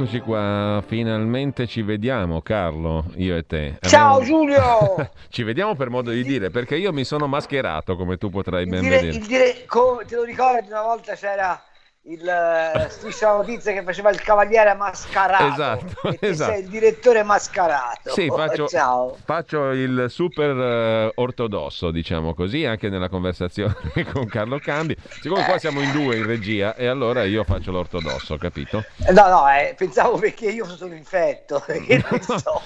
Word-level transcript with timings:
Eccoci 0.00 0.20
qua, 0.20 0.80
finalmente 0.86 1.66
ci 1.66 1.82
vediamo 1.82 2.40
Carlo, 2.40 3.06
io 3.16 3.34
e 3.34 3.44
te. 3.44 3.78
Ciao. 3.80 4.22
Giulio! 4.22 5.10
ci 5.28 5.42
vediamo 5.42 5.74
per 5.74 5.90
modo 5.90 6.12
di 6.12 6.22
dire, 6.22 6.50
perché 6.50 6.76
io 6.76 6.92
mi 6.92 7.02
sono 7.02 7.26
mascherato 7.26 7.96
come 7.96 8.16
tu 8.16 8.30
potrai 8.30 8.64
ben 8.64 8.82
dire, 8.82 8.94
vedere. 8.94 9.16
Il 9.16 9.26
dire, 9.26 9.64
come, 9.66 10.04
te 10.04 10.14
lo 10.14 10.22
ricordi 10.22 10.68
una 10.68 10.82
volta 10.82 11.16
c'era 11.16 11.60
il 12.08 12.22
uh, 12.22 12.88
striscia 12.88 13.32
notizia 13.36 13.72
che 13.72 13.82
faceva 13.82 14.10
il 14.10 14.20
cavaliere 14.20 14.74
mascherato 14.74 15.44
esatto, 15.44 16.16
esatto. 16.20 16.52
sei 16.52 16.62
il 16.62 16.68
direttore 16.68 17.22
mascherato 17.22 18.10
sì, 18.10 18.28
faccio, 18.28 19.16
faccio 19.24 19.70
il 19.72 20.06
super 20.08 20.56
uh, 20.56 21.20
ortodosso 21.20 21.90
diciamo 21.90 22.32
così 22.32 22.64
anche 22.64 22.88
nella 22.88 23.10
conversazione 23.10 23.74
con 24.10 24.26
Carlo 24.26 24.58
Cambi 24.58 24.96
siccome 25.20 25.44
qua 25.44 25.58
siamo 25.58 25.80
in 25.82 25.92
due 25.92 26.16
in 26.16 26.24
regia 26.24 26.74
e 26.76 26.86
allora 26.86 27.24
io 27.24 27.44
faccio 27.44 27.72
l'ortodosso 27.72 28.38
capito? 28.38 28.84
no 29.12 29.28
no 29.28 29.48
eh, 29.50 29.74
pensavo 29.76 30.16
perché 30.16 30.46
io 30.50 30.64
sono 30.64 30.94
infetto 30.94 31.62
so. 32.38 32.62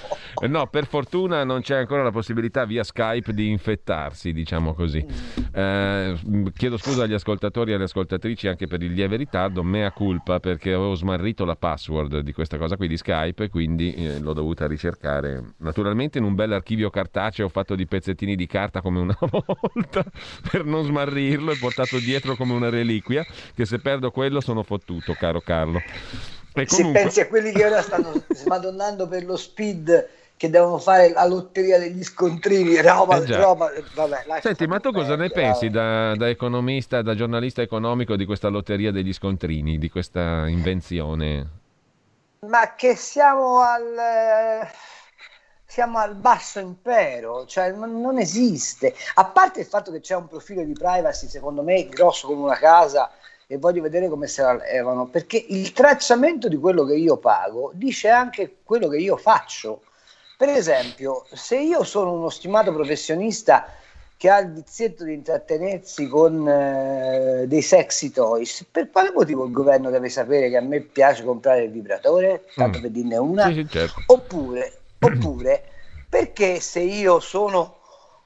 no 0.47 0.67
per 0.69 0.87
fortuna 0.87 1.43
non 1.43 1.63
c'è 1.63 1.77
ancora 1.77 2.05
la 2.05 2.13
possibilità 2.13 2.65
via 2.65 2.85
Skype 2.85 3.33
di 3.33 3.51
infettarsi 3.51 4.33
diciamo 4.33 4.73
così 4.75 5.05
mm. 5.05 5.45
eh, 5.53 6.53
chiedo 6.57 6.77
scusa 6.77 7.03
agli 7.03 7.15
ascoltatori 7.15 7.73
e 7.73 7.75
alle 7.75 7.85
ascoltatrici 7.85 8.47
anche 8.47 8.69
per 8.69 8.83
il 8.83 8.93
lieve 8.93 9.17
ritardo, 9.17 9.31
mea 9.63 9.91
culpa 9.93 10.41
perché 10.41 10.73
avevo 10.73 10.95
smarrito 10.95 11.45
la 11.45 11.57
password 11.57 12.19
di 12.21 12.33
questa 12.33 12.59
cosa 12.59 12.77
qui 12.77 12.89
di 12.89 12.97
Skype 12.97 13.45
e 13.45 13.49
quindi 13.49 13.95
eh, 13.95 14.19
l'ho 14.19 14.33
dovuta 14.33 14.67
ricercare 14.67 15.55
naturalmente 15.59 16.19
in 16.19 16.25
un 16.25 16.35
bel 16.35 16.53
archivio 16.53 16.91
cartaceo 16.91 17.49
fatto 17.49 17.75
di 17.75 17.87
pezzettini 17.87 18.37
di 18.37 18.47
carta 18.47 18.83
come 18.83 19.01
una 19.01 19.17
volta 19.21 20.05
per 20.51 20.65
non 20.65 20.85
smarrirlo 20.85 21.53
e 21.53 21.57
portato 21.57 21.99
dietro 21.99 22.37
come 22.37 22.53
una 22.53 22.69
reliquia 22.69 23.25
che 23.55 23.65
se 23.65 23.79
perdo 23.79 24.11
quello 24.11 24.41
sono 24.41 24.63
fottuto 24.63 25.15
caro 25.15 25.41
Carlo. 25.41 25.81
E 26.55 26.67
comunque... 26.67 26.99
Se 26.99 27.05
pensi 27.05 27.21
a 27.21 27.29
quelli 27.29 27.53
che 27.53 27.65
ora 27.65 27.81
stanno 27.81 28.13
smadonnando 28.29 29.09
per 29.09 29.25
lo 29.25 29.37
speed 29.37 30.09
che 30.43 30.51
devono 30.51 30.79
fare 30.79 31.13
la 31.13 31.25
lotteria 31.25 31.79
degli 31.79 32.03
scontrini, 32.03 32.83
roba, 32.83 33.23
eh 33.23 33.37
roba 33.37 33.71
vabbè, 33.95 34.41
Senti, 34.41 34.67
ma 34.67 34.81
tu 34.81 34.91
cosa 34.91 35.15
ne 35.15 35.31
pensi 35.31 35.71
da, 35.71 36.17
da, 36.17 36.29
economista, 36.29 37.01
da 37.01 37.15
giornalista 37.15 37.63
economico 37.63 38.17
di 38.17 38.25
questa 38.25 38.49
lotteria 38.49 38.91
degli 38.91 39.13
scontrini, 39.13 39.79
di 39.79 39.89
questa 39.89 40.49
invenzione? 40.49 41.49
Ma 42.49 42.75
che 42.75 42.97
siamo 42.97 43.61
al 43.61 44.67
siamo 45.65 45.99
al 45.99 46.17
basso 46.17 46.59
impero, 46.59 47.47
cioè 47.47 47.71
non 47.71 48.19
esiste. 48.19 48.97
A 49.15 49.27
parte 49.27 49.61
il 49.61 49.67
fatto 49.67 49.93
che 49.93 50.01
c'è 50.01 50.17
un 50.17 50.27
profilo 50.27 50.65
di 50.65 50.73
privacy, 50.73 51.29
secondo 51.29 51.63
me, 51.63 51.87
grosso 51.87 52.27
come 52.27 52.43
una 52.43 52.59
casa, 52.59 53.13
e 53.47 53.59
voglio 53.59 53.81
vedere 53.81 54.09
come 54.09 54.27
se 54.27 54.43
la 54.43 54.55
levano, 54.55 55.07
perché 55.07 55.37
il 55.51 55.73
tracciamento 55.73 56.49
di 56.49 56.57
quello 56.57 56.85
che 56.85 56.97
io 56.97 57.17
pago 57.19 57.71
dice 57.75 58.09
anche 58.09 58.57
quello 58.65 58.89
che 58.89 58.97
io 58.97 59.17
faccio. 59.17 59.83
Per 60.43 60.51
esempio, 60.51 61.25
se 61.31 61.57
io 61.57 61.85
sono 61.85 62.15
uno 62.15 62.29
stimato 62.29 62.73
professionista 62.73 63.65
che 64.17 64.29
ha 64.29 64.41
il 64.41 64.51
vizietto 64.51 65.05
di 65.05 65.15
intrattenersi 65.15 66.09
con 66.09 66.49
eh, 66.49 67.45
dei 67.47 67.63
sexy 67.63 68.11
toys, 68.11 68.67
per 68.69 68.91
quale 68.91 69.13
motivo 69.13 69.45
il 69.45 69.53
governo 69.53 69.89
deve 69.89 70.09
sapere 70.09 70.51
che 70.51 70.57
a 70.57 70.61
me 70.61 70.81
piace 70.81 71.23
comprare 71.23 71.63
il 71.63 71.71
vibratore, 71.71 72.47
tanto 72.57 72.79
mm. 72.79 72.83
per 72.83 72.91
dirne 72.91 73.17
una? 73.19 73.47
Sì, 73.47 73.55
sì, 73.55 73.69
certo. 73.69 74.03
oppure, 74.07 74.81
oppure, 74.99 75.63
perché 76.09 76.59
se 76.59 76.81
io 76.81 77.21
sono 77.21 77.77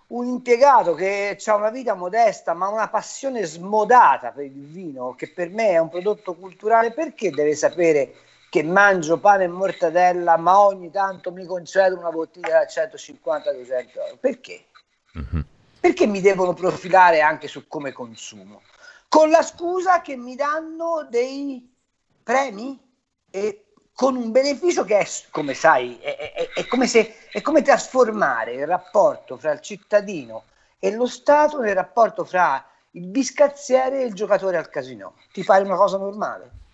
un 0.07 0.27
impiegato 0.27 0.95
che 0.95 1.37
ha 1.45 1.55
una 1.55 1.69
vita 1.69 1.93
modesta 1.93 2.55
ma 2.55 2.69
una 2.69 2.89
passione 2.89 3.45
smodata 3.45 4.31
per 4.31 4.47
il 4.47 4.53
vino, 4.53 5.15
che 5.15 5.29
per 5.29 5.51
me 5.51 5.73
è 5.73 5.79
un 5.79 5.91
prodotto 5.91 6.33
culturale, 6.33 6.93
perché 6.93 7.29
deve 7.29 7.55
sapere 7.55 8.15
che 8.57 8.63
mangio 8.63 9.19
pane 9.19 9.45
e 9.45 9.49
mortadella, 9.49 10.39
ma 10.39 10.61
ogni 10.61 10.91
tanto 10.91 11.31
mi 11.31 11.45
concedo 11.45 11.99
una 11.99 12.09
bottiglia 12.09 12.61
da 12.61 12.65
150-200 12.65 13.99
euro. 13.99 14.17
Perché? 14.19 14.65
Uh-huh. 15.13 15.45
Perché 15.79 16.07
mi 16.07 16.23
devono 16.23 16.55
profilare 16.55 17.21
anche 17.21 17.49
su 17.49 17.69
come 17.69 17.93
consumo? 17.93 18.63
Con 19.09 19.29
la 19.29 19.43
scusa 19.43 20.01
che 20.01 20.17
mi 20.17 20.37
danno 20.37 21.07
dei 21.11 21.71
premi 22.23 22.81
e 23.31 23.67
con 23.93 24.17
un 24.17 24.31
beneficio 24.31 24.85
che 24.85 25.01
è, 25.01 25.07
come 25.31 25.53
sai, 25.53 25.99
è, 26.01 26.17
è, 26.17 26.49
è, 26.55 26.67
come 26.67 26.87
se, 26.87 27.29
è 27.31 27.43
come 27.43 27.61
trasformare 27.61 28.55
il 28.55 28.67
rapporto 28.67 29.37
fra 29.37 29.53
il 29.53 29.61
cittadino 29.61 30.45
e 30.79 30.93
lo 30.93 31.07
Stato 31.07 31.61
nel 31.61 31.75
rapporto 31.75 32.25
fra 32.25 32.65
il 32.93 33.07
biscazziere 33.07 34.01
e 34.01 34.07
il 34.07 34.15
giocatore 34.15 34.57
al 34.57 34.71
casino. 34.71 35.17
Ti 35.31 35.45
pare 35.45 35.63
una 35.63 35.77
cosa 35.77 35.99
normale? 35.99 36.65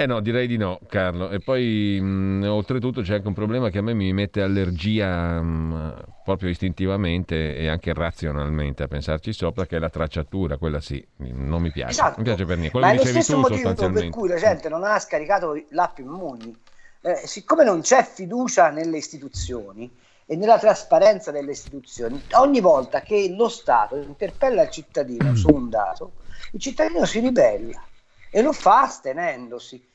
Eh 0.00 0.06
no, 0.06 0.20
direi 0.20 0.46
di 0.46 0.56
no, 0.56 0.78
Carlo. 0.86 1.28
E 1.28 1.40
poi 1.40 1.98
mh, 2.00 2.44
oltretutto 2.44 3.00
c'è 3.00 3.14
anche 3.14 3.26
un 3.26 3.34
problema 3.34 3.68
che 3.68 3.78
a 3.78 3.82
me 3.82 3.94
mi 3.94 4.12
mette 4.12 4.40
allergia 4.42 5.42
mh, 5.42 6.20
proprio 6.22 6.50
istintivamente 6.50 7.56
e 7.56 7.66
anche 7.66 7.92
razionalmente 7.92 8.84
a 8.84 8.86
pensarci 8.86 9.32
sopra, 9.32 9.66
che 9.66 9.74
è 9.74 9.80
la 9.80 9.90
tracciatura, 9.90 10.56
quella 10.56 10.80
sì, 10.80 11.04
non 11.16 11.60
mi 11.62 11.72
piace. 11.72 11.90
Esatto. 11.90 12.14
Non 12.14 12.22
piace 12.26 12.44
per 12.44 12.58
niente. 12.58 12.70
Quello 12.70 12.86
Ma 12.86 12.92
è 12.92 12.96
lo 12.96 13.04
stesso 13.04 13.38
motivo 13.38 13.74
per 13.74 14.08
cui 14.10 14.28
la 14.28 14.36
gente 14.36 14.68
non 14.68 14.84
ha 14.84 15.00
scaricato 15.00 15.60
l'app 15.70 15.98
Immuni. 15.98 16.56
Eh, 17.00 17.16
siccome 17.24 17.64
non 17.64 17.80
c'è 17.80 18.04
fiducia 18.04 18.70
nelle 18.70 18.98
istituzioni 18.98 19.90
e 20.26 20.36
nella 20.36 20.60
trasparenza 20.60 21.32
delle 21.32 21.50
istituzioni, 21.50 22.22
ogni 22.34 22.60
volta 22.60 23.00
che 23.00 23.34
lo 23.36 23.48
Stato 23.48 23.96
interpella 23.96 24.62
il 24.62 24.70
cittadino 24.70 25.34
su 25.34 25.52
un 25.52 25.68
dato, 25.68 26.12
il 26.52 26.60
cittadino 26.60 27.04
si 27.04 27.18
ribella 27.18 27.82
e 28.30 28.42
lo 28.42 28.52
fa 28.52 28.82
astenendosi. 28.82 29.86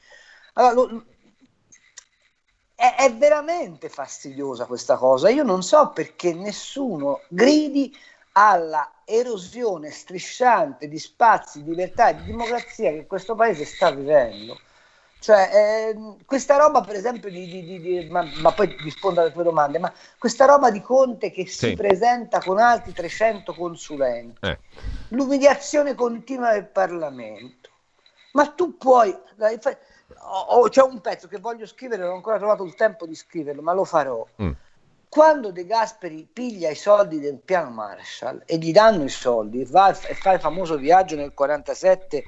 Allora, 0.54 0.74
lo, 0.92 1.04
è, 2.76 2.96
è, 2.98 3.14
veramente 3.16 3.90
fastidiosa 3.90 4.66
questa 4.66 4.98
cosa. 4.98 5.30
Io 5.30 5.44
non 5.44 5.64
so 5.64 5.90
perché 5.90 6.34
nessuno 6.34 7.22
gridi 7.30 7.96
alla 8.34 8.92
erosione 9.06 9.92
strisciante 9.92 10.88
di 10.88 11.00
spazi, 11.00 11.64
di 11.64 11.70
libertà 11.70 12.10
e 12.10 12.18
di 12.18 12.26
democrazia 12.26 12.92
che 12.92 13.06
questo 13.06 13.36
paese 13.36 13.66
sta 13.66 13.92
vivendo. 13.92 14.60
Cioè, 15.24 15.50
eh, 15.54 16.16
questa 16.26 16.58
roba, 16.58 16.82
per 16.82 16.96
esempio, 16.96 17.30
di, 17.30 17.48
di, 17.48 17.80
di, 17.80 18.10
ma, 18.10 18.30
ma, 18.42 18.52
poi 18.52 18.76
rispondo 18.82 19.22
alle 19.22 19.32
tue 19.32 19.44
domande, 19.44 19.80
ma 19.80 19.94
questa 20.18 20.44
roba 20.44 20.70
di 20.70 20.82
Conte 20.82 21.32
che 21.32 21.48
sì. 21.48 21.70
si 21.70 21.76
presenta 21.76 22.40
con 22.42 22.60
altri 22.60 22.92
300 22.92 23.54
consulenti, 23.54 24.46
eh. 24.46 24.60
l'umiliazione 25.10 25.96
continua 25.96 26.52
del 26.52 26.66
Parlamento, 26.66 27.70
ma 28.34 28.48
tu 28.50 28.76
puoi, 28.78 29.18
oh, 30.26 30.70
c'è 30.70 30.82
un 30.82 31.02
pezzo 31.02 31.28
che 31.28 31.40
voglio 31.40 31.66
scrivere, 31.66 32.02
non 32.02 32.12
ho 32.12 32.16
ancora 32.16 32.38
trovato 32.38 32.64
il 32.64 32.76
tempo 32.76 33.06
di 33.06 33.16
scriverlo, 33.16 33.62
ma 33.62 33.74
lo 33.74 33.84
farò. 33.84 34.26
Mm. 34.42 34.52
Quando 35.10 35.52
De 35.52 35.66
Gasperi 35.66 36.28
piglia 36.32 36.72
i 36.72 36.76
soldi 36.76 37.20
del 37.20 37.40
piano 37.40 37.70
Marshall 37.70 38.42
e 38.46 38.58
gli 38.58 38.72
danno 38.72 39.04
i 39.04 39.10
soldi, 39.10 39.64
va 39.66 39.90
e 39.90 40.16
fa 40.16 40.34
il 40.34 40.40
famoso 40.40 40.76
viaggio 40.76 41.16
nel 41.16 41.34
47 41.34 42.24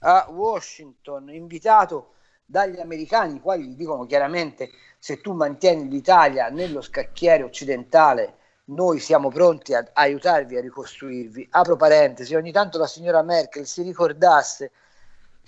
a 0.00 0.28
Washington, 0.30 1.30
invitato 1.30 2.12
dagli 2.44 2.78
americani, 2.78 3.36
i 3.36 3.40
quali 3.40 3.66
gli 3.66 3.74
dicono 3.74 4.06
chiaramente 4.06 4.70
se 4.98 5.20
tu 5.20 5.32
mantieni 5.32 5.88
l'Italia 5.88 6.48
nello 6.48 6.80
scacchiere 6.80 7.42
occidentale, 7.42 8.36
noi 8.66 9.00
siamo 9.00 9.30
pronti 9.30 9.74
ad 9.74 9.90
aiutarvi 9.92 10.56
a 10.56 10.60
ricostruirvi. 10.60 11.48
Apro 11.50 11.76
parentesi, 11.76 12.34
ogni 12.34 12.52
tanto 12.52 12.78
la 12.78 12.86
signora 12.86 13.22
Merkel 13.22 13.66
si 13.66 13.82
ricordasse 13.82 14.70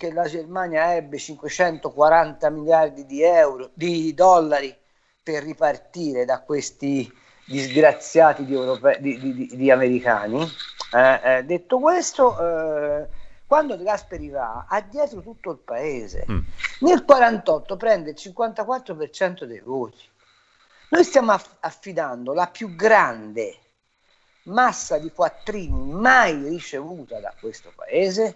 che 0.01 0.11
la 0.11 0.25
Germania 0.25 0.95
ebbe 0.95 1.19
540 1.19 2.49
miliardi 2.49 3.05
di 3.05 3.21
euro, 3.21 3.69
di 3.75 4.11
dollari 4.15 4.75
per 5.21 5.43
ripartire 5.43 6.25
da 6.25 6.41
questi 6.41 7.07
disgraziati 7.45 8.43
di, 8.43 8.53
europe- 8.53 8.97
di, 8.99 9.19
di, 9.19 9.55
di 9.55 9.69
americani. 9.69 10.41
Eh, 10.91 11.19
eh, 11.23 11.43
detto 11.43 11.77
questo, 11.77 12.35
eh, 12.39 13.07
quando 13.45 13.75
De 13.75 13.83
Gasperi 13.83 14.29
va, 14.29 14.65
ha 14.67 14.81
dietro 14.81 15.21
tutto 15.21 15.51
il 15.51 15.59
paese. 15.59 16.25
Mm. 16.31 16.39
Nel 16.79 17.05
48 17.05 17.77
prende 17.77 18.09
il 18.09 18.17
54% 18.17 19.43
dei 19.43 19.59
voti. 19.59 20.01
Noi 20.89 21.03
stiamo 21.03 21.33
aff- 21.33 21.57
affidando 21.59 22.33
la 22.33 22.47
più 22.47 22.73
grande 22.75 23.55
massa 24.45 24.97
di 24.97 25.11
quattrini 25.11 25.91
mai 25.91 26.41
ricevuta 26.49 27.19
da 27.19 27.35
questo 27.39 27.71
paese 27.75 28.35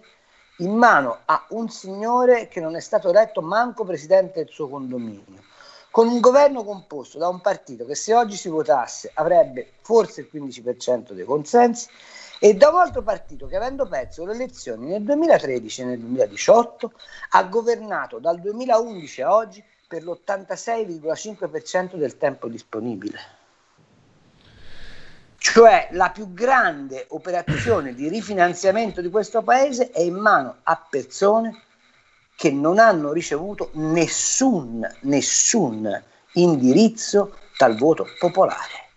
in 0.58 0.74
mano 0.74 1.18
a 1.26 1.44
un 1.50 1.68
signore 1.68 2.48
che 2.48 2.60
non 2.60 2.76
è 2.76 2.80
stato 2.80 3.10
eletto 3.10 3.42
manco 3.42 3.84
presidente 3.84 4.42
del 4.42 4.52
suo 4.52 4.68
condominio, 4.68 5.42
con 5.90 6.08
un 6.08 6.20
governo 6.20 6.64
composto 6.64 7.18
da 7.18 7.28
un 7.28 7.40
partito 7.40 7.84
che 7.84 7.94
se 7.94 8.14
oggi 8.14 8.36
si 8.36 8.48
votasse 8.48 9.10
avrebbe 9.14 9.72
forse 9.82 10.22
il 10.22 10.28
15% 10.32 11.12
dei 11.12 11.24
consensi 11.24 11.88
e 12.38 12.54
da 12.54 12.68
un 12.68 12.76
altro 12.76 13.02
partito 13.02 13.46
che 13.46 13.56
avendo 13.56 13.86
perso 13.86 14.24
le 14.24 14.34
elezioni 14.34 14.86
nel 14.86 15.02
2013 15.02 15.80
e 15.80 15.84
nel 15.84 15.98
2018 15.98 16.92
ha 17.30 17.44
governato 17.44 18.18
dal 18.18 18.40
2011 18.40 19.22
a 19.22 19.34
oggi 19.34 19.64
per 19.86 20.04
l'86,5% 20.04 21.96
del 21.96 22.16
tempo 22.18 22.48
disponibile. 22.48 23.35
Cioè 25.52 25.88
la 25.92 26.10
più 26.10 26.34
grande 26.34 27.06
operazione 27.10 27.94
di 27.94 28.08
rifinanziamento 28.08 29.00
di 29.00 29.08
questo 29.08 29.42
paese 29.42 29.90
è 29.90 30.00
in 30.00 30.16
mano 30.16 30.56
a 30.64 30.76
persone 30.90 31.62
che 32.34 32.50
non 32.50 32.78
hanno 32.78 33.12
ricevuto 33.12 33.70
nessun, 33.74 34.86
nessun 35.02 36.02
indirizzo 36.32 37.38
dal 37.56 37.76
voto 37.76 38.06
popolare. 38.18 38.90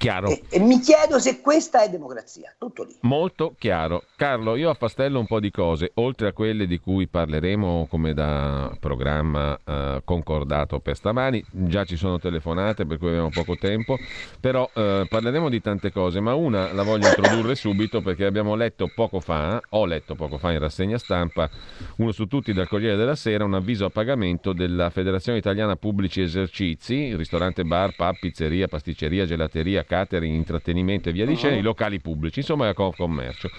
Chiaro. 0.00 0.28
E, 0.28 0.42
e, 0.48 0.58
mi 0.60 0.80
chiedo 0.80 1.18
se 1.18 1.42
questa 1.42 1.82
è 1.82 1.90
democrazia, 1.90 2.54
tutto 2.56 2.84
lì. 2.84 2.96
Molto 3.00 3.54
chiaro. 3.58 4.04
Carlo, 4.16 4.56
io 4.56 4.70
affastello 4.70 5.18
un 5.18 5.26
po' 5.26 5.40
di 5.40 5.50
cose, 5.50 5.90
oltre 5.96 6.28
a 6.28 6.32
quelle 6.32 6.66
di 6.66 6.80
cui 6.80 7.06
parleremo 7.06 7.86
come 7.86 8.14
da 8.14 8.74
programma 8.80 9.58
eh, 9.62 10.00
concordato 10.02 10.80
per 10.80 10.96
stamani, 10.96 11.44
già 11.50 11.84
ci 11.84 11.96
sono 11.96 12.18
telefonate 12.18 12.86
per 12.86 12.96
cui 12.96 13.08
abbiamo 13.08 13.28
poco 13.28 13.56
tempo, 13.56 13.98
però 14.40 14.70
eh, 14.72 15.04
parleremo 15.06 15.50
di 15.50 15.60
tante 15.60 15.92
cose, 15.92 16.18
ma 16.20 16.32
una 16.32 16.72
la 16.72 16.82
voglio 16.82 17.06
introdurre 17.06 17.54
subito 17.54 18.00
perché 18.00 18.24
abbiamo 18.24 18.54
letto 18.54 18.90
poco 18.94 19.20
fa, 19.20 19.60
ho 19.68 19.84
letto 19.84 20.14
poco 20.14 20.38
fa 20.38 20.50
in 20.50 20.60
rassegna 20.60 20.96
stampa, 20.96 21.50
uno 21.96 22.12
su 22.12 22.24
tutti 22.24 22.54
dal 22.54 22.68
Corriere 22.68 22.96
della 22.96 23.16
Sera, 23.16 23.44
un 23.44 23.52
avviso 23.52 23.84
a 23.84 23.90
pagamento 23.90 24.54
della 24.54 24.88
Federazione 24.88 25.36
Italiana 25.36 25.76
Pubblici 25.76 26.22
Esercizi, 26.22 27.14
ristorante, 27.16 27.64
bar, 27.64 27.94
pub, 27.94 28.16
pizzeria, 28.18 28.66
pasticceria, 28.66 29.26
gelateria, 29.26 29.84
catering, 29.90 30.32
intrattenimento 30.32 31.08
e 31.08 31.12
via 31.12 31.26
dicendo, 31.26 31.56
uh-huh. 31.56 31.62
i 31.62 31.64
locali 31.64 31.98
pubblici, 31.98 32.38
insomma 32.38 32.68
il 32.68 32.74
commercio, 32.74 33.50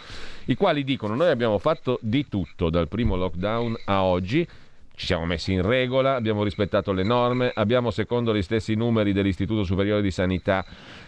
i 0.45 0.56
quali 0.56 0.86
dicono 0.86 1.13
noi 1.13 1.28
abbiamo 1.28 1.57
fatto 1.57 2.00
di 2.01 2.25
tutto 2.30 2.69
dal 2.69 2.88
primo 2.88 3.18
lockdown 3.18 3.75
a 3.86 4.04
oggi, 4.04 4.48
ci 4.95 5.06
siamo 5.07 5.25
messi 5.25 5.51
in 5.51 5.62
regola, 5.62 6.16
abbiamo 6.16 6.44
rispettato 6.44 6.94
le 6.94 7.04
norme, 7.04 7.51
abbiamo 7.54 7.92
secondo 7.92 8.33
gli 8.33 8.42
stessi 8.42 8.75
numeri 8.75 9.12
dell'Istituto 9.12 9.63
Superiore 9.63 10.01
di 10.01 10.12
Sanità 10.12 10.63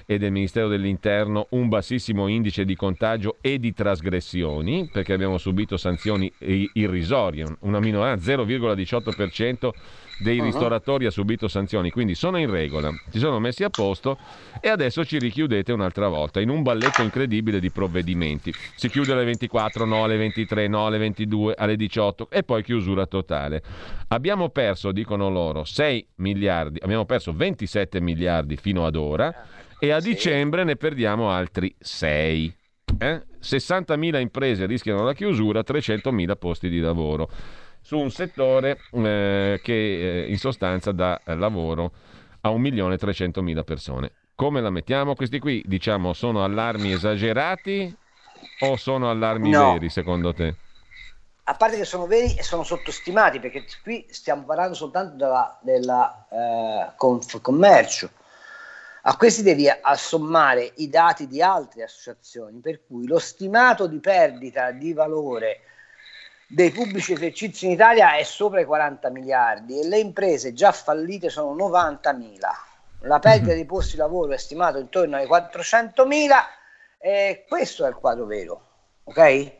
e 0.06 0.18
del 0.18 0.32
Ministero 0.32 0.68
dell'Interno 0.68 1.48
un 1.52 1.70
bassissimo 1.70 2.28
indice 2.28 2.66
di 2.66 2.76
contagio 2.76 3.38
e 3.40 3.60
di 3.60 3.74
trasgressioni, 3.74 4.90
perché 4.92 5.14
abbiamo 5.14 5.38
subito 5.38 5.78
sanzioni 5.78 6.32
irrisorie, 6.74 7.46
una 7.60 7.80
minoranza 7.80 8.34
0,18% 8.36 9.70
dei 10.20 10.40
uh-huh. 10.40 10.46
ristoratori 10.46 11.06
ha 11.06 11.12
subito 11.12 11.48
sanzioni, 11.48 11.90
quindi 11.90 12.16
sono 12.16 12.38
in 12.38 12.50
regola, 12.50 12.92
si 13.10 13.20
sono 13.20 13.40
messi 13.40 13.64
a 13.64 13.70
posto 13.70 14.18
e 14.60 14.70
adesso 14.70 15.06
ci 15.06 15.20
richiudete 15.20 15.72
un'altra 15.72 16.08
volta 16.08 16.40
in 16.40 16.50
un 16.50 16.62
balletto 16.64 17.02
incredibile 17.02 17.60
di 17.60 17.72
provvedimenti. 17.72 18.54
Si 18.76 18.90
chiude 18.90 19.14
alle 19.14 19.26
24, 19.26 19.86
no 19.86 20.04
alle 20.04 20.18
23, 20.18 20.68
no 20.68 20.86
alle 20.86 20.98
22, 20.98 21.56
alle 21.58 21.76
18 21.76 22.30
e 22.30 22.44
poi 22.44 22.64
chiusura 22.64 23.06
totale. 23.06 23.62
Abbiamo 24.10 24.50
perso, 24.50 24.92
dicono 24.92 25.30
loro, 25.30 25.64
6 25.64 26.08
miliardi, 26.16 26.80
abbiamo 26.82 27.06
perso 27.06 27.34
27 27.34 28.00
miliardi 28.00 28.56
fino 28.56 28.86
ad 28.86 28.96
ora 28.96 29.34
e 29.80 29.92
a 29.92 30.00
dicembre 30.00 30.64
ne 30.64 30.76
perdiamo 30.76 31.30
altri 31.30 31.74
6. 31.78 32.56
Eh? 33.00 33.22
60.000 33.42 34.20
imprese 34.22 34.66
rischiano 34.66 35.04
la 35.04 35.14
chiusura, 35.14 35.62
300.000 35.62 36.38
posti 36.38 36.70
di 36.70 36.80
lavoro 36.80 37.30
su 37.84 38.00
un 38.00 38.10
settore 38.10 38.80
eh, 38.92 39.60
che 39.62 40.24
eh, 40.24 40.30
in 40.30 40.38
sostanza 40.38 40.92
dà 40.94 41.22
eh, 41.24 41.36
lavoro 41.36 41.92
a 42.42 42.50
1.300.000 42.50 43.64
persone. 43.64 44.12
Come 44.36 44.62
la 44.62 44.70
mettiamo? 44.70 45.16
Questi 45.16 45.38
qui, 45.40 45.62
diciamo, 45.66 46.14
sono 46.14 46.44
allarmi 46.44 46.94
esagerati 46.94 47.96
o 48.62 48.76
sono 48.78 49.10
allarmi 49.10 49.52
no. 49.52 49.74
veri 49.74 49.90
secondo 49.90 50.34
te? 50.34 50.56
A 51.44 51.56
parte 51.56 51.76
che 51.76 51.84
sono 51.84 52.08
veri 52.08 52.36
e 52.36 52.42
sono 52.44 52.64
sottostimati, 52.64 53.40
perché 53.40 53.66
qui 53.84 54.08
stiamo 54.10 54.44
parlando 54.46 54.76
soltanto 54.76 55.16
della, 55.18 55.60
della 55.62 56.26
eh, 56.32 56.94
conf, 56.96 57.42
commercio. 57.42 58.10
A 59.04 59.18
questi 59.18 59.44
devi 59.44 59.68
assommare 59.70 60.72
i 60.78 60.90
dati 60.90 61.28
di 61.28 61.42
altre 61.42 61.84
associazioni, 61.84 62.60
per 62.60 62.86
cui 62.88 63.06
lo 63.06 63.20
stimato 63.20 63.88
di 63.88 64.00
perdita 64.00 64.72
di 64.72 64.94
valore 64.94 65.60
dei 66.54 66.70
pubblici 66.70 67.14
esercizi 67.14 67.66
in 67.66 67.72
Italia 67.72 68.16
è 68.16 68.24
sopra 68.24 68.62
i 68.62 68.66
40 68.66 69.10
miliardi 69.10 69.80
e 69.80 69.88
le 69.88 69.98
imprese 69.98 70.54
già 70.54 70.72
fallite 70.72 71.30
sono 71.30 71.56
90 71.56 72.14
mila. 72.14 72.52
La 73.02 73.18
perdita 73.18 73.48
mm-hmm. 73.48 73.58
di 73.58 73.66
posti 73.66 73.92
di 73.94 73.98
lavoro 73.98 74.34
è 74.34 74.38
stimato 74.38 74.78
intorno 74.78 75.16
ai 75.16 75.26
400 75.26 76.06
mila 76.06 76.46
e 77.00 77.46
questo 77.50 77.86
è 77.86 77.90
il 77.90 77.96
quadro 77.96 78.26
vero. 78.26 78.68
Ok? 79.06 79.52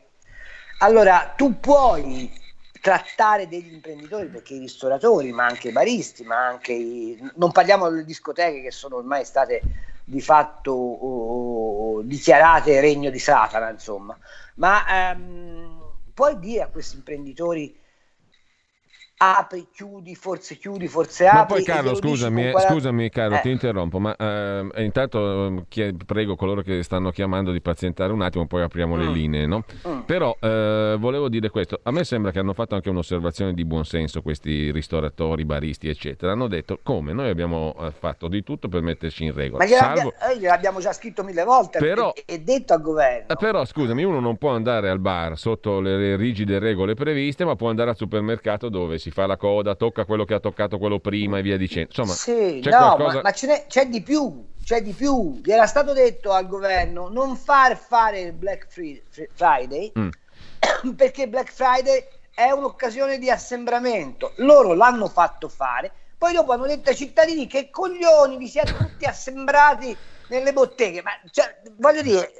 Allora 0.78 1.32
tu 1.36 1.58
puoi 1.58 2.32
trattare 2.80 3.48
degli 3.48 3.72
imprenditori 3.72 4.28
perché 4.28 4.54
i 4.54 4.60
ristoratori, 4.60 5.32
ma 5.32 5.46
anche 5.46 5.68
i 5.68 5.72
baristi, 5.72 6.22
ma 6.22 6.46
anche 6.46 6.72
i... 6.72 7.30
non 7.34 7.50
parliamo 7.50 7.88
delle 7.88 8.04
discoteche 8.04 8.62
che 8.62 8.70
sono 8.70 8.96
ormai 8.96 9.24
state 9.24 9.62
di 10.04 10.20
fatto 10.20 10.70
oh, 10.70 12.02
dichiarate 12.02 12.80
regno 12.80 13.10
di 13.10 13.18
Satana, 13.18 13.70
insomma. 13.70 14.16
Ma 14.56 15.10
ehm, 15.10 15.83
puoi 16.14 16.38
dire 16.38 16.62
a 16.62 16.68
questi 16.68 16.96
imprenditori 16.96 17.76
apri, 19.16 19.68
chiudi, 19.72 20.14
forse 20.14 20.56
chiudi, 20.56 20.88
forse 20.88 21.26
apri. 21.26 21.38
Ma 21.38 21.44
poi 21.46 21.62
Carlo, 21.64 21.94
scusami, 21.94 22.50
40... 22.50 22.58
Eh, 22.58 22.72
scusami 22.72 23.10
Carlo, 23.10 23.36
eh. 23.36 23.40
ti 23.40 23.50
interrompo, 23.50 23.98
ma 23.98 24.14
eh, 24.16 24.66
intanto 24.82 25.64
chied- 25.68 26.04
prego 26.04 26.34
coloro 26.36 26.62
che 26.62 26.82
stanno 26.82 27.10
chiamando 27.10 27.52
di 27.52 27.60
pazientare 27.60 28.12
un 28.12 28.22
attimo, 28.22 28.46
poi 28.46 28.62
apriamo 28.62 28.96
mm. 28.96 28.98
le 28.98 29.06
linee, 29.06 29.46
no? 29.46 29.64
Mm. 29.86 30.00
Però 30.00 30.36
eh, 30.40 30.96
volevo 30.98 31.28
dire 31.28 31.50
questo, 31.50 31.80
a 31.82 31.90
me 31.90 32.04
sembra 32.04 32.32
che 32.32 32.40
hanno 32.40 32.54
fatto 32.54 32.74
anche 32.74 32.90
un'osservazione 32.90 33.54
di 33.54 33.64
buonsenso 33.64 34.20
questi 34.20 34.70
ristoratori, 34.72 35.44
baristi, 35.44 35.88
eccetera. 35.88 36.32
Hanno 36.32 36.48
detto 36.48 36.80
come 36.82 37.12
noi 37.12 37.28
abbiamo 37.28 37.74
eh, 37.80 37.92
fatto 37.92 38.28
di 38.28 38.42
tutto 38.42 38.68
per 38.68 38.82
metterci 38.82 39.24
in 39.24 39.32
regola. 39.34 39.64
Ma 39.64 39.70
gliel'abbiamo, 39.70 40.12
salvo... 40.18 40.80
già 40.80 40.92
scritto 40.92 41.22
mille 41.22 41.44
volte 41.44 41.78
però, 41.78 42.12
e, 42.14 42.24
e 42.26 42.40
detto 42.40 42.72
al 42.72 42.82
governo. 42.82 43.36
Però 43.36 43.64
scusami, 43.64 44.02
uno 44.02 44.18
non 44.18 44.36
può 44.36 44.50
andare 44.50 44.90
al 44.90 44.98
bar 44.98 45.38
sotto 45.38 45.80
le 45.80 46.16
rigide 46.16 46.58
regole 46.58 46.94
previste, 46.94 47.44
ma 47.44 47.54
può 47.54 47.68
andare 47.68 47.90
al 47.90 47.96
supermercato 47.96 48.68
dove 48.68 48.98
si 49.04 49.10
fa 49.10 49.26
la 49.26 49.36
coda, 49.36 49.74
tocca 49.74 50.06
quello 50.06 50.24
che 50.24 50.32
ha 50.32 50.40
toccato 50.40 50.78
quello 50.78 50.98
prima 50.98 51.36
e 51.36 51.42
via 51.42 51.58
dicendo. 51.58 51.90
Insomma, 51.90 52.14
sì, 52.14 52.60
c'è 52.62 52.70
no, 52.70 52.94
qualcosa... 52.94 53.16
ma, 53.16 53.22
ma 53.22 53.32
c'è, 53.32 53.86
di 53.86 54.00
più, 54.00 54.46
c'è 54.64 54.80
di 54.80 54.92
più. 54.92 55.40
Gli 55.44 55.52
era 55.52 55.66
stato 55.66 55.92
detto 55.92 56.32
al 56.32 56.46
governo 56.46 57.10
non 57.10 57.36
far 57.36 57.76
fare 57.76 58.20
il 58.20 58.32
Black 58.32 58.66
Friday 59.34 59.92
mm. 59.98 60.08
perché 60.96 61.28
Black 61.28 61.52
Friday 61.52 62.02
è 62.32 62.50
un'occasione 62.50 63.18
di 63.18 63.30
assembramento. 63.30 64.32
Loro 64.36 64.72
l'hanno 64.72 65.08
fatto 65.08 65.50
fare, 65.50 65.92
poi 66.16 66.32
dopo 66.32 66.52
hanno 66.52 66.66
detto 66.66 66.88
ai 66.88 66.96
cittadini 66.96 67.46
che 67.46 67.68
coglioni 67.68 68.38
vi 68.38 68.48
siete 68.48 68.74
tutti 68.74 69.04
assembrati 69.04 69.94
nelle 70.28 70.54
botteghe. 70.54 71.02
Ma 71.02 71.10
cioè, 71.30 71.60
voglio 71.76 72.00
dire, 72.00 72.32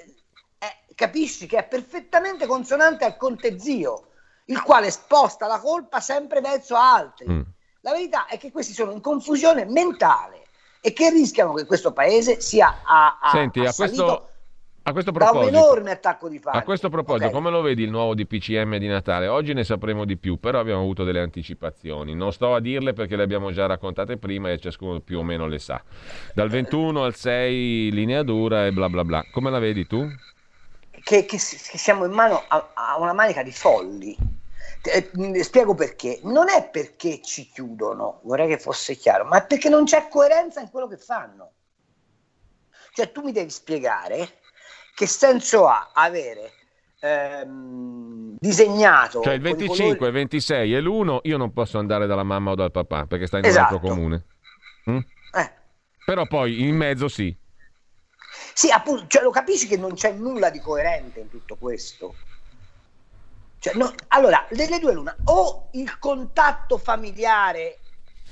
eh, 0.59 0.95
capisci 0.95 1.45
che 1.45 1.59
è 1.59 1.65
perfettamente 1.65 2.47
consonante 2.47 3.05
al 3.05 3.19
Conte 3.19 3.59
Zio 3.59 4.07
il 4.47 4.61
quale 4.63 4.91
sposta 4.91 5.47
la 5.47 5.59
colpa 5.59 6.01
sempre 6.01 6.41
verso 6.41 6.77
altri. 6.77 7.29
Mm. 7.29 7.41
La 7.81 7.93
verità 7.93 8.27
è 8.27 8.39
che 8.39 8.51
questi 8.51 8.73
sono 8.73 8.93
in 8.93 9.01
confusione 9.01 9.65
mentale 9.65 10.43
e 10.81 10.93
che 10.93 11.11
rischiano 11.11 11.55
che 11.55 11.65
questo 11.65 11.93
paese 11.93 12.41
sia 12.41 12.81
a, 12.85 13.19
a, 13.21 13.31
Senti, 13.31 13.61
a 13.61 13.73
questo, 13.73 14.29
a 14.83 14.93
questo 14.93 15.13
proposito, 15.13 15.51
da 15.51 15.59
un 15.59 15.65
enorme 15.65 15.91
attacco 15.91 16.29
di 16.29 16.39
panico. 16.39 16.63
A 16.63 16.65
questo 16.65 16.91
proposito, 16.91 17.29
okay. 17.29 17.37
come 17.37 17.51
lo 17.51 17.63
vedi 17.63 17.83
il 17.83 17.91
nuovo 17.91 18.15
DPCM 18.15 18.77
di 18.77 18.87
Natale? 18.87 19.29
Oggi 19.29 19.55
ne 19.55 19.65
sapremo 19.65 20.05
di 20.05 20.17
più, 20.19 20.39
però 20.39 20.61
abbiamo 20.61 20.81
avuto 20.81 21.05
delle 21.05 21.21
anticipazioni. 21.21 22.15
Non 22.15 22.33
sto 22.33 22.55
a 22.55 22.61
dirle 22.61 22.93
perché 22.93 23.17
le 23.17 23.23
abbiamo 23.23 23.51
già 23.51 23.65
raccontate 23.65 24.19
prima 24.19 24.51
e 24.51 24.59
ciascuno 24.59 25.01
più 25.01 25.19
o 25.19 25.23
meno 25.23 25.47
le 25.47 25.59
sa. 25.59 25.83
Dal 26.35 26.51
21 26.51 27.03
al 27.03 27.15
6 27.15 27.91
linea 27.91 28.23
dura 28.23 28.67
e 28.67 28.73
bla 28.73 28.89
bla 28.91 29.05
bla. 29.05 29.25
Come 29.31 29.51
la 29.51 29.59
vedi 29.59 29.87
tu? 29.87 30.07
Che, 31.05 31.25
che, 31.27 31.37
che 31.37 31.79
siamo 31.79 32.07
in 32.07 32.13
mano 32.13 32.43
a, 32.49 32.71
a 32.73 32.99
una 32.99 33.13
manica 33.13 33.43
di 33.43 33.53
folli 33.53 34.17
eh, 34.85 35.43
spiego 35.43 35.75
perché. 35.75 36.21
Non 36.25 36.49
è 36.49 36.69
perché 36.69 37.21
ci 37.23 37.49
chiudono, 37.49 38.21
vorrei 38.25 38.49
che 38.49 38.59
fosse 38.59 38.97
chiaro, 38.97 39.25
ma 39.25 39.41
perché 39.41 39.69
non 39.69 39.85
c'è 39.85 40.09
coerenza 40.09 40.61
in 40.61 40.71
quello 40.71 40.87
che 40.87 40.99
fanno. 40.99 41.53
Cioè 42.93 43.11
tu 43.11 43.23
mi 43.23 43.33
devi 43.33 43.51
spiegare 43.51 44.41
che 44.95 45.07
senso 45.07 45.67
ha 45.67 45.91
avere 45.93 46.53
ehm, 47.01 48.37
disegnato... 48.39 49.21
Cioè 49.23 49.35
il 49.35 49.41
25, 49.41 49.97
colori... 49.97 50.07
il 50.07 50.13
26 50.13 50.75
e 50.75 50.81
l'1 50.81 51.19
io 51.23 51.37
non 51.37 51.53
posso 51.53 51.79
andare 51.79 52.07
dalla 52.07 52.23
mamma 52.23 52.53
o 52.53 52.55
dal 52.55 52.71
papà 52.71 53.07
perché 53.07 53.27
sta 53.27 53.39
in 53.39 53.47
esatto. 53.47 53.75
un 53.75 53.81
altro 53.81 53.89
comune. 53.89 54.25
Mm? 54.91 54.99
Eh. 55.33 55.53
Però 56.05 56.27
poi 56.27 56.63
in 56.63 56.77
mezzo 56.77 57.09
sì. 57.09 57.37
Sì, 58.55 58.71
appunto, 58.71 59.07
cioè, 59.09 59.23
lo 59.23 59.31
capisci 59.31 59.67
che 59.67 59.77
non 59.77 59.95
c'è 59.95 60.13
nulla 60.13 60.49
di 60.49 60.61
coerente 60.61 61.19
in 61.19 61.29
tutto 61.29 61.57
questo. 61.57 62.15
Cioè, 63.59 63.75
no, 63.75 63.93
allora, 64.09 64.47
delle 64.51 64.79
due 64.79 64.93
l'una, 64.93 65.17
o 65.25 65.71
il 65.73 65.99
contatto 65.99 66.79
familiare 66.79 67.81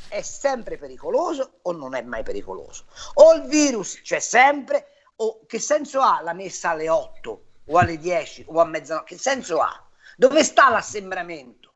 è 0.07 0.23
sempre 0.23 0.79
pericoloso 0.79 1.59
o 1.63 1.73
non 1.73 1.97
è 1.97 2.03
mai 2.03 2.23
pericoloso? 2.23 2.85
O 3.15 3.35
il 3.35 3.43
virus 3.49 4.01
c'è 4.03 4.21
sempre 4.21 4.87
o 5.17 5.45
che 5.47 5.59
senso 5.59 6.01
ha 6.01 6.21
la 6.23 6.35
messa 6.35 6.71
alle 6.71 6.89
8 6.89 7.45
o 7.65 7.79
alle 7.79 7.99
10 7.99 8.45
o 8.47 8.61
a 8.61 8.65
mezzanotte? 8.65 9.15
Che 9.15 9.21
senso 9.21 9.59
ha? 9.61 9.89
Dove 10.17 10.45
sta 10.45 10.69
l'assembramento? 10.69 11.73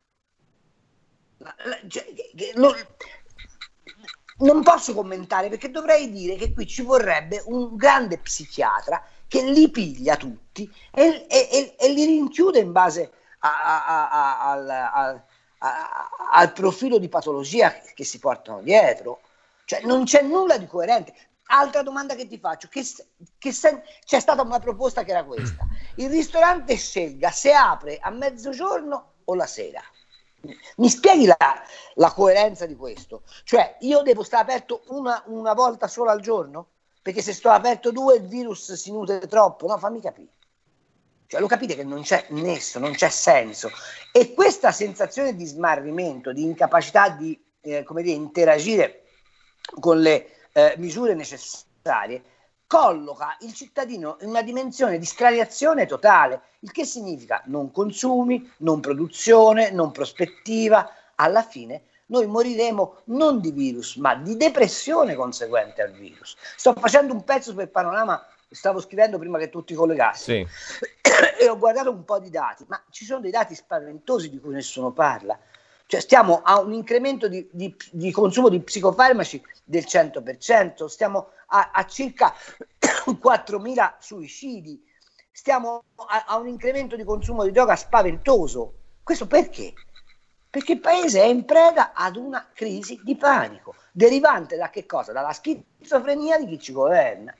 La, 1.38 1.54
la, 1.64 1.78
cioè, 1.88 2.06
lo, 2.54 2.74
non 4.38 4.62
posso 4.62 4.94
commentare 4.94 5.48
perché 5.48 5.70
dovrei 5.70 6.10
dire 6.10 6.36
che 6.36 6.52
qui 6.52 6.66
ci 6.66 6.82
vorrebbe 6.82 7.42
un 7.46 7.74
grande 7.76 8.18
psichiatra 8.18 9.02
che 9.26 9.42
li 9.42 9.70
piglia 9.70 10.16
tutti 10.16 10.70
e, 10.92 11.26
e, 11.28 11.74
e 11.78 11.88
li 11.90 12.04
rinchiude 12.04 12.58
in 12.58 12.72
base 12.72 13.10
a, 13.40 13.84
a, 13.86 14.92
a, 14.92 15.24
al 16.32 16.52
profilo 16.52 16.98
di 16.98 17.08
patologia 17.08 17.72
che 17.94 18.04
si 18.04 18.18
portano 18.18 18.60
dietro. 18.62 19.20
Cioè 19.64 19.82
non 19.82 20.04
c'è 20.04 20.22
nulla 20.22 20.58
di 20.58 20.66
coerente. 20.66 21.14
Altra 21.48 21.82
domanda 21.82 22.14
che 22.14 22.26
ti 22.26 22.38
faccio, 22.38 22.68
che, 22.68 22.84
che 23.38 23.52
sen- 23.52 23.82
c'è 24.04 24.20
stata 24.20 24.42
una 24.42 24.58
proposta 24.58 25.04
che 25.04 25.12
era 25.12 25.24
questa. 25.24 25.66
Il 25.94 26.10
ristorante 26.10 26.76
scelga 26.76 27.30
se 27.30 27.52
apre 27.52 27.98
a 27.98 28.10
mezzogiorno 28.10 29.14
o 29.24 29.34
la 29.34 29.46
sera. 29.46 29.80
Mi 30.76 30.88
spieghi 30.88 31.26
la, 31.26 31.36
la 31.94 32.12
coerenza 32.12 32.66
di 32.66 32.76
questo? 32.76 33.22
Cioè 33.44 33.76
io 33.80 34.02
devo 34.02 34.22
stare 34.22 34.42
aperto 34.42 34.82
una, 34.88 35.22
una 35.26 35.54
volta 35.54 35.88
sola 35.88 36.12
al 36.12 36.20
giorno? 36.20 36.68
Perché 37.02 37.22
se 37.22 37.32
sto 37.32 37.50
aperto 37.50 37.92
due 37.92 38.16
il 38.16 38.26
virus 38.26 38.72
si 38.72 38.90
nutre 38.90 39.26
troppo, 39.26 39.66
no? 39.66 39.78
Fammi 39.78 40.00
capire. 40.00 40.32
Cioè, 41.28 41.40
lo 41.40 41.48
capite 41.48 41.74
che 41.74 41.84
non 41.84 42.02
c'è 42.02 42.26
nesso, 42.30 42.78
non 42.78 42.92
c'è 42.92 43.08
senso. 43.08 43.70
E 44.12 44.32
questa 44.32 44.70
sensazione 44.70 45.34
di 45.34 45.44
smarrimento, 45.44 46.32
di 46.32 46.42
incapacità 46.42 47.08
di 47.10 47.38
eh, 47.62 47.82
come 47.82 48.02
dire, 48.02 48.16
interagire 48.16 49.02
con 49.80 50.00
le 50.00 50.48
eh, 50.52 50.74
misure 50.78 51.14
necessarie, 51.14 52.22
colloca 52.66 53.36
il 53.40 53.52
cittadino 53.54 54.16
in 54.20 54.28
una 54.28 54.42
dimensione 54.42 54.98
di 54.98 55.04
straniazione 55.04 55.86
totale, 55.86 56.40
il 56.60 56.72
che 56.72 56.84
significa 56.84 57.42
non 57.46 57.70
consumi, 57.70 58.50
non 58.58 58.80
produzione, 58.80 59.70
non 59.70 59.92
prospettiva. 59.92 60.90
Alla 61.14 61.42
fine 61.42 61.84
noi 62.06 62.26
moriremo 62.26 63.02
non 63.04 63.40
di 63.40 63.50
virus, 63.50 63.96
ma 63.96 64.14
di 64.14 64.36
depressione 64.36 65.14
conseguente 65.14 65.82
al 65.82 65.92
virus. 65.92 66.36
Sto 66.56 66.74
facendo 66.74 67.12
un 67.12 67.24
pezzo 67.24 67.54
per 67.54 67.70
Panorama 67.70 68.24
stavo 68.48 68.80
scrivendo 68.80 69.18
prima 69.18 69.38
che 69.38 69.48
tu 69.48 69.64
ti 69.64 69.74
collegassi 69.74 70.46
sì. 70.46 70.46
e 71.42 71.48
ho 71.48 71.58
guardato 71.58 71.90
un 71.90 72.04
po' 72.04 72.18
di 72.18 72.30
dati, 72.30 72.64
ma 72.68 72.80
ci 72.90 73.04
sono 73.04 73.20
dei 73.20 73.30
dati 73.30 73.54
spaventosi 73.54 74.30
di 74.30 74.38
cui 74.38 74.54
nessuno 74.54 74.92
parla. 74.92 75.38
Cioè 75.86 76.00
stiamo 76.00 76.40
a 76.42 76.60
un 76.60 76.72
incremento 76.72 77.28
di, 77.28 77.48
di, 77.52 77.74
di 77.92 78.10
consumo 78.10 78.48
di 78.48 78.60
psicofarmaci 78.60 79.40
del 79.62 79.84
100%, 79.86 80.86
stiamo 80.86 81.28
a, 81.46 81.70
a 81.72 81.86
circa 81.86 82.34
4.000 82.78 83.94
suicidi, 84.00 84.84
stiamo 85.30 85.84
a, 86.08 86.24
a 86.26 86.36
un 86.38 86.48
incremento 86.48 86.96
di 86.96 87.04
consumo 87.04 87.44
di 87.44 87.52
droga 87.52 87.76
spaventoso. 87.76 88.74
Questo 89.02 89.28
perché? 89.28 89.74
Perché 90.50 90.72
il 90.72 90.80
paese 90.80 91.22
è 91.22 91.26
in 91.26 91.44
preda 91.44 91.92
ad 91.92 92.16
una 92.16 92.48
crisi 92.52 93.00
di 93.04 93.14
panico, 93.14 93.76
derivante 93.92 94.56
da 94.56 94.70
che 94.70 94.86
cosa? 94.86 95.12
Dalla 95.12 95.32
schizofrenia 95.32 96.38
di 96.38 96.46
chi 96.46 96.58
ci 96.58 96.72
governa. 96.72 97.32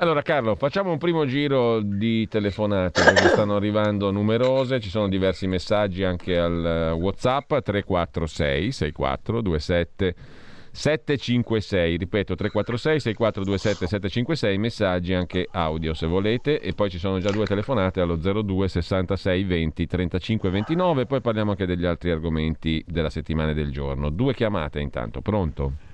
Allora 0.00 0.22
Carlo, 0.22 0.54
facciamo 0.54 0.92
un 0.92 0.98
primo 0.98 1.26
giro 1.26 1.80
di 1.80 2.28
telefonate 2.28 3.02
perché 3.02 3.30
stanno 3.34 3.56
arrivando 3.56 4.12
numerose, 4.12 4.78
ci 4.78 4.90
sono 4.90 5.08
diversi 5.08 5.48
messaggi 5.48 6.04
anche 6.04 6.38
al 6.38 6.64
eh, 6.64 6.90
Whatsapp 6.92 7.48
346 7.48 8.70
6427 8.70 10.14
756, 10.70 11.96
ripeto 11.96 12.36
346 12.36 13.00
6427 13.00 13.86
756, 13.88 14.58
messaggi 14.58 15.14
anche 15.14 15.48
audio 15.50 15.92
se 15.94 16.06
volete 16.06 16.60
e 16.60 16.74
poi 16.74 16.90
ci 16.90 16.98
sono 16.98 17.18
già 17.18 17.30
due 17.30 17.46
telefonate 17.46 18.00
allo 18.00 18.14
02 18.14 18.68
66 18.68 19.42
20 19.42 19.86
35 19.88 20.50
29, 20.50 21.06
poi 21.06 21.20
parliamo 21.20 21.50
anche 21.50 21.66
degli 21.66 21.84
altri 21.84 22.12
argomenti 22.12 22.84
della 22.86 23.10
settimana 23.10 23.50
e 23.50 23.54
del 23.54 23.72
giorno. 23.72 24.10
Due 24.10 24.32
chiamate 24.32 24.78
intanto, 24.78 25.22
pronto? 25.22 25.87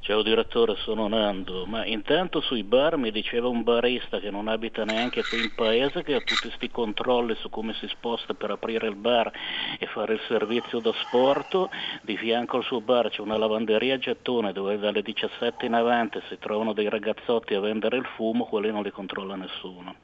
Ciao 0.00 0.22
direttore, 0.22 0.76
sono 0.76 1.06
Nando, 1.06 1.66
ma 1.66 1.84
intanto 1.84 2.40
sui 2.40 2.62
bar 2.62 2.96
mi 2.96 3.10
diceva 3.10 3.48
un 3.48 3.62
barista 3.62 4.20
che 4.20 4.30
non 4.30 4.48
abita 4.48 4.84
neanche 4.84 5.26
qui 5.26 5.40
in 5.40 5.52
paese 5.54 6.02
che 6.02 6.14
ha 6.14 6.20
tutti 6.20 6.48
questi 6.48 6.70
controlli 6.70 7.34
su 7.34 7.50
come 7.50 7.74
si 7.74 7.86
sposta 7.88 8.32
per 8.32 8.50
aprire 8.50 8.86
il 8.88 8.94
bar 8.94 9.30
e 9.78 9.84
fare 9.86 10.14
il 10.14 10.20
servizio 10.26 10.78
da 10.78 10.92
sport, 11.02 11.68
di 12.02 12.16
fianco 12.16 12.56
al 12.56 12.64
suo 12.64 12.80
bar 12.80 13.10
c'è 13.10 13.20
una 13.20 13.36
lavanderia 13.36 13.96
a 13.96 13.98
gettone 13.98 14.52
dove 14.52 14.78
dalle 14.78 15.02
17 15.02 15.66
in 15.66 15.74
avanti 15.74 16.20
si 16.28 16.38
trovano 16.38 16.72
dei 16.72 16.88
ragazzotti 16.88 17.52
a 17.52 17.60
vendere 17.60 17.98
il 17.98 18.06
fumo, 18.16 18.46
quelli 18.46 18.70
non 18.70 18.84
li 18.84 18.90
controlla 18.90 19.34
nessuno. 19.34 19.96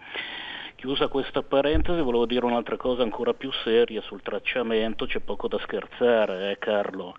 Chiusa 0.85 1.09
questa 1.09 1.43
parentesi, 1.43 1.99
volevo 2.03 2.27
dire 2.27 2.45
un'altra 2.45 2.77
cosa 2.77 3.03
ancora 3.03 3.33
più 3.33 3.51
seria 3.63 4.03
sul 4.03 4.21
tracciamento, 4.21 5.07
c'è 5.07 5.21
poco 5.21 5.49
da 5.49 5.59
scherzare, 5.61 6.51
eh 6.51 6.59
Carlo. 6.59 7.15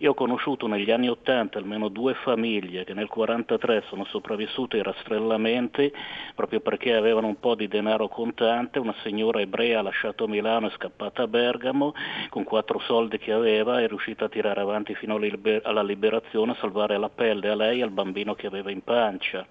Io 0.00 0.12
ho 0.12 0.14
conosciuto 0.14 0.68
negli 0.68 0.92
anni 0.92 1.08
Ottanta 1.08 1.58
almeno 1.58 1.88
due 1.88 2.14
famiglie 2.14 2.84
che 2.84 2.94
nel 2.94 3.08
1943 3.10 3.82
sono 3.88 4.04
sopravvissute 4.04 4.76
ai 4.76 4.84
rastrellamenti 4.84 5.92
proprio 6.36 6.60
perché 6.60 6.94
avevano 6.94 7.26
un 7.26 7.40
po' 7.40 7.56
di 7.56 7.66
denaro 7.66 8.06
contante, 8.06 8.78
una 8.78 8.94
signora 9.02 9.40
ebrea 9.40 9.80
ha 9.80 9.82
lasciato 9.82 10.28
Milano 10.28 10.68
e 10.68 10.72
scappata 10.76 11.24
a 11.24 11.26
Bergamo, 11.26 11.94
con 12.28 12.44
quattro 12.44 12.78
soldi 12.78 13.18
che 13.18 13.32
aveva 13.32 13.80
è 13.80 13.88
riuscita 13.88 14.26
a 14.26 14.28
tirare 14.28 14.60
avanti 14.60 14.94
fino 14.94 15.16
alla 15.16 15.82
liberazione, 15.82 16.52
a 16.52 16.56
salvare 16.60 16.96
la 16.96 17.08
pelle 17.08 17.48
a 17.48 17.56
lei 17.56 17.80
e 17.80 17.82
al 17.82 17.90
bambino 17.90 18.36
che 18.36 18.46
aveva 18.46 18.70
in 18.70 18.84
pancia. 18.84 19.44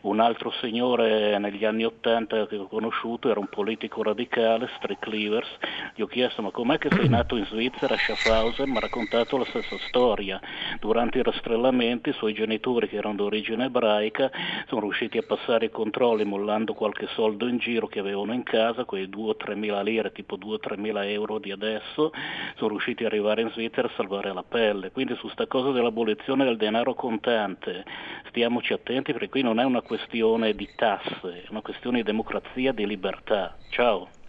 Un 0.00 0.18
altro 0.18 0.50
signore 0.60 1.38
negli 1.38 1.64
anni 1.64 1.84
Ottanta 1.84 2.48
che 2.48 2.56
ho 2.56 2.66
conosciuto 2.66 3.30
era 3.30 3.38
un 3.38 3.48
politico 3.48 4.02
radicale, 4.02 4.68
Strick 4.78 4.98
Cleavers, 4.98 5.58
gli 5.94 6.02
ho 6.02 6.06
chiesto 6.06 6.42
ma 6.42 6.50
com'è 6.50 6.78
che 6.78 6.88
sei 6.90 7.08
nato 7.08 7.36
in 7.36 7.46
Svizzera, 7.46 7.94
a 7.94 7.98
Schaffhausen, 7.98 8.68
mi 8.68 8.78
ha 8.78 8.80
raccontato 8.80 9.36
la 9.36 9.44
stessa 9.44 9.76
storia 9.76 9.90
storia. 9.92 10.40
Durante 10.80 11.18
i 11.18 11.22
rastrellamenti 11.22 12.08
i 12.08 12.14
suoi 12.14 12.32
genitori, 12.32 12.88
che 12.88 12.96
erano 12.96 13.16
d'origine 13.16 13.66
ebraica, 13.66 14.30
sono 14.66 14.80
riusciti 14.80 15.18
a 15.18 15.22
passare 15.22 15.66
i 15.66 15.70
controlli 15.70 16.24
mollando 16.24 16.72
qualche 16.72 17.06
soldo 17.08 17.46
in 17.46 17.58
giro 17.58 17.86
che 17.86 17.98
avevano 17.98 18.32
in 18.32 18.42
casa, 18.42 18.86
quei 18.86 19.10
2 19.10 19.28
o 19.28 19.36
3 19.36 19.54
mila 19.54 19.82
lire, 19.82 20.10
tipo 20.10 20.36
2 20.36 20.54
o 20.54 20.58
3 20.58 20.78
mila 20.78 21.06
euro 21.06 21.38
di 21.38 21.52
adesso, 21.52 22.10
sono 22.56 22.70
riusciti 22.70 23.04
ad 23.04 23.12
arrivare 23.12 23.42
in 23.42 23.50
Svizzera 23.50 23.88
a 23.88 23.92
salvare 23.94 24.32
la 24.32 24.42
pelle. 24.42 24.90
Quindi 24.90 25.14
su 25.16 25.28
sta 25.28 25.46
cosa 25.46 25.70
dell'abolizione 25.72 26.44
del 26.44 26.56
denaro 26.56 26.94
contante 26.94 27.84
stiamoci 28.28 28.72
attenti 28.72 29.12
perché 29.12 29.28
qui 29.28 29.42
non 29.42 29.60
è 29.60 29.64
una 29.64 29.82
questione 29.82 30.54
di 30.54 30.66
tasse, 30.74 31.42
è 31.44 31.46
una 31.50 31.60
questione 31.60 31.98
di 31.98 32.04
democrazia, 32.04 32.72
di 32.72 32.86
libertà. 32.86 33.56
Ciao. 33.68 34.21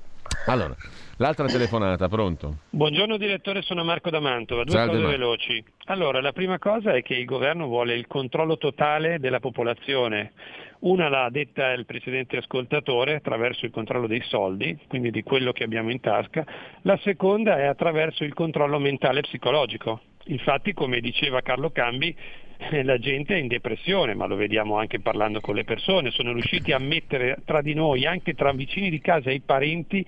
Allora, 0.47 0.75
l'altra 1.17 1.45
telefonata, 1.47 2.07
pronto? 2.09 2.57
Buongiorno 2.69 3.17
direttore, 3.17 3.61
sono 3.61 3.83
Marco 3.83 4.09
da 4.09 4.19
Mantova. 4.19 4.63
Due 4.63 4.73
Salve 4.73 4.91
cose 4.91 5.01
Marco. 5.03 5.17
veloci. 5.17 5.63
Allora, 5.85 6.21
la 6.21 6.31
prima 6.31 6.59
cosa 6.59 6.93
è 6.93 7.01
che 7.01 7.15
il 7.15 7.25
governo 7.25 7.67
vuole 7.67 7.95
il 7.95 8.07
controllo 8.07 8.57
totale 8.57 9.19
della 9.19 9.39
popolazione. 9.39 10.33
Una 10.79 11.07
l'ha 11.07 11.29
detta 11.29 11.71
il 11.71 11.85
precedente 11.85 12.35
ascoltatore 12.37 13.15
attraverso 13.15 13.65
il 13.65 13.71
controllo 13.71 14.05
dei 14.05 14.21
soldi, 14.25 14.77
quindi 14.87 15.11
di 15.11 15.23
quello 15.23 15.53
che 15.53 15.63
abbiamo 15.63 15.91
in 15.91 16.01
tasca. 16.01 16.43
La 16.81 16.99
seconda 17.03 17.57
è 17.57 17.63
attraverso 17.63 18.25
il 18.25 18.33
controllo 18.33 18.79
mentale 18.79 19.19
e 19.19 19.21
psicologico. 19.21 20.01
Infatti, 20.25 20.73
come 20.73 20.99
diceva 20.99 21.41
Carlo 21.41 21.69
Cambi, 21.71 22.15
la 22.83 22.97
gente 22.97 23.35
è 23.35 23.39
in 23.39 23.47
depressione, 23.47 24.13
ma 24.13 24.25
lo 24.25 24.35
vediamo 24.35 24.77
anche 24.77 24.99
parlando 24.99 25.39
con 25.41 25.55
le 25.55 25.63
persone, 25.63 26.11
sono 26.11 26.33
riusciti 26.33 26.71
a 26.71 26.79
mettere 26.79 27.37
tra 27.45 27.61
di 27.61 27.73
noi, 27.73 28.05
anche 28.05 28.33
tra 28.33 28.51
vicini 28.51 28.89
di 28.89 28.99
casa 28.99 29.29
e 29.29 29.35
i 29.35 29.41
parenti, 29.41 30.05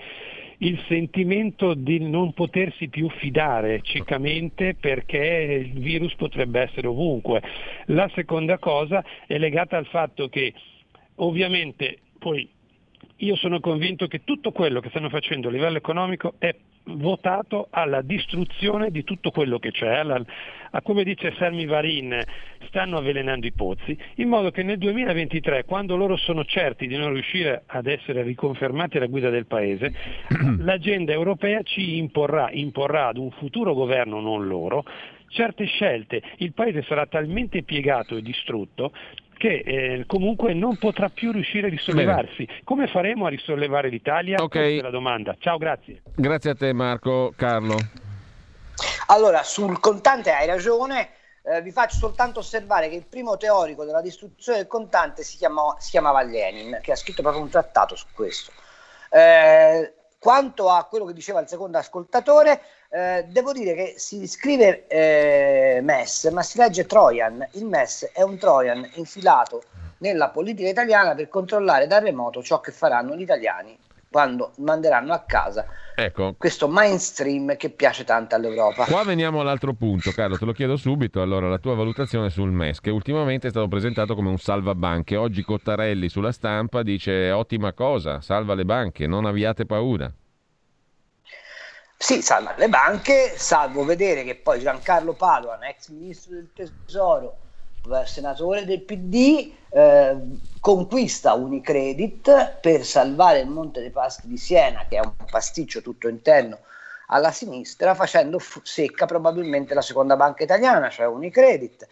il 0.59 0.81
sentimento 0.87 1.73
di 1.73 1.99
non 1.99 2.33
potersi 2.33 2.87
più 2.87 3.09
fidare 3.09 3.81
ciecamente 3.81 4.75
perché 4.79 5.71
il 5.73 5.79
virus 5.79 6.15
potrebbe 6.15 6.61
essere 6.61 6.87
ovunque. 6.87 7.41
La 7.87 8.09
seconda 8.15 8.57
cosa 8.57 9.03
è 9.27 9.37
legata 9.37 9.77
al 9.77 9.87
fatto 9.87 10.29
che 10.29 10.53
ovviamente 11.15 11.99
poi 12.17 12.49
io 13.17 13.35
sono 13.35 13.59
convinto 13.59 14.07
che 14.07 14.23
tutto 14.23 14.51
quello 14.51 14.79
che 14.79 14.89
stanno 14.89 15.09
facendo 15.09 15.47
a 15.47 15.51
livello 15.51 15.77
economico 15.77 16.33
è 16.37 16.53
votato 16.87 17.67
alla 17.71 18.01
distruzione 18.01 18.91
di 18.91 19.03
tutto 19.03 19.31
quello 19.31 19.57
che 19.57 19.71
c'è, 19.71 19.87
alla, 19.87 20.21
a 20.71 20.81
come 20.81 21.03
dice 21.03 21.33
Selmi 21.37 21.65
Varin, 21.65 22.21
stanno 22.67 22.97
avvelenando 22.97 23.47
i 23.47 23.53
pozzi, 23.53 23.97
in 24.15 24.27
modo 24.27 24.51
che 24.51 24.61
nel 24.63 24.77
2023, 24.77 25.63
quando 25.65 25.95
loro 25.95 26.17
sono 26.17 26.43
certi 26.43 26.87
di 26.87 26.97
non 26.97 27.13
riuscire 27.13 27.63
ad 27.65 27.87
essere 27.87 28.21
riconfermati 28.21 28.97
alla 28.97 29.07
guida 29.07 29.29
del 29.29 29.45
Paese, 29.47 29.93
l'agenda 30.59 31.13
europea 31.13 31.61
ci 31.63 31.97
imporrà, 31.97 32.49
imporrà 32.51 33.07
ad 33.07 33.17
un 33.17 33.31
futuro 33.31 33.73
governo, 33.73 34.19
non 34.19 34.45
loro, 34.45 34.83
certe 35.35 35.65
scelte. 35.65 36.21
Il 36.37 36.53
Paese 36.53 36.83
sarà 36.83 37.05
talmente 37.05 37.61
piegato 37.61 38.15
e 38.15 38.21
distrutto 38.21 38.91
che 39.37 39.63
eh, 39.65 40.03
comunque 40.07 40.53
non 40.53 40.77
potrà 40.77 41.09
più 41.09 41.31
riuscire 41.31 41.67
a 41.67 41.69
risollevarsi. 41.69 42.45
Bene. 42.45 42.61
Come 42.63 42.87
faremo 42.87 43.25
a 43.25 43.29
risollevare 43.29 43.89
l'Italia? 43.89 44.41
Okay. 44.41 44.61
Questa 44.63 44.79
è 44.79 44.83
la 44.83 44.89
domanda. 44.89 45.35
Ciao, 45.37 45.57
grazie. 45.57 46.01
Grazie 46.15 46.51
a 46.51 46.55
te 46.55 46.73
Marco. 46.73 47.33
Carlo. 47.35 47.75
Allora, 49.07 49.43
sul 49.43 49.79
contante 49.79 50.31
hai 50.31 50.47
ragione, 50.47 51.09
eh, 51.43 51.61
vi 51.61 51.71
faccio 51.71 51.97
soltanto 51.97 52.39
osservare 52.39 52.89
che 52.89 52.95
il 52.95 53.05
primo 53.05 53.37
teorico 53.37 53.83
della 53.83 54.01
distruzione 54.01 54.59
del 54.59 54.67
contante 54.67 55.23
si, 55.23 55.37
chiamò, 55.37 55.75
si 55.79 55.91
chiamava 55.91 56.23
Lenin, 56.23 56.79
che 56.81 56.93
ha 56.93 56.95
scritto 56.95 57.21
proprio 57.21 57.43
un 57.43 57.49
trattato 57.49 57.95
su 57.95 58.05
questo. 58.13 58.51
Eh, 59.11 59.93
quanto 60.25 60.71
a 60.71 60.85
quello 60.85 61.05
che 61.05 61.13
diceva 61.13 61.39
il 61.39 61.47
secondo 61.47 61.77
ascoltatore, 61.77 62.59
eh, 62.89 63.25
devo 63.29 63.51
dire 63.51 63.75
che 63.75 63.93
si 63.97 64.25
scrive 64.25 64.87
eh, 64.87 65.81
MES, 65.83 66.23
ma 66.33 66.41
si 66.41 66.57
legge 66.57 66.87
Trojan. 66.87 67.47
Il 67.51 67.65
MES 67.65 68.09
è 68.11 68.23
un 68.23 68.35
Trojan 68.39 68.89
infilato 68.95 69.61
nella 69.99 70.29
politica 70.29 70.67
italiana 70.67 71.13
per 71.13 71.29
controllare 71.29 71.85
da 71.85 71.99
remoto 71.99 72.41
ciò 72.41 72.59
che 72.59 72.71
faranno 72.71 73.15
gli 73.15 73.21
italiani 73.21 73.77
quando 74.15 74.53
manderanno 74.59 75.11
a 75.11 75.25
casa 75.27 75.65
ecco. 75.93 76.35
questo 76.37 76.69
mainstream 76.69 77.57
che 77.57 77.69
piace 77.69 78.05
tanto 78.05 78.33
all'Europa. 78.35 78.85
Qua 78.85 79.03
veniamo 79.03 79.41
all'altro 79.41 79.73
punto, 79.73 80.11
Carlo, 80.11 80.37
te 80.37 80.45
lo 80.45 80.53
chiedo 80.53 80.77
subito. 80.77 81.21
Allora, 81.21 81.49
la 81.49 81.57
tua 81.57 81.75
valutazione 81.75 82.29
sul 82.29 82.49
MES, 82.49 82.79
che 82.79 82.91
ultimamente 82.91 83.47
è 83.47 83.49
stato 83.49 83.67
presentato 83.67 84.15
come 84.15 84.29
un 84.29 84.37
salva 84.37 84.73
banche. 84.73 85.17
Oggi 85.17 85.43
Cottarelli 85.43 86.07
sulla 86.07 86.31
stampa 86.31 86.81
dice 86.81 87.29
ottima 87.31 87.73
cosa, 87.73 88.21
salva 88.21 88.53
le 88.53 88.63
banche, 88.63 89.05
non 89.05 89.25
abbiate 89.25 89.65
paura. 89.65 90.09
Sì, 91.97 92.21
salva 92.21 92.55
le 92.55 92.69
banche, 92.69 93.33
salvo 93.35 93.83
vedere 93.83 94.23
che 94.23 94.35
poi 94.35 94.61
Giancarlo 94.61 95.11
Padoan, 95.11 95.61
ex 95.65 95.89
ministro 95.89 96.35
del 96.35 96.51
Tesoro, 96.53 97.37
senatore 98.05 98.65
del 98.65 98.81
PD, 98.81 99.53
eh, 99.69 100.17
conquista 100.59 101.33
Unicredit 101.33 102.57
per 102.59 102.83
salvare 102.83 103.39
il 103.39 103.47
Monte 103.49 103.81
dei 103.81 103.91
Paschi 103.91 104.27
di 104.27 104.37
Siena, 104.37 104.85
che 104.87 104.97
è 104.97 105.01
un 105.01 105.13
pasticcio 105.29 105.81
tutto 105.81 106.07
interno 106.07 106.59
alla 107.07 107.31
sinistra, 107.31 107.93
facendo 107.93 108.39
f- 108.39 108.61
secca 108.63 109.05
probabilmente 109.05 109.73
la 109.73 109.81
seconda 109.81 110.15
banca 110.15 110.43
italiana, 110.43 110.89
cioè 110.89 111.05
Unicredit. 111.07 111.87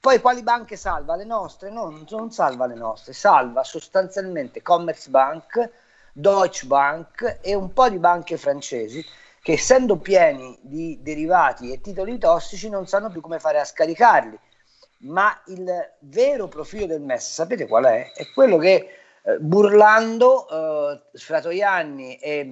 Poi 0.00 0.20
quali 0.20 0.42
banche 0.42 0.76
salva? 0.76 1.16
Le 1.16 1.24
nostre? 1.24 1.70
No, 1.70 2.04
non 2.08 2.30
salva 2.30 2.66
le 2.66 2.74
nostre, 2.74 3.12
salva 3.12 3.62
sostanzialmente 3.64 4.62
Commerzbank, 4.62 5.70
Deutsche 6.12 6.66
Bank 6.66 7.38
e 7.42 7.54
un 7.54 7.72
po' 7.72 7.88
di 7.88 7.98
banche 7.98 8.36
francesi 8.36 9.04
che 9.42 9.52
essendo 9.52 9.96
pieni 9.96 10.56
di 10.62 10.98
derivati 11.02 11.70
e 11.70 11.80
titoli 11.80 12.16
tossici 12.18 12.70
non 12.70 12.86
sanno 12.86 13.10
più 13.10 13.20
come 13.20 13.38
fare 13.38 13.60
a 13.60 13.64
scaricarli 13.64 14.38
ma 15.04 15.40
il 15.46 15.70
vero 16.00 16.48
profilo 16.48 16.86
del 16.86 17.00
MES, 17.00 17.32
sapete 17.32 17.66
qual 17.66 17.84
è? 17.84 18.12
È 18.12 18.26
quello 18.32 18.58
che 18.58 18.88
eh, 19.22 19.38
Burlando, 19.38 20.48
eh, 20.48 21.00
Sfratoianni 21.12 22.16
e, 22.16 22.50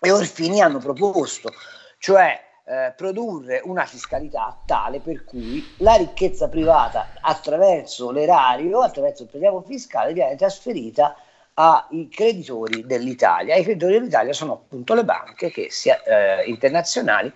e, 0.00 0.10
Orfini 0.10 0.60
hanno 0.60 0.78
proposto, 0.78 1.50
cioè 1.98 2.40
eh, 2.64 2.92
produrre 2.96 3.60
una 3.64 3.84
fiscalità 3.84 4.60
tale 4.64 5.00
per 5.00 5.24
cui 5.24 5.64
la 5.78 5.94
ricchezza 5.94 6.48
privata 6.48 7.08
attraverso 7.20 8.10
l'erario, 8.10 8.80
attraverso 8.80 9.24
il 9.24 9.28
prelievo 9.28 9.62
fiscale, 9.62 10.12
viene 10.12 10.36
trasferita 10.36 11.16
ai 11.54 12.08
creditori 12.08 12.86
dell'Italia. 12.86 13.56
I 13.56 13.62
creditori 13.62 13.94
dell'Italia 13.94 14.32
sono 14.32 14.52
appunto 14.52 14.94
le 14.94 15.04
banche 15.04 15.50
che 15.50 15.70
sia, 15.70 16.02
eh, 16.02 16.44
internazionali, 16.46 17.32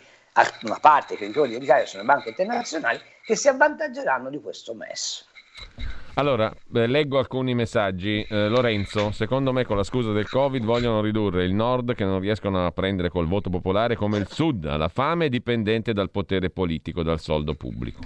una 0.62 0.78
parte 0.78 1.08
dei 1.08 1.16
creditori 1.18 1.52
dell'Italia 1.52 1.86
sono 1.86 2.02
le 2.02 2.08
banche 2.08 2.28
internazionali 2.30 3.00
che 3.24 3.36
si 3.36 3.48
avvantaggeranno 3.48 4.30
di 4.30 4.40
questo 4.40 4.74
MES. 4.74 5.26
Allora, 6.18 6.50
eh, 6.74 6.86
leggo 6.86 7.18
alcuni 7.18 7.54
messaggi. 7.54 8.24
Eh, 8.26 8.48
Lorenzo, 8.48 9.10
secondo 9.10 9.52
me 9.52 9.66
con 9.66 9.76
la 9.76 9.82
scusa 9.82 10.12
del 10.12 10.26
Covid 10.26 10.64
vogliono 10.64 11.02
ridurre 11.02 11.44
il 11.44 11.52
nord 11.52 11.94
che 11.94 12.06
non 12.06 12.20
riescono 12.20 12.64
a 12.64 12.70
prendere 12.70 13.10
col 13.10 13.26
voto 13.26 13.50
popolare 13.50 13.96
come 13.96 14.16
il 14.16 14.26
sud, 14.26 14.64
alla 14.64 14.88
fame 14.88 15.28
dipendente 15.28 15.92
dal 15.92 16.10
potere 16.10 16.48
politico, 16.48 17.02
dal 17.02 17.20
soldo 17.20 17.54
pubblico. 17.54 18.00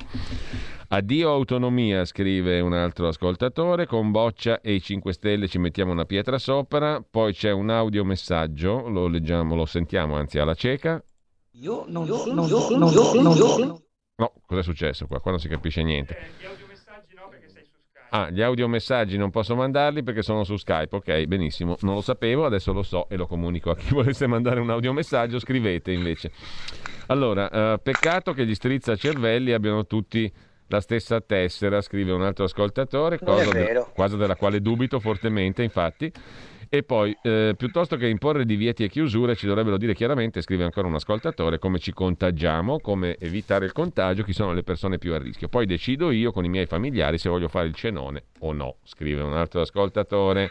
Addio 0.88 1.30
autonomia, 1.30 2.04
scrive 2.04 2.58
un 2.58 2.72
altro 2.72 3.06
ascoltatore, 3.06 3.86
con 3.86 4.10
Boccia 4.10 4.60
e 4.60 4.72
i 4.72 4.82
5 4.82 5.12
Stelle 5.12 5.46
ci 5.46 5.58
mettiamo 5.58 5.92
una 5.92 6.04
pietra 6.04 6.36
sopra, 6.38 7.00
poi 7.08 7.32
c'è 7.32 7.52
un 7.52 7.70
audiomessaggio, 7.70 8.88
lo 8.88 9.06
leggiamo, 9.06 9.54
lo 9.54 9.66
sentiamo 9.66 10.16
anzi 10.16 10.40
alla 10.40 10.54
cieca. 10.54 11.00
Io 11.52 11.84
non 11.88 12.06
sono, 12.06 12.46
io, 12.46 12.76
non 12.76 12.90
sono, 12.92 13.22
non 13.22 13.36
sono. 13.36 13.82
No, 14.16 14.32
cos'è 14.46 14.62
successo 14.62 15.06
qua? 15.06 15.20
Qua 15.20 15.32
non 15.32 15.40
si 15.40 15.48
capisce 15.48 15.82
niente. 15.82 16.16
Eh, 16.16 16.26
gli 16.40 16.46
audiomessaggi 16.46 17.14
no, 17.14 17.28
perché 17.28 17.48
sei 17.48 17.64
su 17.64 17.78
Skype. 17.80 18.06
Ah, 18.10 18.30
gli 18.30 18.42
audiomessaggi 18.42 19.16
non 19.16 19.30
posso 19.30 19.56
mandarli 19.56 20.02
perché 20.02 20.22
sono 20.22 20.44
su 20.44 20.56
Skype. 20.56 20.94
Ok, 20.96 21.24
benissimo. 21.24 21.76
Non 21.80 21.94
lo 21.94 22.00
sapevo, 22.02 22.44
adesso 22.44 22.72
lo 22.72 22.82
so 22.82 23.08
e 23.08 23.16
lo 23.16 23.26
comunico 23.26 23.70
a 23.70 23.76
chi 23.76 23.88
volesse 23.94 24.26
mandare 24.26 24.60
un 24.60 24.70
audiomessaggio. 24.70 25.38
Scrivete 25.38 25.90
invece. 25.90 26.30
Allora, 27.06 27.50
eh, 27.50 27.78
peccato 27.78 28.32
che 28.32 28.46
gli 28.46 28.54
strizza 28.54 28.94
cervelli 28.94 29.52
abbiano 29.52 29.86
tutti 29.86 30.32
la 30.68 30.80
stessa 30.80 31.20
tessera, 31.20 31.80
scrive 31.80 32.12
un 32.12 32.22
altro 32.22 32.44
ascoltatore, 32.44 33.18
cosa, 33.18 33.50
de- 33.50 33.86
cosa 33.92 34.16
della 34.16 34.36
quale 34.36 34.60
dubito 34.60 35.00
fortemente, 35.00 35.64
infatti. 35.64 36.12
E 36.72 36.84
poi, 36.84 37.18
eh, 37.22 37.54
piuttosto 37.56 37.96
che 37.96 38.06
imporre 38.06 38.44
divieti 38.44 38.84
e 38.84 38.88
chiusure, 38.88 39.34
ci 39.34 39.48
dovrebbero 39.48 39.76
dire 39.76 39.92
chiaramente, 39.92 40.40
scrive 40.40 40.62
ancora 40.62 40.86
un 40.86 40.94
ascoltatore, 40.94 41.58
come 41.58 41.80
ci 41.80 41.92
contagiamo, 41.92 42.78
come 42.78 43.16
evitare 43.18 43.64
il 43.64 43.72
contagio, 43.72 44.22
chi 44.22 44.32
sono 44.32 44.52
le 44.52 44.62
persone 44.62 44.96
più 44.96 45.12
a 45.12 45.18
rischio. 45.18 45.48
Poi 45.48 45.66
decido 45.66 46.12
io 46.12 46.30
con 46.30 46.44
i 46.44 46.48
miei 46.48 46.66
familiari 46.66 47.18
se 47.18 47.28
voglio 47.28 47.48
fare 47.48 47.66
il 47.66 47.74
cenone 47.74 48.26
o 48.38 48.52
no, 48.52 48.76
scrive 48.84 49.20
un 49.20 49.32
altro 49.32 49.62
ascoltatore. 49.62 50.48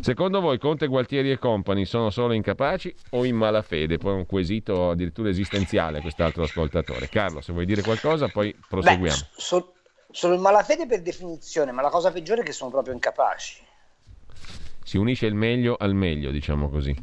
Secondo 0.00 0.42
voi 0.42 0.58
Conte, 0.58 0.86
Gualtieri 0.86 1.30
e 1.30 1.38
compagni 1.38 1.86
sono 1.86 2.10
solo 2.10 2.34
incapaci 2.34 2.94
o 3.12 3.24
in 3.24 3.36
malafede? 3.36 3.96
Poi 3.96 4.12
un 4.12 4.26
quesito 4.26 4.90
addirittura 4.90 5.30
esistenziale 5.30 6.02
quest'altro 6.02 6.42
ascoltatore. 6.42 7.08
Carlo, 7.08 7.40
se 7.40 7.54
vuoi 7.54 7.64
dire 7.64 7.80
qualcosa, 7.80 8.28
poi 8.28 8.54
proseguiamo. 8.68 9.16
Beh, 9.16 9.26
so, 9.34 9.72
sono 10.10 10.34
in 10.34 10.42
malafede 10.42 10.86
per 10.86 11.00
definizione, 11.00 11.72
ma 11.72 11.80
la 11.80 11.88
cosa 11.88 12.12
peggiore 12.12 12.42
è 12.42 12.44
che 12.44 12.52
sono 12.52 12.70
proprio 12.70 12.92
incapaci 12.92 13.64
si 14.88 14.96
unisce 14.96 15.26
il 15.26 15.34
meglio 15.34 15.76
al 15.78 15.94
meglio, 15.94 16.30
diciamo 16.30 16.70
così. 16.70 16.96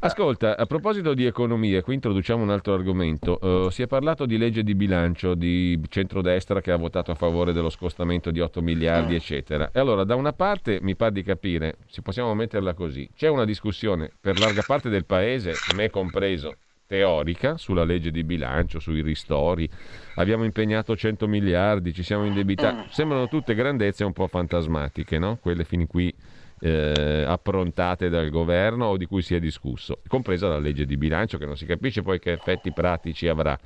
Ascolta, 0.00 0.56
a 0.56 0.66
proposito 0.66 1.14
di 1.14 1.24
economia, 1.24 1.80
qui 1.80 1.94
introduciamo 1.94 2.42
un 2.42 2.50
altro 2.50 2.74
argomento. 2.74 3.38
Uh, 3.40 3.70
si 3.70 3.82
è 3.82 3.86
parlato 3.86 4.26
di 4.26 4.36
legge 4.36 4.64
di 4.64 4.74
bilancio 4.74 5.34
di 5.34 5.80
centrodestra 5.88 6.60
che 6.60 6.72
ha 6.72 6.76
votato 6.76 7.12
a 7.12 7.14
favore 7.14 7.52
dello 7.52 7.70
scostamento 7.70 8.32
di 8.32 8.40
8 8.40 8.60
miliardi, 8.60 9.14
eccetera. 9.14 9.70
E 9.72 9.78
allora, 9.78 10.02
da 10.02 10.16
una 10.16 10.32
parte, 10.32 10.80
mi 10.82 10.96
pare 10.96 11.12
di 11.12 11.22
capire, 11.22 11.76
se 11.86 12.02
possiamo 12.02 12.34
metterla 12.34 12.74
così, 12.74 13.08
c'è 13.14 13.28
una 13.28 13.44
discussione 13.44 14.10
per 14.20 14.40
larga 14.40 14.62
parte 14.62 14.88
del 14.88 15.04
paese, 15.04 15.54
me 15.76 15.90
compreso, 15.90 16.56
teorica 16.88 17.56
sulla 17.56 17.84
legge 17.84 18.10
di 18.10 18.24
bilancio, 18.24 18.80
sui 18.80 19.02
ristori. 19.02 19.70
Abbiamo 20.16 20.42
impegnato 20.42 20.96
100 20.96 21.28
miliardi, 21.28 21.94
ci 21.94 22.02
siamo 22.02 22.24
indebitati. 22.24 22.88
Sembrano 22.90 23.28
tutte 23.28 23.54
grandezze 23.54 24.02
un 24.02 24.12
po' 24.12 24.26
fantasmatiche, 24.26 25.16
no? 25.20 25.38
Quelle 25.40 25.62
fin 25.62 25.86
qui 25.86 26.12
eh, 26.60 27.24
approntate 27.26 28.08
dal 28.08 28.30
governo 28.30 28.86
o 28.86 28.96
di 28.96 29.06
cui 29.06 29.22
si 29.22 29.34
è 29.34 29.40
discusso, 29.40 30.00
compresa 30.06 30.48
la 30.48 30.58
legge 30.58 30.86
di 30.86 30.96
bilancio 30.96 31.38
che 31.38 31.46
non 31.46 31.56
si 31.56 31.66
capisce 31.66 32.02
poi 32.02 32.18
che 32.18 32.32
effetti 32.32 32.72
pratici 32.72 33.28
avrà. 33.28 33.58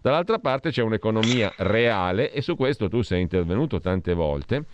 Dall'altra 0.00 0.38
parte 0.38 0.70
c'è 0.70 0.82
un'economia 0.82 1.52
reale 1.58 2.32
e 2.32 2.40
su 2.42 2.56
questo 2.56 2.88
tu 2.88 3.02
sei 3.02 3.22
intervenuto 3.22 3.80
tante 3.80 4.14
volte 4.14 4.64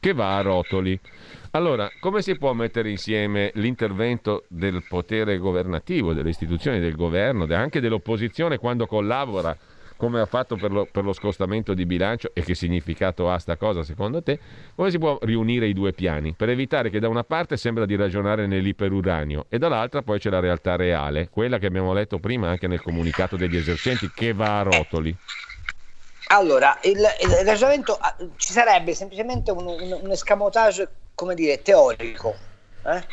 che 0.00 0.12
va 0.12 0.36
a 0.36 0.42
rotoli. 0.42 0.98
Allora, 1.52 1.90
come 2.00 2.22
si 2.22 2.36
può 2.36 2.52
mettere 2.54 2.90
insieme 2.90 3.50
l'intervento 3.54 4.44
del 4.48 4.82
potere 4.88 5.38
governativo, 5.38 6.12
delle 6.12 6.30
istituzioni 6.30 6.80
del 6.80 6.96
governo, 6.96 7.46
anche 7.54 7.80
dell'opposizione 7.80 8.58
quando 8.58 8.86
collabora 8.86 9.56
come 10.02 10.20
ha 10.20 10.26
fatto 10.26 10.56
per 10.56 10.72
lo, 10.72 10.84
per 10.84 11.04
lo, 11.04 11.12
scostamento 11.12 11.74
di 11.74 11.86
bilancio 11.86 12.32
e 12.34 12.42
che 12.42 12.56
significato 12.56 13.30
ha 13.30 13.38
sta 13.38 13.56
cosa 13.56 13.84
secondo 13.84 14.20
te, 14.20 14.36
come 14.74 14.90
si 14.90 14.98
può 14.98 15.16
riunire 15.22 15.68
i 15.68 15.72
due 15.72 15.92
piani 15.92 16.32
per 16.32 16.48
evitare 16.48 16.90
che 16.90 16.98
da 16.98 17.08
una 17.08 17.22
parte 17.22 17.56
sembra 17.56 17.86
di 17.86 17.94
ragionare 17.94 18.48
nell'iperuranio 18.48 19.46
e 19.48 19.58
dall'altra 19.58 20.02
poi 20.02 20.18
c'è 20.18 20.28
la 20.28 20.40
realtà 20.40 20.74
reale, 20.74 21.28
quella 21.28 21.58
che 21.58 21.66
abbiamo 21.66 21.92
letto 21.92 22.18
prima 22.18 22.48
anche 22.48 22.66
nel 22.66 22.82
comunicato 22.82 23.36
degli 23.36 23.56
esercenti 23.56 24.10
che 24.12 24.32
va 24.32 24.58
a 24.58 24.62
rotoli? 24.62 25.16
Allora, 26.30 26.76
il, 26.82 26.98
il 26.98 27.44
ragionamento 27.44 27.96
ah, 27.96 28.16
ci 28.34 28.52
sarebbe 28.52 28.96
semplicemente 28.96 29.52
un, 29.52 29.66
un, 29.68 30.00
un 30.02 30.10
escamotage, 30.10 30.88
come 31.14 31.36
dire, 31.36 31.62
teorico. 31.62 32.34
Eh? 32.84 33.06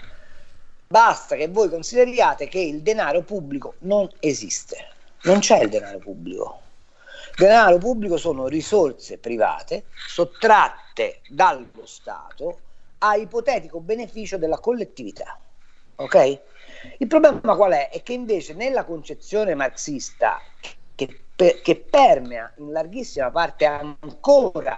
Basta 0.87 1.35
che 1.35 1.49
voi 1.49 1.69
consideriate 1.69 2.47
che 2.47 2.59
il 2.59 2.81
denaro 2.81 3.21
pubblico 3.21 3.75
non 3.81 4.09
esiste. 4.21 4.87
Non 5.23 5.37
c'è 5.37 5.61
il 5.61 5.69
denaro 5.69 5.99
pubblico 5.99 6.61
denaro 7.39 7.77
pubblico 7.77 8.17
sono 8.17 8.47
risorse 8.47 9.17
private 9.17 9.85
sottratte 9.93 11.21
dallo 11.29 11.85
Stato 11.85 12.59
a 12.97 13.15
ipotetico 13.15 13.79
beneficio 13.79 14.37
della 14.37 14.59
collettività. 14.59 15.39
Ok? 15.95 16.39
Il 16.97 17.07
problema 17.07 17.55
qual 17.55 17.71
è? 17.71 17.89
È 17.91 18.03
che 18.03 18.11
invece 18.11 18.53
nella 18.53 18.83
concezione 18.83 19.55
marxista 19.55 20.37
che, 20.93 21.21
per, 21.33 21.61
che 21.61 21.77
permea 21.77 22.51
in 22.57 22.73
larghissima 22.73 23.31
parte 23.31 23.63
ancora 23.63 24.77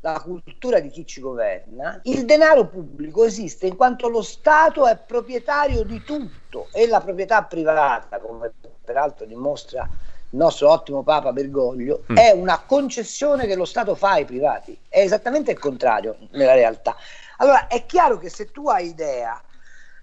la 0.00 0.20
cultura 0.22 0.80
di 0.80 0.88
chi 0.88 1.04
ci 1.04 1.20
governa, 1.20 2.00
il 2.04 2.24
denaro 2.24 2.66
pubblico 2.66 3.24
esiste 3.24 3.66
in 3.66 3.76
quanto 3.76 4.08
lo 4.08 4.22
Stato 4.22 4.86
è 4.86 4.96
proprietario 4.96 5.82
di 5.82 6.02
tutto 6.02 6.68
e 6.72 6.86
la 6.86 7.00
proprietà 7.02 7.42
privata, 7.44 8.20
come 8.20 8.52
peraltro 8.82 9.26
dimostra 9.26 9.86
il 10.34 10.40
nostro 10.40 10.70
ottimo 10.70 11.04
Papa 11.04 11.32
Bergoglio, 11.32 12.04
mm. 12.10 12.16
è 12.16 12.32
una 12.32 12.60
concessione 12.66 13.46
che 13.46 13.54
lo 13.54 13.64
Stato 13.64 13.94
fa 13.94 14.10
ai 14.10 14.24
privati. 14.24 14.76
È 14.88 14.98
esattamente 14.98 15.52
il 15.52 15.58
contrario 15.60 16.16
nella 16.32 16.54
realtà. 16.54 16.96
Allora 17.38 17.68
è 17.68 17.86
chiaro 17.86 18.18
che 18.18 18.28
se 18.28 18.50
tu 18.50 18.68
hai 18.68 18.88
idea 18.88 19.40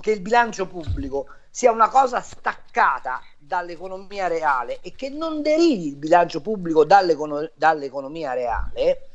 che 0.00 0.10
il 0.10 0.20
bilancio 0.20 0.66
pubblico 0.66 1.28
sia 1.48 1.72
una 1.72 1.88
cosa 1.88 2.20
staccata 2.20 3.22
dall'economia 3.38 4.26
reale 4.26 4.80
e 4.82 4.94
che 4.94 5.08
non 5.08 5.40
derivi 5.40 5.88
il 5.88 5.96
bilancio 5.96 6.42
pubblico 6.42 6.84
dall'econo- 6.84 7.50
dall'economia 7.54 8.34
reale, 8.34 9.08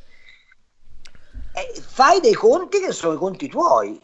eh, 1.54 1.82
fai 1.82 2.20
dei 2.22 2.34
conti 2.34 2.80
che 2.80 2.92
sono 2.92 3.14
i 3.14 3.18
conti 3.18 3.48
tuoi. 3.48 4.02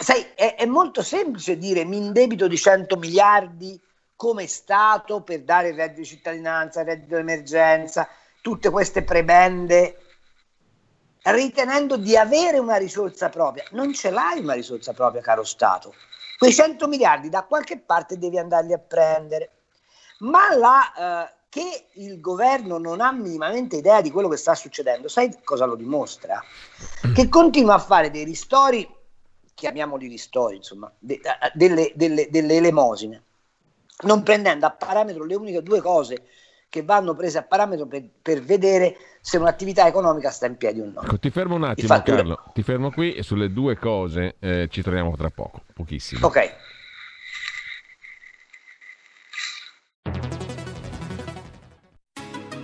Sai, 0.00 0.26
è, 0.34 0.56
è 0.56 0.66
molto 0.66 1.02
semplice 1.02 1.56
dire 1.56 1.84
mi 1.84 1.98
indebito 1.98 2.48
di 2.48 2.56
100 2.56 2.96
miliardi 2.96 3.80
come 4.20 4.46
Stato 4.46 5.22
per 5.22 5.44
dare 5.44 5.68
il 5.68 5.76
reddito 5.76 6.00
di 6.00 6.06
cittadinanza, 6.06 6.80
il 6.80 6.88
reddito 6.88 7.14
di 7.14 7.22
emergenza, 7.22 8.06
tutte 8.42 8.68
queste 8.68 9.02
prebende, 9.02 9.96
ritenendo 11.22 11.96
di 11.96 12.18
avere 12.18 12.58
una 12.58 12.76
risorsa 12.76 13.30
propria. 13.30 13.64
Non 13.70 13.94
ce 13.94 14.10
l'hai 14.10 14.40
una 14.40 14.52
risorsa 14.52 14.92
propria, 14.92 15.22
caro 15.22 15.42
Stato. 15.42 15.94
Quei 16.36 16.52
100 16.52 16.86
miliardi 16.86 17.30
da 17.30 17.44
qualche 17.44 17.78
parte 17.78 18.18
devi 18.18 18.36
andarli 18.36 18.74
a 18.74 18.78
prendere. 18.78 19.52
Ma 20.18 20.54
la, 20.54 21.24
eh, 21.24 21.34
che 21.48 21.86
il 21.94 22.20
governo 22.20 22.76
non 22.76 23.00
ha 23.00 23.12
minimamente 23.12 23.76
idea 23.76 24.02
di 24.02 24.10
quello 24.10 24.28
che 24.28 24.36
sta 24.36 24.54
succedendo, 24.54 25.08
sai 25.08 25.34
cosa 25.42 25.64
lo 25.64 25.76
dimostra? 25.76 26.42
Che 27.14 27.28
continua 27.30 27.76
a 27.76 27.78
fare 27.78 28.10
dei 28.10 28.24
ristori, 28.24 28.86
chiamiamoli 29.54 30.08
ristori, 30.08 30.56
insomma, 30.56 30.92
de, 30.98 31.14
eh, 31.14 31.52
delle, 31.54 31.92
delle, 31.94 32.28
delle 32.28 32.56
elemosine, 32.56 33.24
non 34.02 34.22
prendendo 34.22 34.66
a 34.66 34.70
parametro 34.70 35.24
le 35.24 35.34
uniche 35.34 35.62
due 35.62 35.80
cose 35.80 36.24
che 36.68 36.82
vanno 36.82 37.14
prese 37.14 37.38
a 37.38 37.42
parametro 37.42 37.86
per, 37.86 38.04
per, 38.22 38.42
vedere 38.42 38.96
se 39.20 39.38
un'attività 39.38 39.88
economica 39.88 40.30
sta 40.30 40.46
in 40.46 40.56
piedi 40.56 40.80
o 40.80 40.84
no. 40.84 41.02
Ecco, 41.02 41.18
ti 41.18 41.30
fermo 41.30 41.56
un 41.56 41.64
attimo, 41.64 41.88
Infatti, 41.88 42.10
Carlo. 42.12 42.42
Ti 42.54 42.62
fermo 42.62 42.92
qui 42.92 43.14
e 43.14 43.22
sulle 43.24 43.52
due 43.52 43.76
cose 43.76 44.36
eh, 44.38 44.68
ci 44.70 44.80
troviamo 44.80 45.16
tra 45.16 45.30
poco, 45.30 45.62
pochissimo. 45.74 46.24
Ok. 46.24 46.54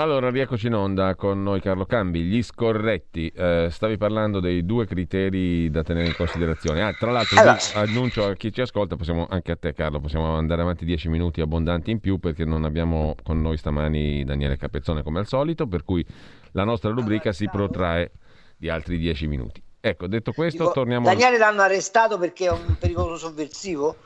Allora, 0.00 0.30
rieccoci 0.30 0.68
in 0.68 0.74
onda 0.74 1.14
con 1.14 1.42
noi 1.42 1.60
Carlo 1.60 1.84
Cambi, 1.84 2.22
gli 2.22 2.42
scorretti. 2.42 3.28
Eh, 3.36 3.68
stavi 3.70 3.98
parlando 3.98 4.40
dei 4.40 4.64
due 4.64 4.86
criteri 4.86 5.70
da 5.70 5.82
tenere 5.82 6.06
in 6.06 6.14
considerazione. 6.16 6.82
Ah, 6.82 6.94
tra 6.94 7.10
l'altro, 7.10 7.38
allora. 7.38 7.58
annuncio 7.74 8.24
a 8.24 8.32
chi 8.32 8.50
ci 8.50 8.62
ascolta, 8.62 8.96
possiamo, 8.96 9.26
anche 9.28 9.52
a 9.52 9.56
te 9.56 9.74
Carlo, 9.74 10.00
possiamo 10.00 10.36
andare 10.36 10.62
avanti 10.62 10.86
dieci 10.86 11.10
minuti 11.10 11.42
abbondanti 11.42 11.90
in 11.90 12.00
più 12.00 12.18
perché 12.18 12.46
non 12.46 12.64
abbiamo 12.64 13.14
con 13.22 13.42
noi 13.42 13.58
stamani 13.58 14.24
Daniele 14.24 14.56
Capezzone 14.56 15.02
come 15.02 15.18
al 15.18 15.26
solito, 15.26 15.66
per 15.66 15.84
cui 15.84 16.02
la 16.52 16.64
nostra 16.64 16.88
rubrica 16.92 17.32
si 17.32 17.46
protrae 17.50 18.10
di 18.56 18.70
altri 18.70 18.96
dieci 18.96 19.26
minuti. 19.26 19.62
Ecco, 19.82 20.06
detto 20.06 20.32
questo, 20.32 20.62
Dico, 20.62 20.72
torniamo... 20.72 21.04
Daniele 21.04 21.36
l'hanno 21.36 21.60
arrestato 21.60 22.16
perché 22.16 22.46
è 22.46 22.50
un 22.50 22.76
pericoloso 22.78 23.26
sovversivo? 23.28 23.96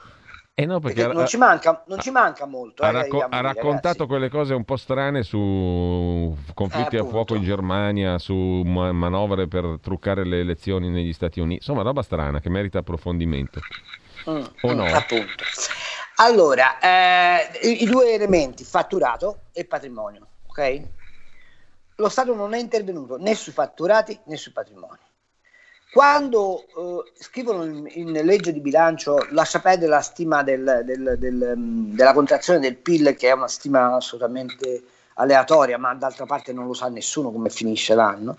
Eh 0.56 0.66
no, 0.66 0.78
perché, 0.78 1.00
perché 1.02 1.16
non, 1.16 1.26
ci 1.26 1.36
manca, 1.36 1.82
non, 1.88 1.98
ci 1.98 2.12
manca, 2.12 2.46
molto. 2.46 2.84
Ha, 2.84 2.90
eh, 2.90 2.92
racco- 2.92 3.26
ha 3.28 3.40
raccontato 3.40 3.88
ragazzi. 3.88 4.06
quelle 4.06 4.28
cose 4.28 4.54
un 4.54 4.64
po' 4.64 4.76
strane 4.76 5.24
su 5.24 6.32
conflitti 6.54 6.94
eh, 6.94 7.00
a 7.00 7.04
fuoco 7.04 7.34
in 7.34 7.42
Germania, 7.42 8.18
su 8.20 8.34
manovre 8.34 9.48
per 9.48 9.78
truccare 9.82 10.24
le 10.24 10.38
elezioni 10.38 10.90
negli 10.90 11.12
Stati 11.12 11.40
Uniti. 11.40 11.56
Insomma, 11.56 11.82
roba 11.82 12.02
strana 12.02 12.38
che 12.38 12.50
merita 12.50 12.78
approfondimento. 12.78 13.64
Mm, 14.30 14.44
o 14.60 14.72
no? 14.74 14.92
Appunto. 14.92 15.44
Allora, 16.16 16.78
eh, 16.78 17.58
i, 17.68 17.82
i 17.82 17.86
due 17.86 18.12
elementi, 18.12 18.62
fatturato 18.62 19.46
e 19.50 19.64
patrimonio, 19.64 20.28
ok? 20.46 20.82
Lo 21.96 22.08
Stato 22.08 22.32
non 22.32 22.54
è 22.54 22.60
intervenuto 22.60 23.16
né 23.18 23.34
sui 23.34 23.52
fatturati 23.52 24.16
né 24.26 24.36
sui 24.36 24.52
patrimoni. 24.52 24.98
Quando 25.94 26.64
eh, 27.06 27.12
scrivono 27.14 27.62
in, 27.62 27.86
in, 27.88 28.10
legge 28.24 28.52
di 28.52 28.58
bilancio 28.58 29.28
lascia 29.30 29.60
perdere 29.60 29.90
la 29.90 30.00
stima 30.00 30.42
del, 30.42 30.82
del, 30.84 31.14
del, 31.16 31.52
mm, 31.56 31.94
della 31.94 32.12
contrazione 32.12 32.58
del 32.58 32.76
PIL, 32.76 33.14
che 33.16 33.28
è 33.28 33.32
una 33.32 33.46
stima 33.46 33.94
assolutamente 33.94 34.82
aleatoria, 35.14 35.78
ma 35.78 35.94
d'altra 35.94 36.26
parte 36.26 36.52
non 36.52 36.66
lo 36.66 36.74
sa 36.74 36.88
nessuno 36.88 37.30
come 37.30 37.48
finisce 37.48 37.94
l'anno, 37.94 38.38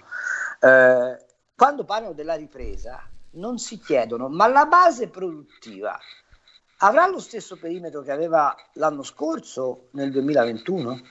eh, 0.59 1.17
quando 1.55 1.85
parlano 1.85 2.13
della 2.13 2.35
ripresa 2.35 3.01
non 3.35 3.57
si 3.57 3.79
chiedono, 3.79 4.27
ma 4.27 4.47
la 4.47 4.65
base 4.65 5.07
produttiva 5.07 5.97
avrà 6.79 7.07
lo 7.07 7.19
stesso 7.19 7.55
perimetro 7.55 8.01
che 8.01 8.11
aveva 8.11 8.53
l'anno 8.73 9.01
scorso 9.01 9.87
nel 9.91 10.11
2021? 10.11 11.01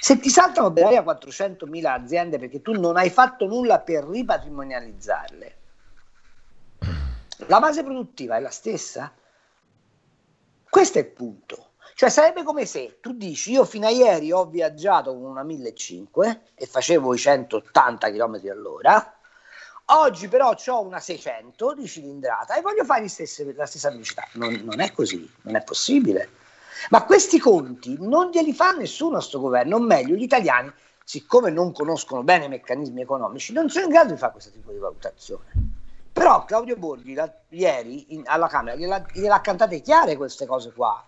Se 0.00 0.18
ti 0.18 0.30
saltano 0.30 0.72
per 0.72 0.84
aria 0.84 1.02
400.000 1.02 1.86
aziende 1.86 2.38
perché 2.38 2.62
tu 2.62 2.72
non 2.78 2.96
hai 2.96 3.10
fatto 3.10 3.46
nulla 3.46 3.80
per 3.80 4.04
ripatrimonializzarle, 4.04 5.56
la 7.46 7.60
base 7.60 7.82
produttiva 7.82 8.36
è 8.36 8.40
la 8.40 8.50
stessa? 8.50 9.12
Questo 10.68 10.98
è 10.98 11.02
il 11.02 11.08
punto. 11.08 11.70
Cioè 11.94 12.10
sarebbe 12.10 12.44
come 12.44 12.64
se 12.64 12.98
tu 13.00 13.12
dici 13.12 13.52
io 13.52 13.64
fino 13.64 13.86
a 13.86 13.90
ieri 13.90 14.30
ho 14.30 14.46
viaggiato 14.46 15.12
con 15.12 15.24
una 15.24 15.42
1500 15.42 16.22
e 16.54 16.66
facevo 16.66 17.12
i 17.12 17.18
180 17.18 18.10
km 18.10 18.40
all'ora, 18.50 19.18
oggi 19.86 20.28
però 20.28 20.54
ho 20.54 20.80
una 20.80 21.00
600 21.00 21.74
di 21.74 21.88
cilindrata 21.88 22.54
e 22.54 22.60
voglio 22.60 22.84
fare 22.84 23.08
stesse, 23.08 23.52
la 23.52 23.66
stessa 23.66 23.90
velocità. 23.90 24.28
Non, 24.34 24.54
non 24.62 24.78
è 24.78 24.92
così, 24.92 25.28
non 25.42 25.56
è 25.56 25.62
possibile. 25.64 26.30
Ma 26.90 27.04
questi 27.04 27.38
conti 27.38 27.96
non 28.00 28.30
glieli 28.30 28.52
fa 28.52 28.72
nessuno 28.72 29.16
a 29.16 29.20
sto 29.20 29.40
governo, 29.40 29.76
o 29.76 29.80
meglio, 29.80 30.14
gli 30.14 30.22
italiani, 30.22 30.72
siccome 31.04 31.50
non 31.50 31.72
conoscono 31.72 32.22
bene 32.22 32.46
i 32.46 32.48
meccanismi 32.48 33.00
economici, 33.00 33.52
non 33.52 33.68
sono 33.68 33.86
in 33.86 33.90
grado 33.90 34.12
di 34.12 34.18
fare 34.18 34.32
questo 34.32 34.50
tipo 34.50 34.72
di 34.72 34.78
valutazione. 34.78 35.44
Però 36.12 36.44
Claudio 36.44 36.76
Borghi 36.76 37.14
la, 37.14 37.32
ieri 37.50 38.14
in, 38.14 38.22
alla 38.26 38.48
Camera 38.48 38.76
gliela, 38.76 39.04
gliela 39.12 39.40
cantate 39.40 39.80
chiare 39.80 40.16
queste 40.16 40.46
cose 40.46 40.72
qua. 40.72 41.04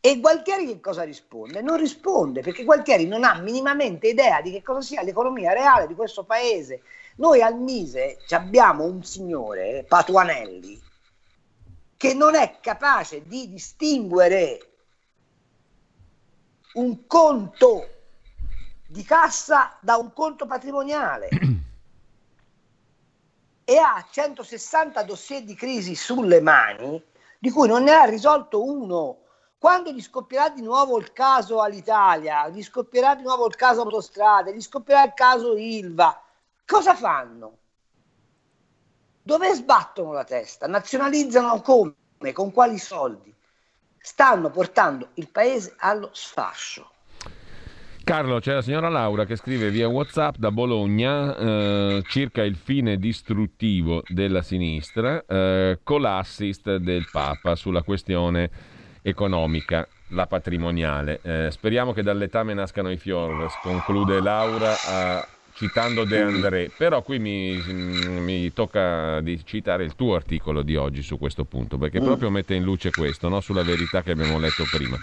E 0.00 0.20
Gualtieri 0.20 0.66
che 0.66 0.80
cosa 0.80 1.02
risponde? 1.02 1.60
Non 1.60 1.76
risponde 1.76 2.40
perché 2.40 2.64
Gualtieri 2.64 3.06
non 3.06 3.24
ha 3.24 3.40
minimamente 3.40 4.08
idea 4.08 4.40
di 4.40 4.50
che 4.50 4.62
cosa 4.62 4.80
sia 4.80 5.02
l'economia 5.02 5.52
reale 5.52 5.86
di 5.86 5.94
questo 5.94 6.24
paese. 6.24 6.82
Noi 7.16 7.42
al 7.42 7.58
Mise 7.58 8.18
abbiamo 8.30 8.84
un 8.84 9.02
signore, 9.02 9.84
Patuanelli, 9.86 10.80
che 11.96 12.14
non 12.14 12.34
è 12.36 12.58
capace 12.60 13.26
di 13.26 13.48
distinguere 13.48 14.77
un 16.74 17.06
conto 17.06 17.88
di 18.86 19.02
cassa 19.02 19.76
da 19.80 19.96
un 19.96 20.12
conto 20.12 20.46
patrimoniale 20.46 21.28
e 23.64 23.76
ha 23.76 24.06
160 24.10 25.02
dossier 25.02 25.42
di 25.44 25.54
crisi 25.54 25.94
sulle 25.94 26.40
mani, 26.40 27.02
di 27.38 27.50
cui 27.50 27.68
non 27.68 27.82
ne 27.82 27.92
ha 27.92 28.04
risolto 28.04 28.64
uno 28.64 29.18
quando 29.58 29.90
gli 29.90 30.00
scoppierà 30.00 30.50
di 30.50 30.62
nuovo 30.62 30.98
il 30.98 31.12
caso 31.12 31.60
all'Italia, 31.60 32.48
gli 32.48 32.62
scoppierà 32.62 33.16
di 33.16 33.22
nuovo 33.22 33.46
il 33.48 33.56
caso 33.56 33.82
autostrade, 33.82 34.54
gli 34.54 34.60
scoppierà 34.60 35.04
il 35.04 35.14
caso 35.14 35.56
Ilva, 35.56 36.22
cosa 36.64 36.94
fanno? 36.94 37.58
Dove 39.20 39.54
sbattono 39.54 40.12
la 40.12 40.24
testa? 40.24 40.68
Nazionalizzano 40.68 41.60
come? 41.60 41.94
Con 42.32 42.52
quali 42.52 42.78
soldi? 42.78 43.34
Stanno 44.00 44.50
portando 44.50 45.08
il 45.14 45.28
paese 45.28 45.74
allo 45.78 46.10
sfascio. 46.12 46.90
Carlo, 48.08 48.40
c'è 48.40 48.54
la 48.54 48.62
signora 48.62 48.88
Laura 48.88 49.26
che 49.26 49.36
scrive 49.36 49.68
via 49.68 49.86
WhatsApp 49.86 50.36
da 50.38 50.50
Bologna 50.50 51.36
eh, 51.36 52.02
circa 52.08 52.42
il 52.42 52.56
fine 52.56 52.96
distruttivo 52.96 54.02
della 54.08 54.40
sinistra 54.40 55.22
eh, 55.26 55.80
con 55.82 56.00
l'assist 56.00 56.76
del 56.76 57.06
Papa 57.12 57.54
sulla 57.54 57.82
questione 57.82 58.48
economica, 59.02 59.86
la 60.08 60.26
patrimoniale. 60.26 61.20
Eh, 61.20 61.50
speriamo 61.50 61.92
che 61.92 62.02
dall'etame 62.02 62.54
nascano 62.54 62.90
i 62.90 62.96
fiori, 62.96 63.46
conclude 63.60 64.22
Laura 64.22 64.72
a, 64.86 65.28
citando 65.58 66.04
De 66.04 66.20
André, 66.20 66.70
però 66.70 67.02
qui 67.02 67.18
mi, 67.18 67.60
mi, 67.72 68.52
tocca 68.52 69.20
di 69.20 69.44
citare 69.44 69.82
il 69.82 69.96
tuo 69.96 70.14
articolo 70.14 70.62
di 70.62 70.76
oggi 70.76 71.02
su 71.02 71.18
questo 71.18 71.44
punto, 71.44 71.78
perché 71.78 72.00
mm. 72.00 72.04
proprio 72.04 72.30
mette 72.30 72.54
in 72.54 72.62
luce 72.62 72.92
questo, 72.92 73.28
no? 73.28 73.40
sulla 73.40 73.64
verità 73.64 74.04
che 74.04 74.12
abbiamo 74.12 74.38
letto 74.38 74.66
prima. 74.66 74.96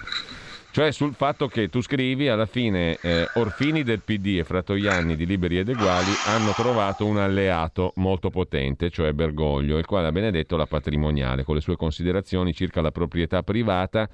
Cioè 0.76 0.92
sul 0.92 1.14
fatto 1.14 1.48
che 1.48 1.70
tu 1.70 1.80
scrivi 1.80 2.28
alla 2.28 2.46
fine 2.46 2.98
eh, 3.00 3.30
Orfini 3.36 3.82
del 3.82 4.02
PD 4.02 4.40
e 4.40 4.44
Fratoianni 4.44 5.16
di 5.16 5.26
Liberi 5.26 5.58
ed 5.58 5.70
Eguali 5.70 6.12
hanno 6.26 6.52
trovato 6.52 7.06
un 7.06 7.18
alleato 7.18 7.94
molto 7.96 8.30
potente, 8.30 8.90
cioè 8.90 9.14
Bergoglio, 9.14 9.78
il 9.78 9.86
quale 9.86 10.08
ha 10.08 10.12
benedetto 10.12 10.58
la 10.58 10.66
patrimoniale 10.66 11.46
con 11.46 11.56
le 11.56 11.62
sue 11.62 11.78
considerazioni 11.78 12.54
circa 12.54 12.82
la 12.82 12.92
proprietà 12.92 13.42
privata 13.42 14.10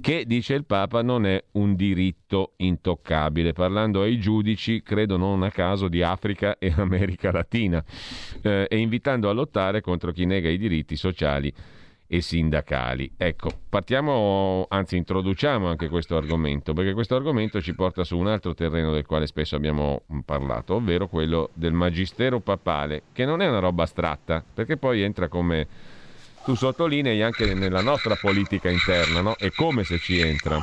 che, 0.00 0.24
dice 0.24 0.54
il 0.54 0.64
Papa, 0.64 1.02
non 1.02 1.26
è 1.26 1.44
un 1.52 1.74
diritto 1.74 2.54
intoccabile. 2.56 3.52
Parlando 3.52 4.00
ai 4.00 4.18
giudici, 4.18 4.80
credo 4.82 5.18
non 5.18 5.42
a 5.42 5.50
caso, 5.50 5.86
di 5.86 6.00
Africa 6.00 6.56
e 6.58 6.72
America 6.78 7.30
Latina 7.30 7.84
eh, 8.40 8.66
e 8.70 8.78
invitando 8.78 9.28
a 9.28 9.34
lottare 9.34 9.82
contro 9.82 10.12
chi 10.12 10.24
nega 10.24 10.48
i 10.48 10.56
diritti 10.56 10.96
sociali 10.96 11.52
e 12.06 12.20
sindacali. 12.20 13.12
Ecco, 13.16 13.50
partiamo, 13.68 14.66
anzi 14.68 14.96
introduciamo 14.96 15.68
anche 15.68 15.88
questo 15.88 16.16
argomento, 16.16 16.72
perché 16.72 16.92
questo 16.92 17.16
argomento 17.16 17.60
ci 17.60 17.74
porta 17.74 18.04
su 18.04 18.16
un 18.16 18.28
altro 18.28 18.54
terreno 18.54 18.92
del 18.92 19.06
quale 19.06 19.26
spesso 19.26 19.56
abbiamo 19.56 20.02
parlato, 20.24 20.74
ovvero 20.74 21.08
quello 21.08 21.50
del 21.54 21.72
magistero 21.72 22.40
papale, 22.40 23.04
che 23.12 23.24
non 23.24 23.42
è 23.42 23.48
una 23.48 23.58
roba 23.58 23.82
astratta, 23.84 24.42
perché 24.54 24.76
poi 24.76 25.02
entra 25.02 25.28
come 25.28 25.66
tu 26.44 26.54
sottolinei 26.54 27.22
anche 27.22 27.54
nella 27.54 27.82
nostra 27.82 28.14
politica 28.14 28.70
interna, 28.70 29.20
no? 29.20 29.34
È 29.36 29.50
come 29.50 29.82
se 29.82 29.98
ci 29.98 30.20
entra. 30.20 30.58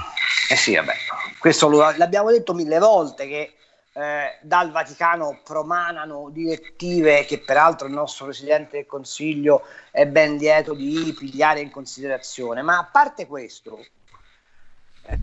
Eh 0.50 0.56
sì, 0.56 0.76
vabbè, 0.76 0.94
questo 1.40 1.68
lo, 1.68 1.80
l'abbiamo 1.98 2.32
detto 2.32 2.54
mille 2.54 2.80
volte 2.80 3.28
che 3.28 3.54
eh, 3.94 4.40
dal 4.42 4.72
Vaticano 4.72 5.40
promanano 5.44 6.30
direttive 6.32 7.26
che 7.26 7.40
peraltro 7.40 7.88
il 7.88 7.94
nostro 7.94 8.26
Presidente 8.26 8.78
del 8.78 8.86
Consiglio 8.86 9.64
è 9.92 10.08
ben 10.08 10.38
lieto 10.38 10.74
di 10.74 11.14
pigliare 11.18 11.60
in 11.62 11.70
considerazione. 11.70 12.62
Ma 12.62 12.80
a 12.80 12.90
parte 12.92 13.28
questo... 13.28 13.80
Eh, 15.06 15.20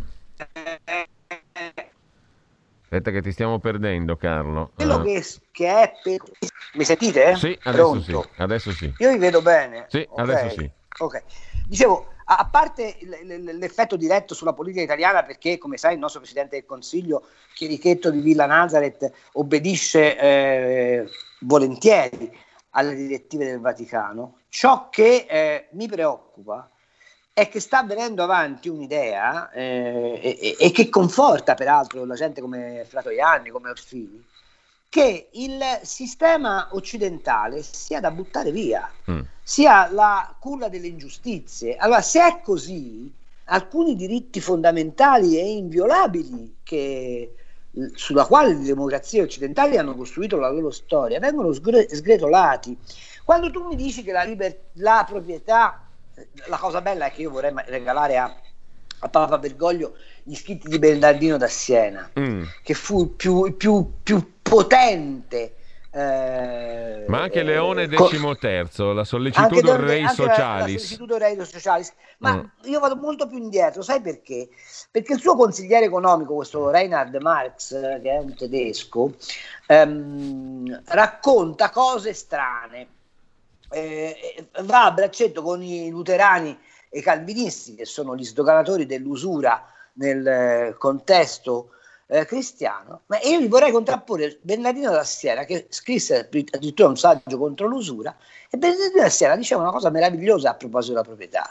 Aspetta 2.82 3.12
che 3.12 3.22
ti 3.22 3.30
stiamo 3.30 3.60
perdendo 3.60 4.16
Carlo. 4.16 4.72
Quello 4.74 4.96
uh. 4.96 5.02
che, 5.04 5.24
che, 5.52 5.68
è... 5.68 5.92
Per... 6.02 6.20
Mi 6.74 6.84
sentite? 6.84 7.36
Sì, 7.36 7.56
adesso 7.62 8.00
sì, 8.00 8.20
adesso 8.38 8.72
sì. 8.72 8.92
Io 8.98 9.12
vi 9.12 9.18
vedo 9.18 9.42
bene. 9.42 9.86
Sì, 9.88 10.04
okay. 10.08 10.24
adesso 10.24 10.60
sì. 10.60 10.70
Ok. 10.98 11.22
Dicevo, 11.68 12.09
a 12.36 12.48
parte 12.48 12.96
l'effetto 13.00 13.96
diretto 13.96 14.34
sulla 14.34 14.52
politica 14.52 14.82
italiana, 14.82 15.24
perché 15.24 15.58
come 15.58 15.76
sai 15.76 15.94
il 15.94 15.98
nostro 15.98 16.20
Presidente 16.20 16.56
del 16.56 16.64
Consiglio, 16.64 17.24
Chierichetto 17.54 18.10
di 18.10 18.20
Villa 18.20 18.46
Nazareth, 18.46 19.10
obbedisce 19.32 20.16
eh, 20.16 21.08
volentieri 21.40 22.30
alle 22.70 22.94
direttive 22.94 23.46
del 23.46 23.58
Vaticano, 23.58 24.42
ciò 24.48 24.88
che 24.90 25.26
eh, 25.28 25.68
mi 25.72 25.88
preoccupa 25.88 26.70
è 27.32 27.48
che 27.48 27.58
sta 27.58 27.82
venendo 27.82 28.22
avanti 28.22 28.68
un'idea 28.68 29.50
eh, 29.50 30.20
e, 30.22 30.56
e, 30.58 30.70
che 30.70 30.88
conforta 30.88 31.54
peraltro 31.54 32.04
la 32.04 32.14
gente 32.14 32.40
come 32.40 32.84
Fratoianni, 32.86 33.50
come 33.50 33.70
Orfini, 33.70 34.24
che 34.90 35.28
il 35.34 35.62
sistema 35.82 36.68
occidentale 36.72 37.62
sia 37.62 38.00
da 38.00 38.10
buttare 38.10 38.50
via, 38.50 38.90
mm. 39.08 39.20
sia 39.40 39.88
la 39.92 40.34
culla 40.38 40.68
delle 40.68 40.88
ingiustizie. 40.88 41.76
Allora, 41.76 42.02
se 42.02 42.20
è 42.20 42.40
così, 42.42 43.10
alcuni 43.44 43.94
diritti 43.94 44.40
fondamentali 44.40 45.38
e 45.38 45.48
inviolabili 45.48 46.56
che, 46.64 47.36
sulla 47.94 48.26
quale 48.26 48.52
le 48.52 48.64
democrazie 48.64 49.22
occidentali 49.22 49.76
hanno 49.76 49.94
costruito 49.94 50.38
la 50.38 50.50
loro 50.50 50.72
storia 50.72 51.20
vengono 51.20 51.52
sgre- 51.52 51.88
sgretolati. 51.88 52.76
Quando 53.24 53.48
tu 53.52 53.64
mi 53.68 53.76
dici 53.76 54.02
che 54.02 54.10
la, 54.10 54.24
liber- 54.24 54.70
la 54.72 55.04
proprietà, 55.08 55.86
la 56.48 56.58
cosa 56.58 56.80
bella 56.80 57.06
è 57.06 57.12
che 57.12 57.22
io 57.22 57.30
vorrei 57.30 57.52
regalare 57.66 58.18
a, 58.18 58.36
a 59.00 59.08
Papa 59.08 59.38
Bergoglio 59.38 59.96
gli 60.22 60.34
scritti 60.34 60.68
di 60.68 60.78
Bernardino 60.78 61.36
da 61.36 61.48
Siena, 61.48 62.10
mm. 62.18 62.42
che 62.62 62.74
fu 62.74 63.02
il 63.02 63.08
più, 63.10 63.56
più, 63.56 63.92
più 64.02 64.32
potente. 64.42 65.54
Eh, 65.92 67.04
ma 67.08 67.22
anche 67.22 67.42
Leone 67.42 67.88
XIII, 67.88 68.94
la 68.94 69.02
sollecitudo 69.02 69.74
Rei 69.76 70.06
Socialis. 70.08 70.36
La 70.38 70.60
sollecitudo 70.60 71.18
Rei 71.18 71.44
Socialis. 71.44 71.92
Ma 72.18 72.34
mm. 72.34 72.70
io 72.70 72.78
vado 72.78 72.96
molto 72.96 73.26
più 73.26 73.38
indietro, 73.38 73.82
sai 73.82 74.00
perché? 74.00 74.50
Perché 74.90 75.14
il 75.14 75.20
suo 75.20 75.34
consigliere 75.34 75.86
economico, 75.86 76.34
questo 76.34 76.70
Reinhard 76.70 77.16
Marx, 77.16 77.70
che 77.70 78.10
è 78.10 78.18
un 78.18 78.34
tedesco, 78.34 79.14
ehm, 79.66 80.82
racconta 80.86 81.70
cose 81.70 82.12
strane. 82.12 82.86
Eh, 83.72 84.48
va 84.62 84.86
a 84.86 84.90
braccetto 84.90 85.42
con 85.42 85.62
i 85.62 85.90
luterani 85.90 86.58
e 86.90 86.98
i 86.98 87.02
calvinisti, 87.02 87.74
che 87.74 87.86
sono 87.86 88.14
gli 88.16 88.24
sdoganatori 88.24 88.84
dell'usura 88.84 89.64
nel 89.94 90.26
eh, 90.26 90.74
contesto 90.76 91.70
eh, 92.06 92.26
cristiano, 92.26 93.02
ma 93.06 93.20
io 93.22 93.38
vi 93.38 93.46
vorrei 93.46 93.70
contrapporre 93.70 94.38
Bernardino 94.42 94.90
da 94.90 95.04
Siena 95.04 95.44
che 95.44 95.66
scrisse 95.70 96.28
addirittura 96.28 96.88
un 96.88 96.96
saggio 96.96 97.38
contro 97.38 97.68
l'usura 97.68 98.14
e 98.50 98.58
Bernardino 98.58 99.02
da 99.02 99.08
Siena 99.08 99.36
diceva 99.36 99.62
una 99.62 99.70
cosa 99.70 99.90
meravigliosa 99.90 100.50
a 100.50 100.54
proposito 100.54 100.94
della 100.94 101.04
proprietà, 101.04 101.48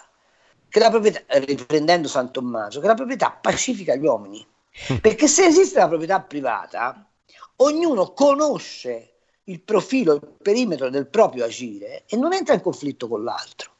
che 0.67 0.79
la 0.79 0.89
proprietà, 0.89 1.21
riprendendo 1.39 2.09
San 2.09 2.31
Tommaso, 2.31 2.81
che 2.81 2.87
la 2.87 2.93
proprietà 2.93 3.31
pacifica 3.41 3.95
gli 3.95 4.05
uomini, 4.05 4.45
perché 5.01 5.27
se 5.27 5.45
esiste 5.45 5.79
la 5.79 5.87
proprietà 5.87 6.19
privata, 6.19 7.09
ognuno 7.57 8.11
conosce 8.11 9.13
il 9.45 9.61
profilo, 9.61 10.13
il 10.13 10.27
perimetro 10.41 10.89
del 10.89 11.07
proprio 11.07 11.45
agire 11.45 12.03
e 12.05 12.17
non 12.17 12.33
entra 12.33 12.53
in 12.53 12.61
conflitto 12.61 13.07
con 13.07 13.23
l'altro. 13.23 13.77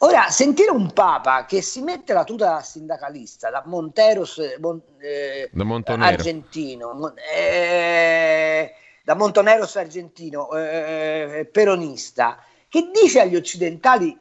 Ora, 0.00 0.30
sentire 0.30 0.70
un 0.70 0.92
Papa 0.92 1.44
che 1.44 1.60
si 1.60 1.82
mette 1.82 2.12
la 2.12 2.22
tuta 2.22 2.62
sindacalista 2.62 3.50
da 3.50 3.64
Monteros 3.66 4.40
mon, 4.60 4.80
eh, 4.98 5.50
da 5.52 5.94
argentino, 5.94 7.14
eh, 7.16 8.72
da 9.02 9.14
Montoneros 9.14 9.74
argentino, 9.74 10.52
eh, 10.52 11.48
peronista, 11.50 12.38
che 12.68 12.90
dice 12.92 13.22
agli 13.22 13.34
occidentali 13.34 14.16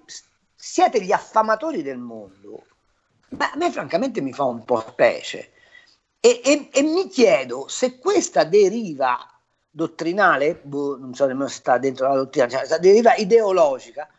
siete 0.56 1.00
gli 1.00 1.12
affamatori 1.12 1.84
del 1.84 2.00
mondo, 2.00 2.66
ma 3.30 3.52
a 3.52 3.56
me 3.56 3.70
francamente 3.70 4.20
mi 4.20 4.34
fa 4.34 4.46
un 4.46 4.66
po' 4.66 4.80
specie. 4.80 5.52
E, 6.20 6.42
e, 6.44 6.70
e 6.74 6.82
mi 6.82 7.08
chiedo 7.08 7.68
se 7.68 8.00
questa 8.00 8.44
deriva 8.46 9.16
dottrinale, 9.70 10.56
boh, 10.56 10.98
non 10.98 11.14
so 11.14 11.28
nemmeno 11.28 11.50
se 11.50 11.58
sta 11.58 11.78
dentro 11.78 12.08
la 12.08 12.16
dottrina, 12.16 12.48
cioè, 12.48 12.60
questa 12.60 12.80
deriva 12.80 13.14
ideologica, 13.14 14.10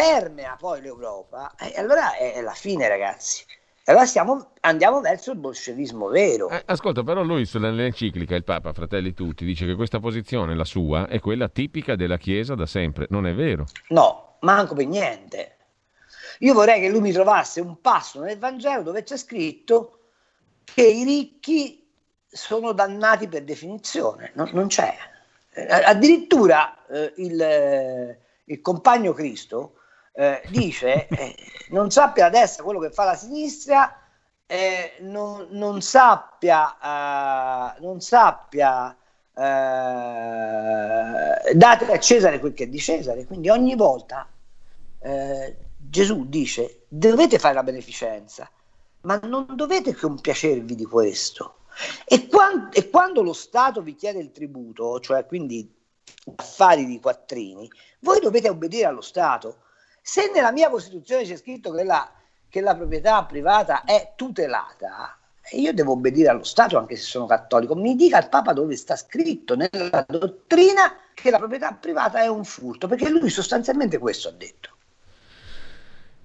permea 0.00 0.56
poi 0.58 0.80
l'Europa, 0.80 1.54
e 1.58 1.78
allora 1.78 2.16
è 2.16 2.40
la 2.40 2.54
fine, 2.54 2.88
ragazzi. 2.88 3.44
Allora 3.84 4.06
stiamo, 4.06 4.52
andiamo 4.60 5.00
verso 5.00 5.32
il 5.32 5.38
bolscevismo 5.38 6.08
vero. 6.08 6.48
Eh, 6.48 6.62
ascolta, 6.66 7.02
però 7.02 7.22
lui 7.22 7.48
nell'enciclica, 7.54 8.34
il 8.34 8.44
Papa, 8.44 8.72
fratelli 8.72 9.12
tutti, 9.12 9.44
dice 9.44 9.66
che 9.66 9.74
questa 9.74 9.98
posizione, 9.98 10.54
la 10.54 10.64
sua, 10.64 11.06
è 11.08 11.18
quella 11.18 11.48
tipica 11.48 11.96
della 11.96 12.16
Chiesa 12.16 12.54
da 12.54 12.66
sempre. 12.66 13.06
Non 13.10 13.26
è 13.26 13.34
vero? 13.34 13.66
No, 13.88 14.36
manco 14.40 14.74
per 14.74 14.86
niente. 14.86 15.56
Io 16.38 16.54
vorrei 16.54 16.80
che 16.80 16.88
lui 16.88 17.00
mi 17.00 17.12
trovasse 17.12 17.60
un 17.60 17.80
passo 17.80 18.20
nel 18.20 18.38
Vangelo 18.38 18.82
dove 18.82 19.02
c'è 19.02 19.16
scritto 19.16 19.98
che 20.64 20.86
i 20.86 21.04
ricchi 21.04 21.86
sono 22.26 22.72
dannati 22.72 23.28
per 23.28 23.42
definizione. 23.42 24.30
No, 24.34 24.48
non 24.52 24.68
c'è. 24.68 24.94
Eh, 25.50 25.66
addirittura 25.66 26.86
eh, 26.86 27.12
il, 27.16 28.16
il 28.44 28.60
compagno 28.60 29.12
Cristo 29.12 29.74
eh, 30.12 30.42
dice 30.48 31.06
eh, 31.08 31.34
non 31.70 31.90
sappia 31.90 32.24
la 32.24 32.30
destra 32.30 32.64
quello 32.64 32.80
che 32.80 32.90
fa 32.90 33.04
la 33.04 33.14
sinistra, 33.14 33.96
eh, 34.46 34.94
non, 35.00 35.46
non, 35.50 35.80
sappia, 35.80 37.74
eh, 37.76 37.80
non 37.80 38.00
sappia 38.00 38.96
eh, 39.34 39.42
date 41.54 41.92
a 41.92 41.98
Cesare 41.98 42.40
quel 42.40 42.52
che 42.52 42.64
è 42.64 42.68
di 42.68 42.78
Cesare, 42.78 43.26
quindi 43.26 43.48
ogni 43.48 43.74
volta 43.76 44.28
Gesù 45.78 46.28
dice 46.28 46.84
dovete 46.88 47.38
fare 47.38 47.54
la 47.54 47.62
beneficenza, 47.62 48.50
ma 49.02 49.18
non 49.22 49.46
dovete 49.54 49.94
compiacervi 49.94 50.74
di 50.74 50.84
questo. 50.84 51.60
E 52.04 52.26
quando, 52.26 52.70
e 52.72 52.90
quando 52.90 53.22
lo 53.22 53.32
Stato 53.32 53.80
vi 53.80 53.94
chiede 53.94 54.18
il 54.18 54.30
tributo, 54.32 55.00
cioè 55.00 55.24
quindi 55.24 55.72
affari 56.36 56.84
di 56.84 57.00
quattrini, 57.00 57.70
voi 58.00 58.20
dovete 58.20 58.48
obbedire 58.48 58.86
allo 58.86 59.00
Stato. 59.00 59.62
Se 60.02 60.30
nella 60.34 60.52
mia 60.52 60.70
Costituzione 60.70 61.24
c'è 61.24 61.36
scritto 61.36 61.72
che 61.72 61.84
la, 61.84 62.10
che 62.48 62.60
la 62.60 62.74
proprietà 62.74 63.24
privata 63.24 63.84
è 63.84 64.12
tutelata, 64.16 65.18
io 65.52 65.72
devo 65.72 65.92
obbedire 65.92 66.28
allo 66.28 66.44
Stato 66.44 66.78
anche 66.78 66.96
se 66.96 67.02
sono 67.02 67.26
cattolico. 67.26 67.74
Mi 67.74 67.96
dica 67.96 68.18
il 68.18 68.28
Papa 68.28 68.52
dove 68.52 68.76
sta 68.76 68.96
scritto 68.96 69.56
nella 69.56 70.04
dottrina 70.08 70.96
che 71.14 71.30
la 71.30 71.38
proprietà 71.38 71.72
privata 71.72 72.20
è 72.20 72.28
un 72.28 72.44
furto, 72.44 72.86
perché 72.86 73.08
lui 73.08 73.30
sostanzialmente 73.30 73.98
questo 73.98 74.28
ha 74.28 74.32
detto. 74.32 74.76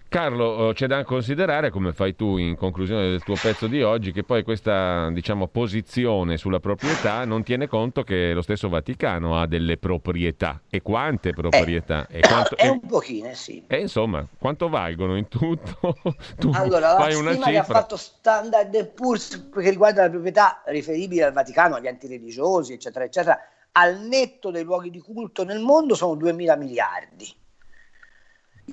Carlo, 0.08 0.70
eh, 0.70 0.74
c'è 0.74 0.88
da 0.88 1.04
considerare, 1.04 1.70
come 1.70 1.92
fai 1.92 2.16
tu 2.16 2.38
in 2.38 2.56
conclusione 2.56 3.10
del 3.10 3.24
tuo 3.24 3.36
pezzo 3.36 3.68
di 3.68 3.82
oggi, 3.84 4.12
che 4.12 4.24
poi 4.24 4.44
questa 4.44 5.10
diciamo, 5.12 5.48
posizione 5.48 6.38
sulla 6.38 6.60
proprietà 6.60 7.26
non 7.26 7.44
tiene 7.44 7.68
conto 7.68 8.04
che 8.04 8.32
lo 8.34 8.42
stesso 8.42 8.70
Vaticano 8.70 9.40
ha 9.40 9.46
delle 9.46 9.78
proprietà. 9.78 10.62
E 10.70 10.82
quante 10.82 11.34
proprietà? 11.34 12.08
Eh, 12.08 12.20
e 12.20 12.22
quanto, 12.22 12.56
è 12.56 12.68
un 12.68 12.80
pochino, 12.80 13.34
sì. 13.34 13.64
E 13.68 13.82
insomma, 13.82 14.26
quanto 14.38 14.70
valgono 14.70 15.18
in 15.18 15.28
tutto? 15.28 15.98
tu 16.38 16.50
allora, 16.54 16.96
fai 16.96 17.14
la 17.14 17.20
una 17.20 17.34
cifra... 17.34 17.52
che 17.52 17.58
ha 17.58 17.64
fatto 17.64 17.98
Standard 17.98 18.94
Poor's 18.94 19.50
che 19.54 19.70
riguarda 19.70 20.04
la 20.04 20.10
proprietà 20.10 20.62
riferibile 20.68 21.24
al 21.24 21.34
Vaticano, 21.34 21.76
agli 21.76 21.88
antireligiosi, 21.88 22.74
eccetera, 22.74 23.04
eccetera, 23.06 23.38
al 23.74 24.00
netto 24.00 24.52
dei 24.52 24.64
luoghi 24.64 24.90
di 24.90 25.00
culto 25.00 25.44
nel 25.44 25.60
mondo 25.60 25.96
sono 25.96 26.16
2 26.16 26.32
mila 26.32 26.56
miliardi 26.56 27.28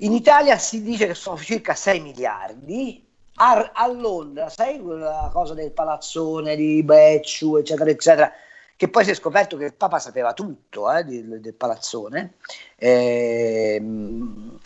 in 0.00 0.12
Italia 0.12 0.58
si 0.58 0.82
dice 0.82 1.06
che 1.06 1.14
sono 1.14 1.36
circa 1.36 1.74
6 1.74 2.00
miliardi. 2.00 3.06
A, 3.36 3.72
a 3.72 3.86
Londra, 3.90 4.48
sai 4.50 4.80
quella 4.80 5.30
cosa 5.32 5.54
del 5.54 5.72
palazzone 5.72 6.54
di 6.54 6.82
Becciu, 6.82 7.56
eccetera, 7.56 7.90
eccetera, 7.90 8.32
che 8.76 8.88
poi 8.88 9.04
si 9.04 9.10
è 9.10 9.14
scoperto 9.14 9.56
che 9.56 9.64
il 9.64 9.74
Papa 9.74 9.98
sapeva 9.98 10.34
tutto 10.34 10.92
eh, 10.92 11.02
del, 11.04 11.40
del, 11.40 11.54
palazzone, 11.54 12.34
eh, 12.76 13.80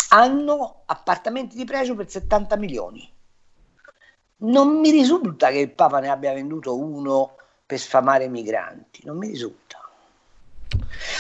hanno 0.09 0.83
appartamenti 0.87 1.55
di 1.55 1.65
pregio 1.65 1.95
per 1.95 2.11
70 2.11 2.57
milioni. 2.57 3.09
Non 4.39 4.81
mi 4.81 4.91
risulta 4.91 5.51
che 5.51 5.59
il 5.59 5.71
Papa 5.71 6.01
ne 6.01 6.09
abbia 6.09 6.33
venduto 6.33 6.77
uno 6.77 7.37
per 7.65 7.79
sfamare 7.79 8.25
i 8.25 8.29
migranti, 8.29 9.03
non 9.05 9.17
mi 9.17 9.29
risulta. 9.29 9.79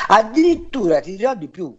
Addirittura 0.09 1.01
ti 1.01 1.17
dirò 1.17 1.35
di 1.35 1.49
più, 1.49 1.77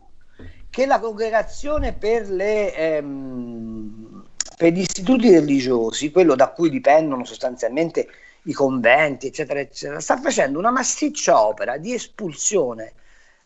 che 0.78 0.86
la 0.86 1.00
congregazione 1.00 1.94
per, 1.94 2.30
le, 2.30 2.72
ehm, 2.76 4.24
per 4.56 4.74
gli 4.74 4.82
istituti 4.82 5.32
religiosi, 5.32 6.12
quello 6.12 6.36
da 6.36 6.50
cui 6.50 6.70
dipendono 6.70 7.26
sostanzialmente 7.26 8.08
i 8.44 8.54
conventi, 8.54 9.26
eccetera, 9.26 9.60
eccetera, 9.60 10.00
sta 10.00 10.18
facendo 10.18 10.60
una 10.60 10.70
massiccia 10.70 11.44
opera 11.44 11.78
di 11.78 11.96
espulsione 11.96 12.94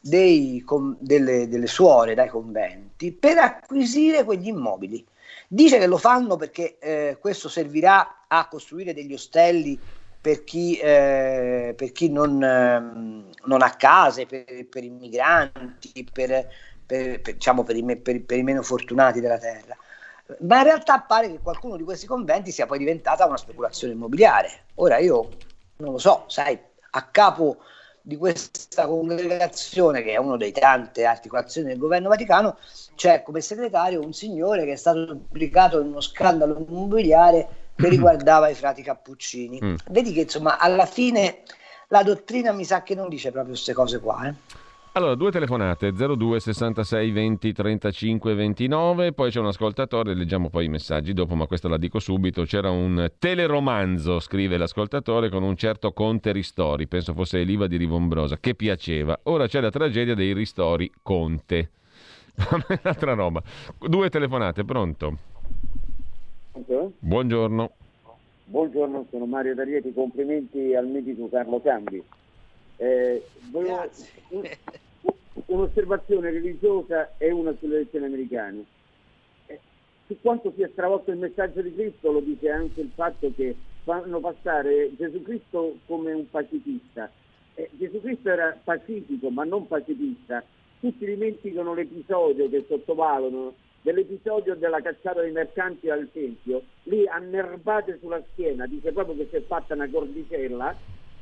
dei, 0.02 0.62
com, 0.66 0.98
delle, 1.00 1.48
delle 1.48 1.68
suore 1.68 2.16
dai 2.16 2.28
conventi 2.28 3.14
per 3.14 3.38
acquisire 3.38 4.26
quegli 4.26 4.48
immobili. 4.48 5.02
Dice 5.48 5.78
che 5.78 5.88
lo 5.88 5.98
fanno 5.98 6.36
perché 6.36 6.80
eh, 6.80 7.18
questo 7.18 7.48
servirà 7.48 8.26
a 8.28 8.46
costruire 8.50 8.94
degli 8.94 9.14
ostelli 9.14 9.80
per 10.20 10.44
chi, 10.44 10.76
eh, 10.76 11.74
per 11.78 11.92
chi 11.94 12.12
non, 12.12 12.44
eh, 12.44 12.80
non, 13.46 13.62
ha 13.62 13.76
case, 13.78 14.26
per, 14.26 14.68
per 14.70 14.84
i 14.84 14.90
migranti, 14.90 16.06
per, 16.12 16.48
per, 16.92 17.22
per, 17.22 17.34
diciamo, 17.36 17.64
per, 17.64 17.78
i, 17.78 17.96
per, 17.96 18.38
i 18.38 18.44
meno 18.44 18.62
fortunati 18.62 19.22
della 19.22 19.38
terra. 19.38 19.78
Ma 20.40 20.58
in 20.58 20.64
realtà 20.64 21.00
pare 21.00 21.32
che 21.32 21.40
qualcuno 21.42 21.78
di 21.78 21.84
questi 21.84 22.06
conventi 22.06 22.52
sia 22.52 22.66
poi 22.66 22.80
diventata 22.80 23.26
una 23.26 23.38
speculazione 23.38 23.94
immobiliare. 23.94 24.66
Ora 24.76 24.98
io 24.98 25.30
non 25.78 25.94
lo 25.94 25.98
so, 25.98 26.26
sai, 26.28 26.60
a 26.92 27.04
capo 27.04 27.58
di 28.02 28.18
questa 28.18 28.88
congregazione, 28.88 30.02
che 30.02 30.12
è 30.12 30.18
una 30.18 30.36
delle 30.36 30.52
tante 30.52 31.06
articolazioni 31.06 31.70
del 31.70 31.78
governo 31.78 32.10
vaticano, 32.10 32.58
c'è 32.96 33.24
come 33.24 33.40
segretario 33.40 34.04
un 34.04 34.14
signore 34.14 34.66
che 34.66 34.74
è 34.74 34.78
stato 34.78 35.00
implicato 35.00 35.80
in 35.80 35.88
uno 35.88 36.02
scandalo 36.02 36.58
immobiliare 36.58 37.48
che 37.76 37.88
riguardava 37.88 38.50
i 38.50 38.56
frati 38.56 38.82
cappuccini. 38.82 39.60
Mm. 39.64 39.76
Vedi 39.92 40.12
che 40.14 40.22
insomma 40.22 40.58
alla 40.58 40.86
fine 40.86 41.44
la 41.88 42.04
dottrina 42.04 42.52
mi 42.52 42.66
sa 42.66 42.84
che 42.84 42.96
non 42.96 43.08
dice 43.08 43.32
proprio 43.32 43.54
queste 43.54 43.74
cose 43.74 44.00
qua. 44.00 44.28
Eh. 44.28 44.34
Allora, 44.94 45.16
due 45.16 45.32
telefonate 45.32 45.94
02 45.94 46.42
66 46.42 47.12
20 47.12 47.54
35 47.54 48.34
29, 48.34 49.14
poi 49.14 49.32
c'è 49.32 49.40
un 49.40 49.46
ascoltatore, 49.46 50.14
leggiamo 50.14 50.50
poi 50.50 50.66
i 50.66 50.68
messaggi 50.68 51.14
dopo, 51.14 51.34
ma 51.34 51.46
questo 51.46 51.70
la 51.70 51.78
dico 51.78 52.00
subito. 52.00 52.44
C'era 52.44 52.72
un 52.72 53.10
teleromanzo, 53.18 54.20
scrive 54.20 54.58
l'ascoltatore, 54.58 55.30
con 55.30 55.44
un 55.44 55.56
certo 55.56 55.94
Conte 55.94 56.34
Ristori, 56.34 56.88
penso 56.88 57.14
fosse 57.14 57.40
Eliva 57.40 57.68
di 57.68 57.78
Rivombrosa, 57.78 58.36
che 58.38 58.54
piaceva. 58.54 59.18
Ora 59.24 59.48
c'è 59.48 59.62
la 59.62 59.70
tragedia 59.70 60.14
dei 60.14 60.34
Ristori 60.34 60.92
Conte. 61.02 61.70
Altra 62.84 63.14
roba. 63.14 63.42
Due 63.80 64.10
telefonate, 64.10 64.66
pronto? 64.66 65.18
Pronto? 66.52 66.92
Buongiorno. 67.00 67.72
Buongiorno, 68.44 69.06
sono 69.10 69.26
Mario 69.26 69.56
D'Arieti, 69.56 69.94
complimenti 69.94 70.76
al 70.76 70.88
medico 70.88 71.30
Carlo 71.30 71.62
Cambi. 71.62 72.04
Eh, 72.82 73.24
volevo, 73.52 73.88
un, 74.30 74.50
un'osservazione 75.46 76.32
religiosa 76.32 77.14
e 77.20 77.30
una 77.30 77.54
sulle 77.60 77.76
elezioni 77.76 78.06
americane. 78.06 78.66
Eh, 79.46 79.60
su 80.08 80.18
quanto 80.20 80.52
sia 80.56 80.68
stravolto 80.72 81.12
il 81.12 81.20
messaggio 81.20 81.62
di 81.62 81.76
Cristo 81.76 82.12
lo 82.12 82.22
dice 82.22 82.50
anche 82.50 82.82
il 82.82 82.90
fatto 82.96 83.32
che 83.36 83.56
fanno 83.84 84.20
passare 84.20 84.96
Gesù 84.96 85.22
Cristo 85.22 85.78
come 85.86 86.12
un 86.12 86.28
pacifista. 86.28 87.08
Eh, 87.54 87.70
Gesù 87.74 88.02
Cristo 88.02 88.30
era 88.30 88.60
pacifico 88.64 89.30
ma 89.30 89.44
non 89.44 89.68
pacifista. 89.68 90.44
Tutti 90.80 91.06
dimenticano 91.06 91.76
l'episodio 91.76 92.50
che 92.50 92.66
sottovalutano 92.68 93.54
dell'episodio 93.84 94.56
della 94.56 94.82
cacciata 94.82 95.22
dei 95.22 95.32
mercanti 95.32 95.88
al 95.92 96.10
Tempio, 96.12 96.64
lì 96.84 97.08
annerbate 97.08 98.00
sulla 98.00 98.22
schiena, 98.32 98.66
dice 98.66 98.92
proprio 98.92 99.18
che 99.18 99.28
si 99.30 99.36
è 99.36 99.42
fatta 99.42 99.76
una 99.76 99.88
cordicella 99.88 100.76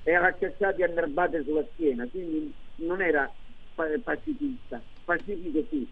era 0.03 0.33
cacciati 0.33 0.83
a 0.83 0.87
nerbate 0.87 1.43
sulla 1.43 1.65
schiena, 1.73 2.07
quindi 2.07 2.53
non 2.75 3.01
era 3.01 3.31
pacifista, 4.03 4.81
pacifico 5.05 5.65
sì, 5.69 5.87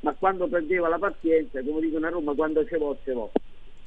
ma 0.00 0.14
quando 0.14 0.48
perdeva 0.48 0.88
la 0.88 0.98
pazienza, 0.98 1.62
come 1.62 1.80
dicono 1.80 2.06
a 2.06 2.10
Roma, 2.10 2.34
quando 2.34 2.64
ce 2.64 2.78
l'ho, 2.78 2.98
ce 3.04 3.12
l'ho. 3.12 3.32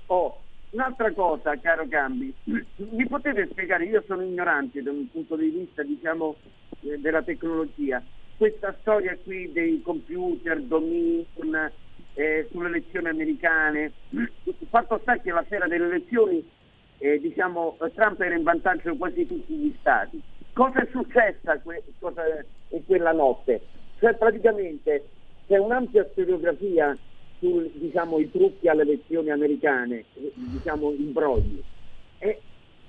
Oh, 0.08 0.42
un'altra 0.72 1.12
cosa, 1.14 1.58
caro 1.60 1.88
Cambi, 1.88 2.34
mi 2.44 3.08
potete 3.08 3.48
spiegare, 3.50 3.86
io 3.86 4.04
sono 4.06 4.22
ignorante 4.22 4.82
da 4.82 4.92
un 4.92 5.10
punto 5.10 5.36
di 5.36 5.50
vista, 5.50 5.84
diciamo, 5.84 6.38
eh, 6.82 7.00
della 7.00 7.24
tecnologia, 7.24 8.04
questa 8.38 8.76
storia 8.82 9.18
qui 9.24 9.52
dei 9.52 9.82
computer, 9.82 10.60
Dominion, 10.62 11.72
eh, 12.14 12.48
sulle 12.52 12.68
elezioni 12.68 13.08
americane, 13.08 13.92
il 14.10 14.32
fatto 14.70 15.00
sta 15.02 15.18
che 15.18 15.32
la 15.32 15.46
sera 15.48 15.68
delle 15.68 15.86
elezioni 15.86 16.44
eh, 17.02 17.20
diciamo, 17.20 17.78
Trump 17.96 18.22
era 18.22 18.36
in 18.36 18.44
vantaggio 18.44 18.96
quasi 18.96 19.26
tutti 19.26 19.54
gli 19.56 19.76
stati. 19.80 20.22
Cosa 20.54 20.84
è 20.84 20.88
successa 20.92 21.60
que- 21.60 21.84
cosa, 22.00 22.22
in 22.70 22.86
quella 22.86 23.12
notte? 23.12 23.62
Cioè 24.00 24.14
praticamente 24.16 25.06
c'è 25.48 25.58
un'ampia 25.58 26.08
storiografia 26.12 26.96
sui 27.40 27.72
diciamo, 27.74 28.18
trucchi 28.32 28.68
alle 28.68 28.84
elezioni 28.84 29.32
americane, 29.32 30.06
eh, 30.14 30.32
diciamo 30.36 30.92
imbrogli. 30.92 31.62
E 32.20 32.40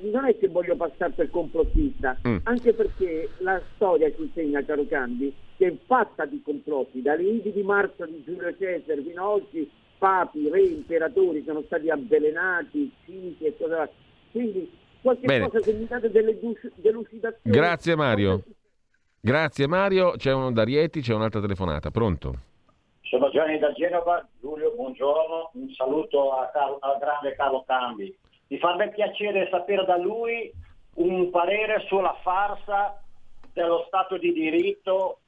non 0.01 0.27
è 0.27 0.37
che 0.37 0.48
voglio 0.48 0.77
passare 0.77 1.12
per 1.12 1.31
complottista, 1.31 2.18
mm. 2.27 2.38
anche 2.42 2.75
perché 2.75 3.31
la 3.38 3.62
storia 3.75 4.12
ci 4.14 4.22
insegna, 4.22 4.62
caro 4.62 4.85
Cambi, 4.87 5.33
che 5.57 5.68
è 5.68 5.75
fatta 5.87 6.27
di 6.27 6.42
complotti, 6.44 7.01
dalle 7.01 7.22
Idi 7.22 7.53
di 7.53 7.62
marzo 7.62 8.05
di 8.05 8.22
Giulio 8.25 8.55
Cesare 8.59 9.01
fino 9.01 9.22
ad 9.22 9.40
oggi 9.40 9.70
papi, 9.96 10.48
re, 10.51 10.62
imperatori 10.62 11.44
sono 11.46 11.62
stati 11.62 11.88
avvelenati, 11.88 12.92
uccisi 13.07 13.44
e 13.44 13.57
cose 13.57 13.88
Quindi 14.32 14.72
qualche 15.02 15.26
Bene. 15.26 15.48
cosa 15.48 15.60
che 15.60 15.72
mi 15.72 15.86
date 15.86 16.10
delle 16.10 16.38
delucidazioni. 16.76 17.56
Grazie 17.56 17.94
Mario. 17.94 18.42
Grazie 19.20 19.68
Mario, 19.68 20.12
c'è 20.16 20.32
un 20.32 20.52
D'Arieti, 20.52 21.00
c'è 21.00 21.14
un'altra 21.14 21.40
telefonata, 21.40 21.92
pronto? 21.92 22.34
Sono 23.02 23.30
Gianni 23.30 23.58
da 23.58 23.72
Genova, 23.72 24.26
Giulio, 24.40 24.72
buongiorno, 24.74 25.50
un 25.52 25.70
saluto 25.74 26.33
a 26.33 26.46
Carlo, 26.46 26.78
al 26.80 26.98
grande 26.98 27.35
Carlo 27.37 27.62
Cambi. 27.64 28.16
Mi 28.48 28.58
farebbe 28.58 28.92
piacere 28.94 29.48
sapere 29.50 29.85
da 29.85 29.96
lui 29.96 30.50
un 30.94 31.30
parere 31.30 31.85
sulla 31.87 32.18
farsa 32.22 33.00
dello 33.52 33.85
Stato 33.87 34.16
di 34.16 34.33
diritto 34.33 35.18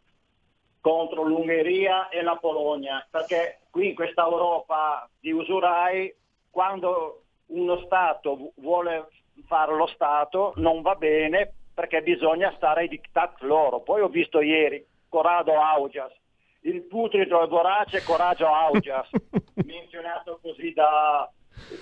contro 0.80 1.22
l'Ungheria 1.22 2.09
e 2.09 2.22
la 2.22 2.36
Polonia, 2.36 3.07
perché 3.11 3.61
qui 3.70 3.90
in 3.90 3.94
questa 3.94 4.24
Europa 4.24 5.09
di 5.20 5.30
usurai, 5.30 6.12
quando 6.50 7.24
uno 7.47 7.78
Stato 7.84 8.53
vuole 8.57 9.09
fare 9.47 9.74
lo 9.74 9.86
Stato 9.86 10.53
non 10.57 10.82
va 10.82 10.95
bene 10.95 11.53
perché 11.74 12.03
bisogna 12.03 12.53
stare 12.57 12.82
ai 12.82 12.88
diktat 12.88 13.40
loro. 13.42 13.80
Poi 13.80 14.01
ho 14.01 14.09
visto 14.09 14.40
ieri 14.40 14.84
Corrado 15.09 15.61
Augias, 15.61 16.12
il 16.61 16.82
putrido 16.82 17.42
e 17.42 17.47
vorace 17.47 18.03
coraggio 18.05 18.47
Augias, 18.47 19.09
menzionato 19.64 20.38
così 20.40 20.72
da 20.72 21.30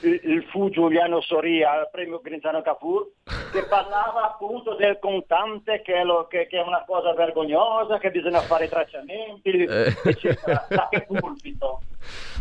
il 0.02 0.44
fu 0.50 0.68
Giuliano 0.70 1.20
Soria 1.20 1.72
al 1.72 1.88
premio 1.90 2.20
Grinzano 2.20 2.62
Cafur 2.62 3.10
che 3.52 3.64
parlava 3.68 4.24
appunto 4.24 4.74
del 4.74 4.98
contante 4.98 5.82
che 5.82 5.94
è, 5.94 6.04
lo, 6.04 6.26
che, 6.28 6.46
che 6.46 6.58
è, 6.58 6.62
una 6.62 6.84
cosa 6.86 7.12
vergognosa 7.14 7.98
che 7.98 8.10
bisogna 8.10 8.40
fare 8.40 8.64
i 8.64 8.68
tracciamenti 8.68 9.50
eh. 9.50 9.94
eccetera. 10.04 10.66
Da 10.68 10.88
che 10.90 11.06
pulpito. 11.06 11.80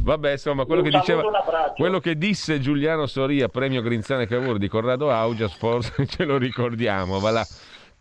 Vabbè 0.02 0.32
insomma 0.32 0.66
quello 0.66 0.82
che, 0.82 0.90
diceva, 0.90 1.22
quello 1.76 2.00
che 2.00 2.18
disse 2.18 2.60
Giuliano 2.60 3.06
Soria 3.06 3.48
premio 3.48 3.82
Grinzano 3.82 4.26
Cavour 4.26 4.58
di 4.58 4.68
Corrado 4.68 5.12
Augias 5.12 5.56
forse 5.56 6.06
ce 6.08 6.26
lo 6.26 6.38
ricordiamo 6.38 7.20
va 7.20 7.30
là 7.30 7.48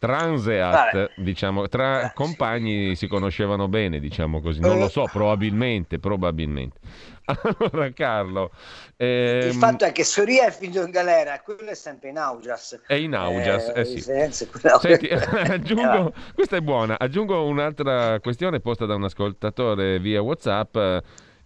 Transeat, 0.00 1.12
diciamo, 1.16 1.68
tra 1.68 2.10
compagni 2.14 2.96
si 2.96 3.06
conoscevano 3.06 3.68
bene, 3.68 4.00
diciamo 4.00 4.40
così. 4.40 4.58
Non 4.58 4.78
lo 4.78 4.88
so, 4.88 5.04
probabilmente, 5.04 5.98
probabilmente. 5.98 6.78
Allora, 7.30 7.92
Carlo. 7.92 8.50
Ehm... 8.96 9.48
Il 9.48 9.54
fatto 9.54 9.84
è 9.84 9.92
che 9.92 10.02
Soria 10.02 10.46
è 10.46 10.50
finito 10.50 10.82
in 10.82 10.90
galera, 10.90 11.38
quello 11.42 11.68
è 11.68 11.74
sempre 11.74 12.08
in 12.08 12.16
Augias. 12.16 12.80
È 12.86 12.94
in 12.94 13.14
Augias, 13.14 13.68
eh, 13.68 13.80
eh 13.80 13.84
sì. 13.84 14.00
Senti, 14.00 15.06
aggiungo, 15.52 16.12
questa 16.34 16.56
è 16.56 16.60
buona. 16.60 16.98
Aggiungo 16.98 17.44
un'altra 17.44 18.18
questione 18.20 18.60
posta 18.60 18.86
da 18.86 18.94
un 18.94 19.04
ascoltatore 19.04 20.00
via 20.00 20.22
WhatsApp 20.22 20.76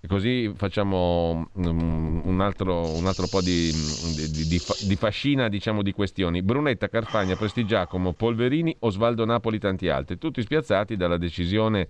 così 0.06 0.52
facciamo 0.54 1.48
um, 1.52 2.22
un, 2.24 2.40
altro, 2.40 2.94
un, 2.94 3.06
altro, 3.06 3.26
po' 3.26 3.40
di, 3.40 3.72
di, 4.14 4.46
di, 4.46 4.62
di, 4.80 4.96
fascina 4.96 5.48
diciamo, 5.48 5.82
di 5.82 5.92
questioni. 5.92 6.42
Brunetta, 6.42 6.88
Carfagna, 6.88 7.36
Prestigiacomo, 7.36 8.12
Polverini, 8.12 8.76
Osvaldo 8.80 9.24
Napoli, 9.24 9.58
tanti 9.58 9.88
altri, 9.88 10.18
tutti 10.18 10.42
spiazzati 10.42 10.96
dalla 10.96 11.16
decisione 11.16 11.88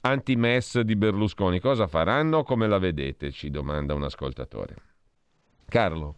anti-MES 0.00 0.80
di 0.80 0.96
Berlusconi. 0.96 1.60
Cosa 1.60 1.86
faranno? 1.86 2.42
Come 2.42 2.66
la 2.68 2.78
vedete? 2.78 3.30
Ci 3.30 3.50
domanda 3.50 3.94
un 3.94 4.04
ascoltatore. 4.04 4.74
Carlo. 5.68 6.14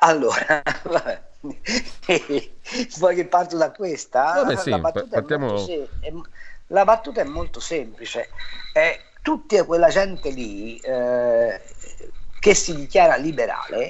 Allora, 0.00 0.62
vuoi 2.98 3.14
che 3.14 3.26
parto 3.26 3.56
da 3.56 3.70
questa? 3.70 4.42
Vabbè, 4.42 4.56
sì, 4.56 4.70
la, 4.70 4.78
battuta 4.78 5.20
partiamo... 5.20 5.58
sem- 5.58 5.86
la, 6.68 6.84
battuta 6.84 7.20
è 7.20 7.24
molto 7.24 7.60
semplice. 7.60 8.28
Eh, 8.72 8.98
tutta 9.22 9.64
quella 9.64 9.88
gente 9.88 10.30
lì 10.30 10.78
eh, 10.78 11.60
che 12.38 12.54
si 12.54 12.74
dichiara 12.74 13.16
liberale 13.16 13.88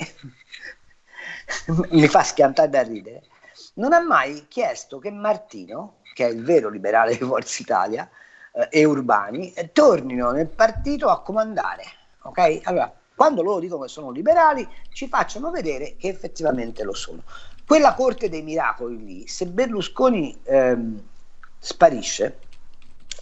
mi 1.91 2.07
fa 2.09 2.23
schiantare 2.23 2.69
da 2.69 2.83
ridere 2.83 3.23
non 3.75 3.93
ha 3.93 4.01
mai 4.01 4.47
chiesto 4.49 4.99
che 4.99 5.11
Martino 5.11 5.99
che 6.15 6.27
è 6.27 6.31
il 6.31 6.43
vero 6.43 6.69
liberale 6.69 7.17
di 7.17 7.25
Forza 7.25 7.63
Italia 7.63 8.09
eh, 8.53 8.69
e 8.71 8.85
Urbani 8.85 9.53
eh, 9.53 9.73
tornino 9.73 10.31
nel 10.33 10.49
partito 10.49 11.09
a 11.09 11.23
comandare 11.23 11.85
ok? 12.23 12.61
Allora 12.65 12.93
quando 13.21 13.43
loro 13.43 13.61
dicono 13.61 13.83
che 13.83 13.89
sono 13.89 14.11
liberali 14.11 14.67
ci 14.93 15.07
facciano 15.07 15.51
vedere 15.51 15.97
che 15.97 16.09
effettivamente 16.09 16.83
lo 16.85 16.95
sono. 16.95 17.23
Quella 17.67 17.93
corte 17.93 18.31
dei 18.31 18.41
miracoli 18.41 19.05
lì 19.05 19.29
se 19.29 19.47
Berlusconi 19.47 20.41
ehm, 20.43 21.03
sparisce 21.59 22.39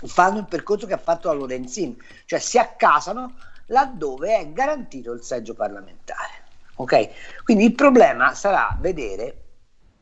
fanno 0.04 0.38
il 0.38 0.46
percorso 0.46 0.86
che 0.86 0.94
ha 0.94 0.98
fatto 0.98 1.28
la 1.28 1.34
Lorenzin, 1.34 1.96
cioè 2.24 2.38
si 2.38 2.58
accasano 2.58 3.34
laddove 3.66 4.38
è 4.38 4.52
garantito 4.52 5.12
il 5.12 5.22
seggio 5.22 5.54
parlamentare. 5.54 6.46
Ok? 6.76 7.42
Quindi 7.44 7.64
il 7.64 7.74
problema 7.74 8.34
sarà 8.34 8.76
vedere 8.80 9.42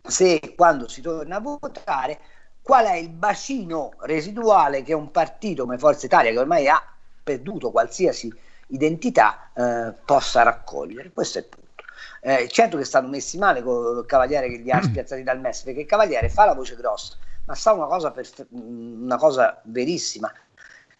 se 0.02 0.54
quando 0.56 0.88
si 0.88 1.00
torna 1.00 1.36
a 1.36 1.40
votare 1.40 2.20
qual 2.60 2.86
è 2.86 2.94
il 2.94 3.10
bacino 3.10 3.92
residuale 4.00 4.82
che 4.82 4.92
un 4.92 5.10
partito 5.10 5.64
come 5.64 5.78
Forza 5.78 6.06
Italia, 6.06 6.32
che 6.32 6.38
ormai 6.38 6.68
ha 6.68 6.82
perduto 7.22 7.70
qualsiasi 7.70 8.32
identità, 8.68 9.50
eh, 9.54 9.94
possa 10.04 10.42
raccogliere. 10.42 11.12
Questo 11.12 11.38
è 11.38 11.42
il 11.42 11.46
punto. 11.48 11.84
Eh, 12.20 12.48
certo 12.48 12.76
che 12.76 12.84
stanno 12.84 13.08
messi 13.08 13.38
male 13.38 13.62
con 13.62 13.98
il 13.98 14.04
Cavaliere 14.06 14.48
che 14.48 14.56
li 14.56 14.70
ha 14.70 14.82
spiazzati 14.82 15.22
dal 15.22 15.40
MES, 15.40 15.62
perché 15.62 15.80
il 15.80 15.86
Cavaliere 15.86 16.28
fa 16.28 16.44
la 16.44 16.54
voce 16.54 16.74
grossa, 16.74 17.16
ma 17.46 17.54
sa 17.54 17.72
una 17.72 17.86
cosa, 17.86 18.10
perfe- 18.10 18.46
una 18.50 19.16
cosa 19.16 19.60
verissima, 19.64 20.32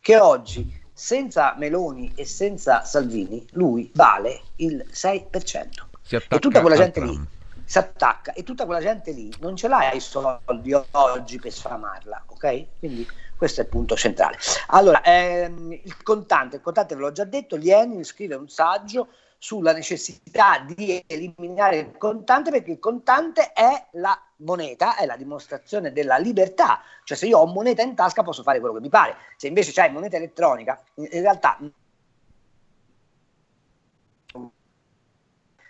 che 0.01 0.18
oggi 0.18 0.84
senza 0.92 1.55
Meloni 1.59 2.12
e 2.14 2.24
senza 2.24 2.82
Salvini 2.84 3.47
lui 3.53 3.90
vale 3.94 4.40
il 4.57 4.84
6%. 4.90 5.88
e 6.28 6.38
tutta 6.38 6.61
quella 6.61 6.76
gente 6.76 7.01
lì 7.01 7.28
si 7.66 7.78
attacca 7.78 8.32
e 8.32 8.44
tutta 8.44 8.64
quella 8.64 8.80
gente 8.80 9.10
lì 9.10 9.34
non 9.40 9.56
ce 9.56 9.66
l'ha 9.66 9.92
i 9.92 10.00
soldi 10.00 10.72
oggi 10.92 11.38
per 11.38 11.52
sfamarla, 11.52 12.24
ok? 12.28 12.66
Quindi 12.78 13.06
questo 13.36 13.60
è 13.60 13.64
il 13.64 13.70
punto 13.70 13.96
centrale. 13.96 14.38
Allora, 14.68 15.02
ehm, 15.02 15.72
il 15.72 16.02
contante, 16.02 16.56
il 16.56 16.62
contante 16.62 16.94
ve 16.94 17.00
l'ho 17.00 17.12
già 17.12 17.24
detto, 17.24 17.56
Lenin 17.56 18.04
scrive 18.04 18.36
un 18.36 18.48
saggio 18.48 19.08
sulla 19.38 19.72
necessità 19.72 20.60
di 20.60 21.04
eliminare 21.06 21.78
il 21.78 21.98
contante 21.98 22.50
perché 22.50 22.70
il 22.70 22.78
contante 22.78 23.52
è 23.52 23.88
la 23.92 24.18
moneta, 24.36 24.96
è 24.96 25.04
la 25.04 25.16
dimostrazione 25.16 25.92
della 25.92 26.16
libertà, 26.16 26.80
cioè 27.04 27.16
se 27.16 27.26
io 27.26 27.38
ho 27.38 27.46
moneta 27.46 27.82
in 27.82 27.94
tasca 27.94 28.22
posso 28.22 28.42
fare 28.42 28.60
quello 28.60 28.74
che 28.74 28.80
mi 28.80 28.88
pare, 28.88 29.16
se 29.36 29.48
invece 29.48 29.72
c'hai 29.72 29.92
moneta 29.92 30.16
elettronica, 30.16 30.80
in 30.94 31.08
realtà 31.10 31.58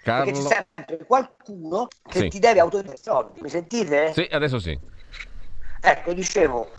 Carlo... 0.07 0.33
perché 0.33 0.49
c'è 0.49 0.67
sempre 0.77 1.05
qualcuno 1.05 1.89
che 2.09 2.21
sì. 2.21 2.29
ti 2.29 2.39
deve 2.39 2.61
autorizzare 2.61 2.97
soldi, 2.97 3.41
mi 3.41 3.49
sentite? 3.49 4.13
Sì, 4.13 4.29
adesso 4.31 4.61
sì. 4.61 4.79
Ecco, 5.81 6.13
dicevo, 6.13 6.71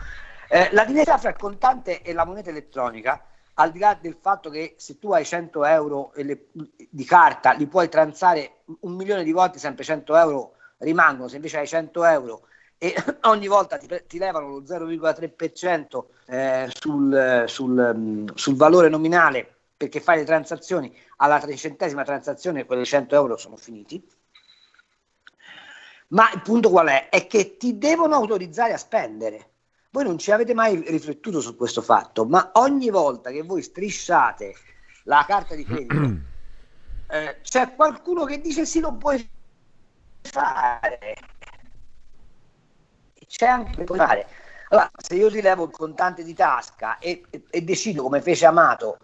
eh, 0.47 0.69
la 0.71 0.85
differenza 0.85 1.17
fra 1.17 1.29
il 1.29 1.35
contante 1.35 2.01
e 2.01 2.13
la 2.13 2.25
moneta 2.25 2.49
elettronica 2.49 3.21
al 3.55 3.71
di 3.71 3.79
là 3.79 3.97
del 3.99 4.17
fatto 4.21 4.49
che 4.49 4.75
se 4.77 4.97
tu 4.97 5.11
hai 5.11 5.25
100 5.25 5.65
euro 5.65 6.11
le, 6.15 6.47
di 6.89 7.03
carta 7.03 7.51
li 7.51 7.67
puoi 7.67 7.89
transare 7.89 8.59
un 8.81 8.93
milione 8.93 9.23
di 9.23 9.31
volte, 9.31 9.59
sempre 9.59 9.83
100 9.83 10.15
euro 10.15 10.53
rimangono, 10.77 11.27
se 11.27 11.35
invece 11.35 11.57
hai 11.57 11.67
100 11.67 12.05
euro 12.05 12.47
e 12.77 12.93
ogni 13.23 13.47
volta 13.47 13.77
ti, 13.77 13.87
ti 14.07 14.17
levano 14.17 14.47
lo 14.47 14.61
0,3% 14.61 16.03
eh, 16.27 16.69
sul, 16.69 17.43
sul, 17.47 17.93
mm, 17.95 18.27
sul, 18.35 18.55
valore 18.55 18.89
nominale 18.89 19.56
perché 19.77 20.01
fai 20.01 20.17
le 20.17 20.25
transazioni 20.25 20.93
alla 21.17 21.39
trecentesima 21.39 22.03
transazione 22.03 22.65
quelle 22.65 22.83
100 22.83 23.13
euro 23.13 23.37
sono 23.37 23.55
finiti. 23.55 24.03
Ma 26.09 26.31
il 26.31 26.41
punto 26.41 26.69
qual 26.69 26.87
è? 26.87 27.09
È 27.09 27.27
che 27.27 27.57
ti 27.57 27.77
devono 27.77 28.15
autorizzare 28.15 28.73
a 28.73 28.77
spendere. 28.77 29.51
Voi 29.91 30.03
non 30.03 30.17
ci 30.17 30.31
avete 30.31 30.53
mai 30.53 30.83
riflettuto 30.87 31.39
su 31.41 31.55
questo 31.55 31.81
fatto, 31.81 32.25
ma 32.25 32.51
ogni 32.55 32.89
volta 32.89 33.29
che 33.29 33.43
voi 33.43 33.61
strisciate 33.61 34.55
la 35.03 35.23
carta 35.27 35.53
di 35.55 35.63
credito, 35.63 36.21
eh, 37.13 37.39
c'è 37.41 37.75
qualcuno 37.75 38.25
che 38.25 38.41
dice 38.41 38.65
sì, 38.65 38.79
lo 38.79 38.95
puoi 38.95 39.29
fare. 40.21 41.15
C'è 43.27 43.45
anche 43.45 43.83
puoi 43.83 43.97
fare. 43.97 44.27
Allora, 44.69 44.89
se 44.97 45.15
io 45.15 45.29
ti 45.29 45.41
levo 45.41 45.65
il 45.65 45.71
contante 45.71 46.23
di 46.23 46.33
tasca 46.33 46.97
e, 46.99 47.23
e, 47.29 47.43
e 47.49 47.61
decido, 47.61 48.01
come 48.03 48.21
fece 48.21 48.45
Amato, 48.45 48.97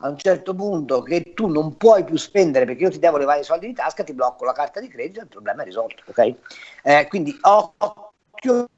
a 0.00 0.08
un 0.08 0.16
certo 0.16 0.54
punto 0.54 1.02
che 1.02 1.32
tu 1.34 1.48
non 1.48 1.76
puoi 1.76 2.04
più 2.04 2.16
spendere 2.16 2.64
perché 2.64 2.84
io 2.84 2.90
ti 2.90 2.98
devo 2.98 3.16
levare 3.16 3.40
i 3.40 3.44
soldi 3.44 3.66
di 3.66 3.72
tasca, 3.72 4.04
ti 4.04 4.12
blocco 4.12 4.44
la 4.44 4.52
carta 4.52 4.80
di 4.80 4.88
credito 4.88 5.20
e 5.20 5.22
il 5.24 5.28
problema 5.28 5.62
è 5.62 5.64
risolto. 5.64 6.02
Ok? 6.06 6.34
Eh, 6.82 7.06
quindi 7.08 7.36
occhio 7.40 8.68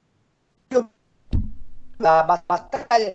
la 1.99 2.43
battaglia 2.45 3.15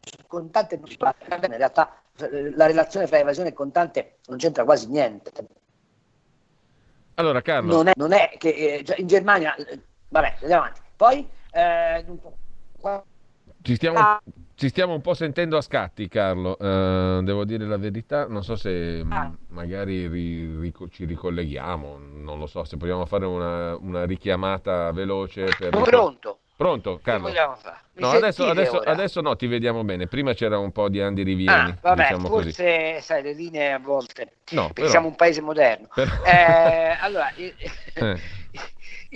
sul 0.00 0.26
contante 0.26 0.76
non 0.76 0.88
si 0.88 0.96
parla 0.96 1.36
in 1.46 1.56
realtà 1.56 2.00
la 2.18 2.66
relazione 2.66 3.06
fra 3.06 3.18
evasione 3.18 3.50
e 3.50 3.52
contante 3.52 4.18
non 4.26 4.38
c'entra 4.38 4.64
quasi 4.64 4.88
niente. 4.88 5.30
Allora, 7.14 7.40
Carlo. 7.42 7.72
Non 7.74 7.88
è, 7.88 7.92
non 7.96 8.12
è 8.12 8.34
che 8.38 8.48
eh, 8.48 8.94
in 8.96 9.06
Germania, 9.06 9.54
eh, 9.54 9.80
vabbè, 10.08 10.36
andiamo 10.40 10.62
avanti. 10.62 10.80
Poi, 10.96 11.28
eh, 11.50 12.04
ci 13.62 13.74
stiamo. 13.74 14.18
Ci 14.56 14.68
stiamo, 14.70 14.94
un 14.94 15.02
po' 15.02 15.12
sentendo 15.12 15.58
a 15.58 15.60
scatti, 15.60 16.08
Carlo. 16.08 16.56
Uh, 16.58 17.22
devo 17.22 17.44
dire 17.44 17.66
la 17.66 17.76
verità. 17.76 18.26
Non 18.26 18.42
so 18.42 18.56
se 18.56 19.04
ah. 19.06 19.30
magari 19.48 20.08
ri, 20.08 20.58
ri, 20.58 20.72
ci 20.90 21.04
ricolleghiamo. 21.04 21.98
Non 22.14 22.38
lo 22.38 22.46
so 22.46 22.64
se 22.64 22.78
proviamo 22.78 23.04
fare 23.04 23.26
una, 23.26 23.76
una 23.76 24.04
richiamata 24.04 24.90
veloce. 24.92 25.44
Per... 25.58 25.68
Pronto. 25.68 26.38
Pronto, 26.56 26.98
Carlo? 27.02 27.30
No, 27.96 28.08
adesso, 28.08 28.46
adesso, 28.46 28.78
adesso, 28.78 29.20
no, 29.20 29.36
ti 29.36 29.46
vediamo 29.46 29.84
bene. 29.84 30.06
Prima 30.06 30.32
c'era 30.32 30.58
un 30.58 30.72
po' 30.72 30.88
di 30.88 31.02
Andy 31.02 31.22
Rivieni. 31.22 31.70
Ah, 31.70 31.76
vabbè, 31.78 32.02
diciamo 32.02 32.28
forse 32.28 32.92
così. 32.94 33.02
sai, 33.02 33.22
le 33.22 33.34
linee 33.34 33.72
a 33.72 33.78
volte. 33.78 34.36
No, 34.52 34.70
però... 34.72 34.88
siamo 34.88 35.08
un 35.08 35.16
paese 35.16 35.42
moderno. 35.42 35.88
Però... 35.94 36.10
Eh, 36.24 36.96
allora, 36.98 37.30
eh. 37.36 38.20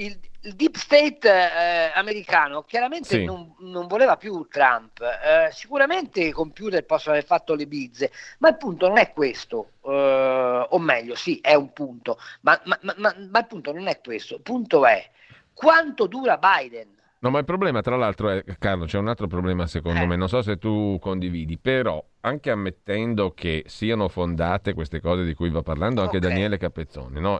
Il, 0.01 0.18
il, 0.42 0.55
deep 0.55 0.76
state 0.76 1.28
eh, 1.28 1.92
americano 1.94 2.62
chiaramente 2.62 3.09
sì. 3.09 3.24
non, 3.24 3.55
non, 3.61 3.86
voleva 3.86 4.16
più 4.16 4.46
Trump. 4.51 5.01
Eh, 5.01 5.53
sicuramente 5.53 6.20
i 6.20 6.30
computer 6.32 6.84
possono 6.84 7.14
aver 7.14 7.26
fatto 7.26 7.55
le 7.55 7.66
bizze, 7.66 8.11
ma 8.38 8.48
il 8.48 8.57
punto 8.57 8.88
non 8.88 8.98
è 8.98 9.12
questo. 9.12 9.72
Eh, 9.84 10.66
o 10.70 10.78
meglio, 10.78 11.14
sì, 11.14 11.38
è 11.40 11.55
un 11.55 11.72
punto, 11.72 12.18
ma, 12.40 12.61
ma, 12.64 12.78
ma, 12.82 13.14
ma 13.16 13.38
il 13.38 13.46
punto 13.46 13.72
non 13.72 13.86
è 13.86 14.01
questo. 14.01 14.36
Il 14.36 14.42
punto 14.42 14.86
è 14.86 15.09
quanto 15.53 16.07
dura 16.07 16.38
Biden 16.38 16.98
No, 17.23 17.29
ma 17.29 17.39
il 17.39 17.45
problema, 17.45 17.83
tra 17.83 17.97
l'altro, 17.97 18.31
è, 18.31 18.43
Carlo, 18.59 18.87
c'è 18.87 18.97
un 18.97 19.09
altro 19.09 19.27
problema 19.27 19.66
secondo 19.66 20.01
eh. 20.01 20.07
me, 20.07 20.16
non 20.16 20.27
so 20.27 20.41
se 20.41 20.57
tu 20.57 20.97
condividi, 20.99 21.59
però 21.59 22.03
anche 22.21 22.51
ammettendo 22.51 23.33
che 23.33 23.62
siano 23.66 24.09
fondate 24.09 24.73
queste 24.73 25.01
cose 25.01 25.25
di 25.25 25.35
cui 25.35 25.51
va 25.51 25.61
parlando 25.61 26.01
anche 26.01 26.16
okay. 26.16 26.31
Daniele 26.31 26.57
Capezzone, 26.57 27.21
no? 27.21 27.39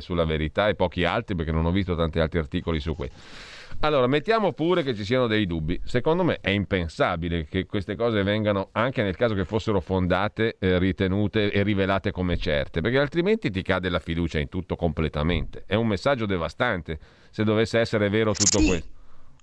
sulla 0.00 0.24
verità 0.24 0.66
e 0.66 0.74
pochi 0.74 1.04
altri, 1.04 1.36
perché 1.36 1.52
non 1.52 1.64
ho 1.64 1.70
visto 1.70 1.94
tanti 1.94 2.18
altri 2.18 2.40
articoli 2.40 2.80
su 2.80 2.96
questo. 2.96 3.18
Allora, 3.82 4.08
mettiamo 4.08 4.52
pure 4.52 4.82
che 4.82 4.96
ci 4.96 5.04
siano 5.04 5.28
dei 5.28 5.46
dubbi. 5.46 5.80
Secondo 5.84 6.24
me 6.24 6.38
è 6.40 6.50
impensabile 6.50 7.46
che 7.46 7.66
queste 7.66 7.94
cose 7.94 8.24
vengano, 8.24 8.70
anche 8.72 9.04
nel 9.04 9.14
caso 9.14 9.34
che 9.34 9.44
fossero 9.44 9.80
fondate, 9.80 10.56
eh, 10.58 10.76
ritenute 10.80 11.52
e 11.52 11.62
rivelate 11.62 12.10
come 12.10 12.36
certe, 12.36 12.80
perché 12.80 12.98
altrimenti 12.98 13.48
ti 13.48 13.62
cade 13.62 13.88
la 13.90 14.00
fiducia 14.00 14.40
in 14.40 14.48
tutto 14.48 14.74
completamente. 14.74 15.62
È 15.66 15.76
un 15.76 15.86
messaggio 15.86 16.26
devastante 16.26 16.98
se 17.30 17.44
dovesse 17.44 17.78
essere 17.78 18.08
vero 18.08 18.32
tutto 18.32 18.58
sì. 18.58 18.66
questo. 18.66 18.98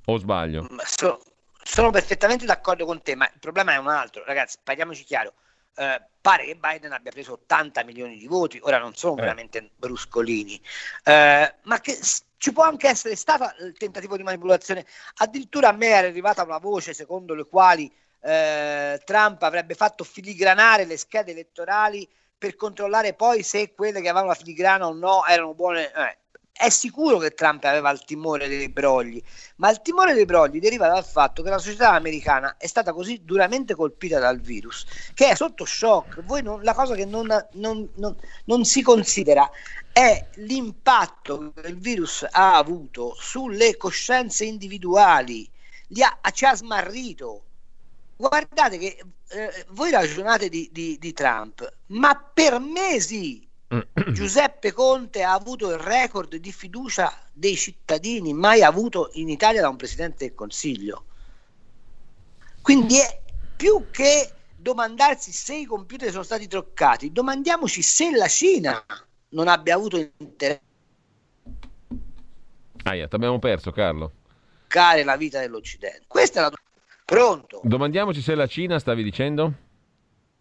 O 0.09 0.17
sbaglio? 0.17 0.67
So, 0.85 1.21
sono 1.61 1.91
perfettamente 1.91 2.45
d'accordo 2.45 2.85
con 2.85 3.01
te, 3.01 3.15
ma 3.15 3.25
il 3.25 3.39
problema 3.39 3.73
è 3.73 3.77
un 3.77 3.89
altro. 3.89 4.23
Ragazzi, 4.23 4.57
parliamoci 4.63 5.03
chiaro. 5.03 5.33
Eh, 5.75 6.01
pare 6.21 6.45
che 6.45 6.55
Biden 6.55 6.93
abbia 6.93 7.11
preso 7.11 7.33
80 7.33 7.83
milioni 7.83 8.17
di 8.17 8.25
voti, 8.25 8.57
ora 8.61 8.77
non 8.77 8.95
sono 8.95 9.17
eh. 9.17 9.21
veramente 9.21 9.69
bruscolini, 9.75 10.59
eh, 11.03 11.55
ma 11.61 11.79
che 11.81 11.99
ci 12.37 12.53
può 12.53 12.63
anche 12.63 12.87
essere 12.87 13.15
stato 13.17 13.51
il 13.63 13.75
tentativo 13.77 14.15
di 14.15 14.23
manipolazione. 14.23 14.85
Addirittura 15.17 15.69
a 15.69 15.73
me 15.73 15.87
era 15.87 16.07
arrivata 16.07 16.43
una 16.43 16.57
voce 16.57 16.93
secondo 16.93 17.33
le 17.33 17.45
quali 17.45 17.93
eh, 18.21 19.01
Trump 19.03 19.43
avrebbe 19.43 19.75
fatto 19.75 20.05
filigranare 20.05 20.85
le 20.85 20.97
schede 20.97 21.31
elettorali 21.31 22.07
per 22.37 22.55
controllare 22.55 23.13
poi 23.13 23.43
se 23.43 23.73
quelle 23.73 23.99
che 23.99 24.07
avevano 24.07 24.27
la 24.27 24.35
filigrana 24.35 24.87
o 24.87 24.93
no 24.93 25.25
erano 25.25 25.53
buone. 25.53 25.91
Eh, 25.91 26.17
è 26.57 26.69
sicuro 26.69 27.19
che 27.19 27.35
Trump 27.35 27.63
aveva 27.65 27.91
il 27.91 28.03
timore 28.03 28.47
dei 28.47 28.69
brogli, 28.69 29.21
ma 29.57 29.69
il 29.69 29.81
timore 29.81 30.13
dei 30.13 30.25
brogli 30.25 30.59
deriva 30.59 30.87
dal 30.87 31.05
fatto 31.05 31.43
che 31.43 31.49
la 31.49 31.59
società 31.59 31.91
americana 31.91 32.57
è 32.57 32.65
stata 32.65 32.93
così 32.93 33.21
duramente 33.23 33.75
colpita 33.75 34.19
dal 34.19 34.39
virus 34.39 34.85
che 35.13 35.29
è 35.29 35.35
sotto 35.35 35.65
shock. 35.65 36.23
Voi 36.23 36.41
non, 36.41 36.63
la 36.63 36.73
cosa 36.73 36.95
che 36.95 37.05
non, 37.05 37.27
non, 37.53 37.87
non, 38.45 38.65
si 38.65 38.81
considera 38.81 39.49
è 39.91 40.27
l'impatto 40.35 41.53
che 41.53 41.67
il 41.67 41.77
virus 41.77 42.25
ha 42.29 42.57
avuto 42.57 43.15
sulle 43.19 43.77
coscienze 43.77 44.45
individuali, 44.45 45.47
ha, 45.99 46.31
ci 46.31 46.45
ha 46.45 46.55
smarrito. 46.55 47.43
Guardate 48.15 48.79
che 48.79 48.97
eh, 49.29 49.65
voi 49.69 49.91
ragionate 49.91 50.49
di, 50.49 50.69
di, 50.71 50.97
di 50.99 51.13
Trump, 51.13 51.71
ma 51.87 52.15
per 52.15 52.59
mesi 52.59 53.46
Giuseppe 54.13 54.71
Conte 54.71 55.23
ha 55.23 55.33
avuto 55.33 55.71
il 55.71 55.77
record 55.77 56.35
di 56.35 56.51
fiducia 56.51 57.11
dei 57.33 57.55
cittadini 57.55 58.33
mai 58.33 58.63
avuto 58.63 59.09
in 59.13 59.29
Italia 59.29 59.61
da 59.61 59.69
un 59.69 59.75
presidente 59.75 60.25
del 60.25 60.35
Consiglio. 60.35 61.05
Quindi 62.61 62.97
è 62.97 63.21
più 63.55 63.87
che 63.91 64.31
domandarsi 64.55 65.31
se 65.31 65.55
i 65.55 65.65
computer 65.65 66.09
sono 66.11 66.23
stati 66.23 66.47
troccati, 66.47 67.11
domandiamoci 67.11 67.81
se 67.81 68.11
la 68.11 68.27
Cina 68.27 68.83
non 69.29 69.47
abbia 69.47 69.75
avuto 69.75 69.97
interesse. 70.17 70.61
Aia, 72.83 73.07
ti 73.07 73.15
abbiamo 73.15 73.39
perso 73.39 73.71
Carlo. 73.71 74.11
Care 74.67 75.03
la 75.03 75.17
vita 75.17 75.39
dell'Occidente. 75.39 76.03
Questa 76.07 76.39
è 76.39 76.43
la 76.43 76.51
Pronto. 77.07 77.61
Domandiamoci 77.63 78.21
se 78.21 78.35
la 78.35 78.47
Cina, 78.47 78.79
stavi 78.79 79.01
dicendo? 79.01 79.53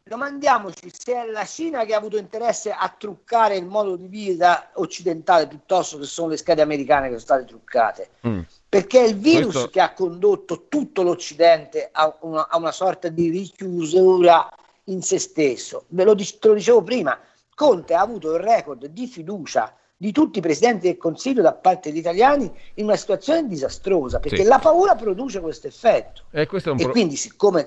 Domandiamoci 0.08 0.88
se 0.96 1.14
è 1.14 1.26
la 1.26 1.44
Cina 1.44 1.84
che 1.84 1.92
ha 1.92 1.98
avuto 1.98 2.16
interesse 2.16 2.70
a 2.70 2.94
truccare 2.96 3.56
il 3.56 3.66
modo 3.66 3.96
di 3.96 4.06
vita 4.06 4.70
occidentale 4.74 5.48
piuttosto 5.48 5.98
che 5.98 6.04
sono 6.04 6.28
le 6.28 6.36
schede 6.36 6.62
americane 6.62 7.08
che 7.08 7.18
sono 7.18 7.20
state 7.20 7.44
truccate. 7.44 8.10
Mm. 8.26 8.40
Perché 8.68 9.00
è 9.00 9.08
il 9.08 9.16
virus 9.16 9.52
Questo... 9.52 9.70
che 9.70 9.80
ha 9.80 9.92
condotto 9.92 10.66
tutto 10.68 11.02
l'Occidente 11.02 11.88
a 11.90 12.16
una, 12.20 12.46
a 12.48 12.56
una 12.56 12.70
sorta 12.70 13.08
di 13.08 13.30
richiusura 13.30 14.48
in 14.84 15.02
se 15.02 15.18
stesso. 15.18 15.86
Ve 15.88 16.04
lo, 16.04 16.14
te 16.14 16.36
lo 16.42 16.54
dicevo 16.54 16.82
prima, 16.82 17.18
Conte 17.52 17.94
ha 17.94 18.00
avuto 18.00 18.32
il 18.32 18.40
record 18.40 18.86
di 18.86 19.08
fiducia 19.08 19.74
di 19.96 20.12
tutti 20.12 20.38
i 20.38 20.42
presidenti 20.42 20.86
del 20.86 20.98
Consiglio 20.98 21.42
da 21.42 21.54
parte 21.54 21.88
degli 21.88 21.98
italiani 21.98 22.48
in 22.74 22.84
una 22.84 22.96
situazione 22.96 23.48
disastrosa, 23.48 24.20
perché 24.20 24.42
sì. 24.42 24.44
la 24.44 24.58
paura 24.58 24.94
produce 24.94 25.40
questo 25.40 25.66
effetto. 25.66 26.24
E, 26.30 26.46
questo 26.46 26.76
e 26.76 26.88
quindi 26.90 27.16
siccome 27.16 27.66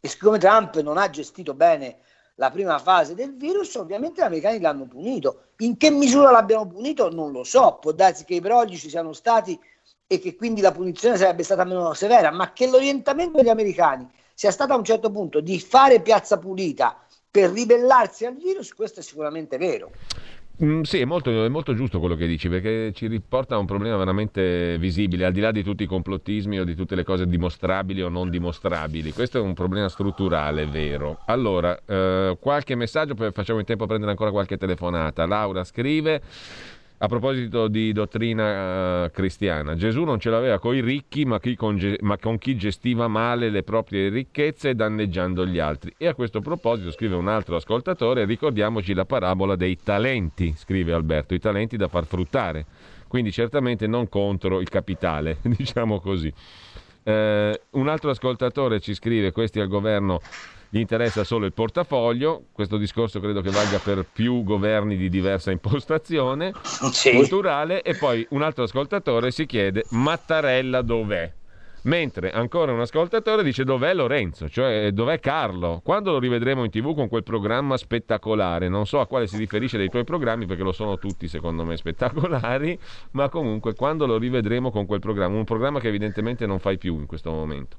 e 0.00 0.08
siccome 0.08 0.38
Trump 0.38 0.80
non 0.80 0.96
ha 0.96 1.10
gestito 1.10 1.54
bene 1.54 1.98
la 2.36 2.50
prima 2.50 2.78
fase 2.78 3.14
del 3.14 3.36
virus, 3.36 3.74
ovviamente 3.74 4.22
gli 4.22 4.24
americani 4.24 4.60
l'hanno 4.60 4.86
punito. 4.86 5.42
In 5.58 5.76
che 5.76 5.90
misura 5.90 6.30
l'abbiano 6.30 6.66
punito 6.66 7.10
non 7.10 7.32
lo 7.32 7.44
so, 7.44 7.78
può 7.80 7.92
darsi 7.92 8.24
che 8.24 8.34
i 8.34 8.40
brogli 8.40 8.78
ci 8.78 8.88
siano 8.88 9.12
stati 9.12 9.58
e 10.06 10.18
che 10.18 10.34
quindi 10.34 10.62
la 10.62 10.72
punizione 10.72 11.18
sarebbe 11.18 11.42
stata 11.42 11.64
meno 11.64 11.92
severa, 11.92 12.30
ma 12.30 12.52
che 12.52 12.66
l'orientamento 12.66 13.36
degli 13.36 13.50
americani 13.50 14.10
sia 14.32 14.50
stato 14.50 14.72
a 14.72 14.76
un 14.76 14.84
certo 14.84 15.10
punto 15.10 15.40
di 15.40 15.60
fare 15.60 16.00
piazza 16.00 16.38
pulita 16.38 16.98
per 17.30 17.50
ribellarsi 17.50 18.24
al 18.24 18.36
virus, 18.36 18.72
questo 18.72 19.00
è 19.00 19.02
sicuramente 19.02 19.58
vero. 19.58 19.90
Mm, 20.62 20.82
sì, 20.82 21.00
è 21.00 21.06
molto, 21.06 21.44
è 21.44 21.48
molto, 21.48 21.74
giusto 21.74 22.00
quello 22.00 22.16
che 22.16 22.26
dici 22.26 22.50
perché 22.50 22.92
ci 22.92 23.06
riporta 23.06 23.54
a 23.54 23.58
un 23.58 23.64
problema 23.64 23.96
veramente 23.96 24.76
visibile, 24.78 25.24
al 25.24 25.32
di 25.32 25.40
là 25.40 25.52
di 25.52 25.62
tutti 25.62 25.84
i 25.84 25.86
complottismi 25.86 26.60
o 26.60 26.64
di 26.64 26.74
tutte 26.74 26.94
le 26.94 27.02
cose 27.02 27.26
dimostrabili 27.26 28.02
o 28.02 28.10
non 28.10 28.28
dimostrabili. 28.28 29.12
Questo 29.12 29.38
è 29.38 29.40
un 29.40 29.54
problema 29.54 29.88
strutturale, 29.88 30.66
vero. 30.66 31.20
Allora, 31.26 31.80
eh, 31.86 32.36
qualche 32.38 32.74
messaggio, 32.74 33.14
poi 33.14 33.32
facciamo 33.32 33.58
in 33.58 33.64
tempo 33.64 33.84
a 33.84 33.86
prendere 33.86 34.10
ancora 34.10 34.30
qualche 34.30 34.58
telefonata. 34.58 35.24
Laura 35.24 35.64
scrive. 35.64 36.20
A 37.02 37.06
proposito 37.06 37.68
di 37.68 37.92
dottrina 37.92 39.04
uh, 39.04 39.10
cristiana, 39.10 39.74
Gesù 39.74 40.04
non 40.04 40.20
ce 40.20 40.28
l'aveva 40.28 40.58
con 40.58 40.74
i 40.74 40.82
ricchi, 40.82 41.24
ma, 41.24 41.40
con, 41.56 41.96
ma 42.00 42.18
con 42.18 42.36
chi 42.36 42.58
gestiva 42.58 43.08
male 43.08 43.48
le 43.48 43.62
proprie 43.62 44.10
ricchezze 44.10 44.74
danneggiando 44.74 45.46
gli 45.46 45.58
altri. 45.58 45.94
E 45.96 46.08
a 46.08 46.14
questo 46.14 46.42
proposito, 46.42 46.90
scrive 46.90 47.14
un 47.14 47.28
altro 47.28 47.56
ascoltatore, 47.56 48.26
ricordiamoci 48.26 48.92
la 48.92 49.06
parabola 49.06 49.56
dei 49.56 49.78
talenti, 49.82 50.52
scrive 50.54 50.92
Alberto, 50.92 51.32
i 51.32 51.38
talenti 51.38 51.78
da 51.78 51.88
far 51.88 52.04
fruttare. 52.04 52.66
Quindi 53.08 53.32
certamente 53.32 53.86
non 53.86 54.10
contro 54.10 54.60
il 54.60 54.68
capitale, 54.68 55.38
diciamo 55.40 56.00
così. 56.00 56.30
Uh, 57.02 57.58
un 57.78 57.88
altro 57.88 58.10
ascoltatore 58.10 58.78
ci 58.78 58.92
scrive, 58.92 59.32
questi 59.32 59.58
al 59.58 59.68
governo 59.68 60.20
gli 60.72 60.78
interessa 60.78 61.24
solo 61.24 61.46
il 61.46 61.52
portafoglio, 61.52 62.44
questo 62.52 62.76
discorso 62.76 63.18
credo 63.18 63.40
che 63.40 63.50
valga 63.50 63.80
per 63.80 64.06
più 64.10 64.44
governi 64.44 64.96
di 64.96 65.08
diversa 65.08 65.50
impostazione 65.50 66.52
sì. 66.92 67.10
culturale 67.12 67.82
e 67.82 67.96
poi 67.96 68.24
un 68.30 68.42
altro 68.42 68.62
ascoltatore 68.62 69.32
si 69.32 69.46
chiede 69.46 69.86
Mattarella 69.90 70.80
dov'è? 70.82 71.38
Mentre 71.82 72.30
ancora 72.30 72.72
un 72.72 72.80
ascoltatore 72.80 73.42
dice 73.42 73.64
dov'è 73.64 73.94
Lorenzo, 73.94 74.48
cioè 74.48 74.90
dov'è 74.92 75.18
Carlo? 75.18 75.80
Quando 75.82 76.12
lo 76.12 76.18
rivedremo 76.18 76.64
in 76.64 76.70
tv 76.70 76.94
con 76.94 77.08
quel 77.08 77.22
programma 77.22 77.78
spettacolare? 77.78 78.68
Non 78.68 78.86
so 78.86 79.00
a 79.00 79.06
quale 79.06 79.26
si 79.26 79.38
riferisce 79.38 79.78
dei 79.78 79.88
tuoi 79.88 80.04
programmi 80.04 80.44
perché 80.44 80.62
lo 80.62 80.72
sono 80.72 80.98
tutti 80.98 81.26
secondo 81.26 81.64
me 81.64 81.76
spettacolari, 81.78 82.78
ma 83.12 83.30
comunque 83.30 83.74
quando 83.74 84.04
lo 84.04 84.18
rivedremo 84.18 84.70
con 84.70 84.84
quel 84.84 85.00
programma, 85.00 85.36
un 85.36 85.44
programma 85.44 85.80
che 85.80 85.88
evidentemente 85.88 86.44
non 86.44 86.58
fai 86.58 86.76
più 86.76 86.98
in 86.98 87.06
questo 87.06 87.30
momento. 87.30 87.76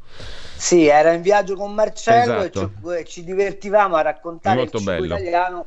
Sì, 0.55 0.87
era 0.87 1.13
in 1.13 1.21
viaggio 1.21 1.55
con 1.55 1.73
Marcello 1.73 2.37
esatto. 2.37 2.91
e 2.91 3.05
ci, 3.05 3.21
ci, 3.21 3.23
divertivamo 3.23 3.95
a 3.95 4.01
raccontare 4.01 4.55
Molto 4.57 4.77
il 4.77 4.83
bello. 4.83 5.05
italiano. 5.05 5.65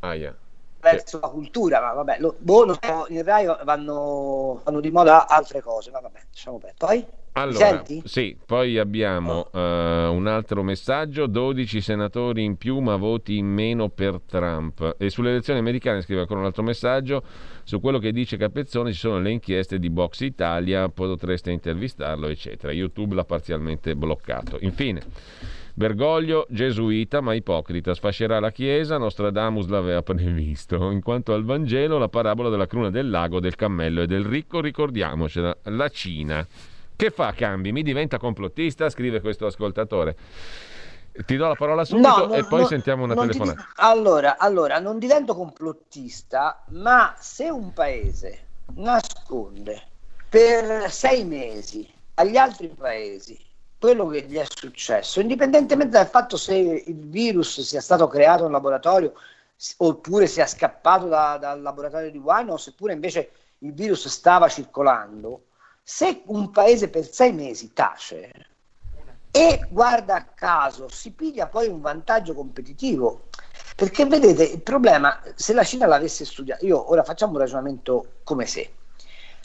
Ah, 0.00 0.14
yeah 0.14 0.34
verso 0.82 1.20
la 1.20 1.28
cultura, 1.28 1.80
ma 1.80 1.92
vabbè, 1.92 2.16
lo, 2.18 2.34
boh, 2.38 2.64
lo, 2.64 2.78
in 3.08 3.22
Rai 3.22 3.46
vanno, 3.64 4.60
vanno, 4.64 4.80
di 4.80 4.90
moda 4.90 5.28
altre 5.28 5.62
cose, 5.62 5.92
ma 5.92 6.00
vabbè, 6.00 6.18
lasciamo 6.28 6.58
perdere. 6.58 6.76
Poi? 6.76 7.06
Allora, 7.34 7.82
sì, 8.04 8.36
poi 8.44 8.76
abbiamo 8.76 9.48
uh, 9.52 9.58
un 9.58 10.26
altro 10.26 10.62
messaggio, 10.62 11.26
12 11.26 11.80
senatori 11.80 12.44
in 12.44 12.56
più 12.56 12.80
ma 12.80 12.96
voti 12.96 13.38
in 13.38 13.46
meno 13.46 13.88
per 13.88 14.20
Trump. 14.26 14.96
E 14.98 15.08
sulle 15.08 15.30
elezioni 15.30 15.58
americane 15.58 16.02
scrive 16.02 16.20
ancora 16.20 16.40
un 16.40 16.46
altro 16.46 16.62
messaggio, 16.62 17.22
su 17.62 17.80
quello 17.80 17.98
che 17.98 18.12
dice 18.12 18.36
Capezzone 18.36 18.92
ci 18.92 18.98
sono 18.98 19.18
le 19.18 19.30
inchieste 19.30 19.78
di 19.78 19.88
Box 19.88 20.20
Italia, 20.20 20.90
potreste 20.90 21.50
intervistarlo, 21.52 22.26
eccetera. 22.26 22.70
YouTube 22.70 23.14
l'ha 23.14 23.24
parzialmente 23.24 23.94
bloccato. 23.94 24.58
Infine... 24.60 25.60
Bergoglio, 25.74 26.46
gesuita 26.50 27.22
ma 27.22 27.32
ipocrita, 27.32 27.94
sfascerà 27.94 28.38
la 28.40 28.50
Chiesa, 28.50 28.98
Nostradamus 28.98 29.68
l'aveva 29.68 30.02
previsto. 30.04 30.90
In 30.90 31.02
quanto 31.02 31.32
al 31.32 31.44
Vangelo, 31.44 31.96
la 31.96 32.08
parabola 32.08 32.50
della 32.50 32.66
cruna 32.66 32.90
del 32.90 33.08
lago, 33.08 33.40
del 33.40 33.56
cammello 33.56 34.02
e 34.02 34.06
del 34.06 34.24
ricco, 34.24 34.60
ricordiamocela, 34.60 35.56
la 35.64 35.88
Cina. 35.88 36.46
Che 36.94 37.10
fa 37.10 37.32
Cambi? 37.32 37.72
Mi 37.72 37.82
diventa 37.82 38.18
complottista? 38.18 38.90
Scrive 38.90 39.20
questo 39.20 39.46
ascoltatore. 39.46 40.14
Ti 41.26 41.36
do 41.36 41.48
la 41.48 41.54
parola 41.54 41.84
subito 41.84 42.26
no, 42.26 42.34
e 42.34 42.44
poi 42.44 42.60
no, 42.60 42.66
sentiamo 42.66 43.04
una 43.04 43.14
telefonata. 43.14 43.60
Ti... 43.60 43.66
Allora, 43.76 44.38
allora, 44.38 44.78
non 44.78 44.98
divento 44.98 45.34
complottista, 45.34 46.64
ma 46.70 47.14
se 47.18 47.50
un 47.50 47.72
paese 47.72 48.46
nasconde 48.74 49.82
per 50.28 50.90
sei 50.90 51.24
mesi 51.24 51.86
agli 52.14 52.36
altri 52.36 52.68
paesi 52.68 53.38
quello 53.82 54.06
che 54.06 54.22
gli 54.22 54.36
è 54.36 54.44
successo, 54.48 55.18
indipendentemente 55.18 55.96
dal 55.96 56.06
fatto 56.06 56.36
se 56.36 56.54
il 56.54 57.08
virus 57.08 57.62
sia 57.62 57.80
stato 57.80 58.06
creato 58.06 58.44
in 58.44 58.52
laboratorio 58.52 59.12
oppure 59.78 60.28
sia 60.28 60.46
scappato 60.46 61.08
da, 61.08 61.36
dal 61.36 61.60
laboratorio 61.60 62.08
di 62.08 62.18
Wuhan 62.18 62.50
o 62.50 62.56
seppure 62.56 62.92
invece 62.92 63.30
il 63.58 63.72
virus 63.72 64.06
stava 64.06 64.48
circolando, 64.48 65.46
se 65.82 66.22
un 66.26 66.52
paese 66.52 66.90
per 66.90 67.10
sei 67.10 67.32
mesi 67.32 67.72
tace 67.72 68.30
e 69.32 69.66
guarda 69.68 70.28
caso 70.32 70.88
si 70.88 71.10
piglia 71.10 71.48
poi 71.48 71.66
un 71.66 71.80
vantaggio 71.80 72.34
competitivo, 72.34 73.30
perché 73.74 74.06
vedete 74.06 74.44
il 74.44 74.62
problema, 74.62 75.20
se 75.34 75.52
la 75.54 75.64
Cina 75.64 75.86
l'avesse 75.86 76.24
studiato, 76.24 76.64
io 76.64 76.88
ora 76.88 77.02
facciamo 77.02 77.32
un 77.32 77.38
ragionamento 77.38 78.18
come 78.22 78.46
se. 78.46 78.74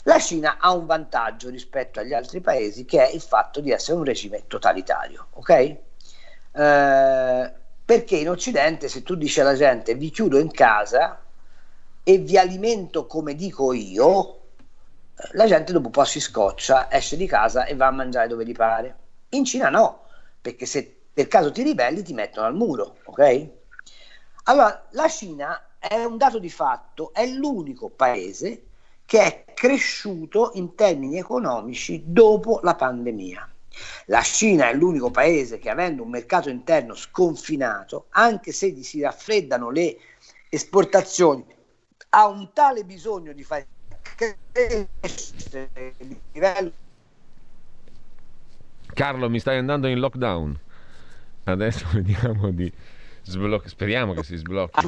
La 0.08 0.18
Cina 0.18 0.56
ha 0.58 0.72
un 0.72 0.86
vantaggio 0.86 1.50
rispetto 1.50 2.00
agli 2.00 2.14
altri 2.14 2.40
paesi 2.40 2.86
che 2.86 3.06
è 3.06 3.12
il 3.12 3.20
fatto 3.20 3.60
di 3.60 3.72
essere 3.72 3.98
un 3.98 4.04
regime 4.04 4.44
totalitario, 4.46 5.26
ok? 5.34 5.50
Eh, 5.50 7.52
perché 7.84 8.16
in 8.16 8.30
Occidente 8.30 8.88
se 8.88 9.02
tu 9.02 9.16
dici 9.16 9.42
alla 9.42 9.54
gente 9.54 9.94
vi 9.96 10.08
chiudo 10.08 10.38
in 10.38 10.50
casa 10.50 11.22
e 12.02 12.16
vi 12.16 12.38
alimento 12.38 13.04
come 13.04 13.34
dico 13.34 13.74
io, 13.74 14.40
la 15.32 15.44
gente 15.44 15.72
dopo 15.72 15.88
un 15.88 15.92
po' 15.92 16.04
si 16.04 16.20
scoccia, 16.20 16.90
esce 16.90 17.18
di 17.18 17.26
casa 17.26 17.66
e 17.66 17.74
va 17.74 17.88
a 17.88 17.92
mangiare 17.92 18.28
dove 18.28 18.46
gli 18.46 18.52
pare. 18.52 18.96
In 19.30 19.44
Cina 19.44 19.68
no, 19.68 20.04
perché 20.40 20.64
se 20.64 21.00
per 21.12 21.28
caso 21.28 21.52
ti 21.52 21.62
ribelli 21.62 22.02
ti 22.02 22.14
mettono 22.14 22.46
al 22.46 22.54
muro, 22.54 22.96
ok? 23.04 23.46
Allora, 24.44 24.86
la 24.92 25.08
Cina 25.08 25.66
è 25.78 26.02
un 26.02 26.16
dato 26.16 26.38
di 26.38 26.48
fatto, 26.48 27.12
è 27.12 27.26
l'unico 27.26 27.90
paese 27.90 28.67
che 29.08 29.22
è 29.22 29.44
cresciuto 29.54 30.50
in 30.56 30.74
termini 30.74 31.16
economici 31.16 32.02
dopo 32.04 32.60
la 32.62 32.74
pandemia. 32.74 33.50
La 34.04 34.20
Cina 34.20 34.68
è 34.68 34.74
l'unico 34.74 35.10
paese 35.10 35.56
che 35.56 35.70
avendo 35.70 36.02
un 36.02 36.10
mercato 36.10 36.50
interno 36.50 36.94
sconfinato, 36.94 38.08
anche 38.10 38.52
se 38.52 38.68
gli 38.68 38.82
si 38.82 39.00
raffreddano 39.00 39.70
le 39.70 39.96
esportazioni, 40.50 41.42
ha 42.10 42.26
un 42.26 42.52
tale 42.52 42.84
bisogno 42.84 43.32
di 43.32 43.42
fare 43.44 43.66
crescere 44.02 45.94
il 45.96 46.20
livello. 46.32 46.72
Carlo, 48.92 49.30
mi 49.30 49.40
stai 49.40 49.56
andando 49.56 49.86
in 49.86 50.00
lockdown. 50.00 50.60
Adesso 51.44 51.86
vediamo 51.94 52.50
di 52.50 52.70
sbloccare. 53.22 53.70
Speriamo 53.70 54.12
che 54.12 54.22
si 54.22 54.36
sblocchi. 54.36 54.86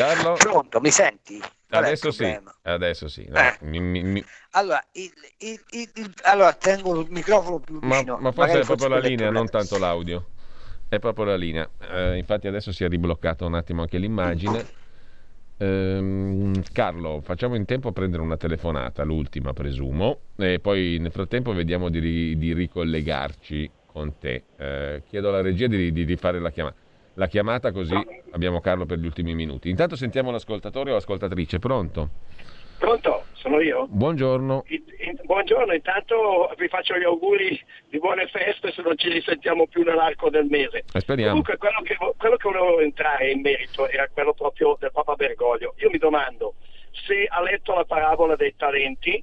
Carlo? 0.00 0.32
Pronto, 0.32 0.80
mi 0.80 0.90
senti? 0.90 1.38
adesso 1.68 2.10
sì, 2.10 2.38
adesso 2.62 3.06
sì. 3.06 3.26
No, 3.28 3.38
eh. 3.38 3.56
mi, 3.60 3.80
mi. 3.80 4.24
Allora, 4.52 4.82
il, 4.92 5.12
il, 5.40 5.60
il, 5.72 6.14
allora, 6.22 6.54
tengo 6.54 7.00
il 7.00 7.06
microfono 7.10 7.58
più 7.58 7.78
vicino. 7.78 8.14
Ma, 8.14 8.20
ma 8.20 8.32
forse 8.32 8.60
è 8.60 8.64
proprio 8.64 8.88
la 8.88 8.98
linea, 8.98 9.30
non 9.30 9.50
tanto 9.50 9.78
l'audio. 9.78 10.28
È 10.88 10.98
proprio 10.98 11.26
la 11.26 11.36
linea. 11.36 11.68
Eh, 11.92 12.16
infatti 12.16 12.48
adesso 12.48 12.72
si 12.72 12.82
è 12.82 12.88
ribloccato 12.88 13.44
un 13.44 13.54
attimo 13.54 13.82
anche 13.82 13.98
l'immagine. 13.98 14.78
Ehm, 15.58 16.62
Carlo, 16.72 17.20
facciamo 17.22 17.54
in 17.54 17.66
tempo 17.66 17.88
a 17.88 17.92
prendere 17.92 18.22
una 18.22 18.38
telefonata, 18.38 19.04
l'ultima 19.04 19.52
presumo, 19.52 20.20
e 20.36 20.60
poi 20.60 20.96
nel 20.98 21.12
frattempo 21.12 21.52
vediamo 21.52 21.90
di, 21.90 22.38
di 22.38 22.54
ricollegarci 22.54 23.70
con 23.84 24.16
te. 24.18 24.44
Eh, 24.56 25.02
chiedo 25.06 25.28
alla 25.28 25.42
regia 25.42 25.66
di, 25.66 25.92
di, 25.92 26.06
di 26.06 26.16
fare 26.16 26.40
la 26.40 26.50
chiamata 26.50 26.88
la 27.20 27.26
chiamata 27.26 27.70
così 27.70 27.94
abbiamo 28.30 28.60
Carlo 28.60 28.86
per 28.86 28.96
gli 28.96 29.04
ultimi 29.04 29.34
minuti. 29.34 29.68
Intanto 29.68 29.94
sentiamo 29.94 30.30
l'ascoltatore 30.30 30.90
o 30.90 30.94
l'ascoltatrice, 30.94 31.58
pronto? 31.58 32.08
Pronto, 32.78 33.24
sono 33.32 33.60
io. 33.60 33.86
Buongiorno. 33.90 34.64
Buongiorno, 35.24 35.74
intanto 35.74 36.50
vi 36.56 36.66
faccio 36.68 36.96
gli 36.96 37.04
auguri 37.04 37.62
di 37.90 37.98
buone 37.98 38.26
feste 38.28 38.72
se 38.72 38.80
non 38.80 38.96
ci 38.96 39.10
risentiamo 39.10 39.66
più 39.66 39.82
nell'arco 39.82 40.30
del 40.30 40.46
mese. 40.46 40.84
Eh, 40.94 41.00
speriamo. 41.00 41.42
Comunque 41.42 41.58
quello 41.58 41.82
che, 41.82 41.94
quello 42.16 42.36
che 42.36 42.48
volevo 42.48 42.80
entrare 42.80 43.30
in 43.30 43.42
merito 43.42 43.86
era 43.86 44.08
quello 44.08 44.32
proprio 44.32 44.78
del 44.80 44.90
Papa 44.90 45.14
Bergoglio. 45.14 45.74
Io 45.76 45.90
mi 45.90 45.98
domando 45.98 46.54
se 47.06 47.26
ha 47.28 47.42
letto 47.42 47.74
la 47.74 47.84
parabola 47.84 48.34
dei 48.34 48.54
talenti 48.56 49.22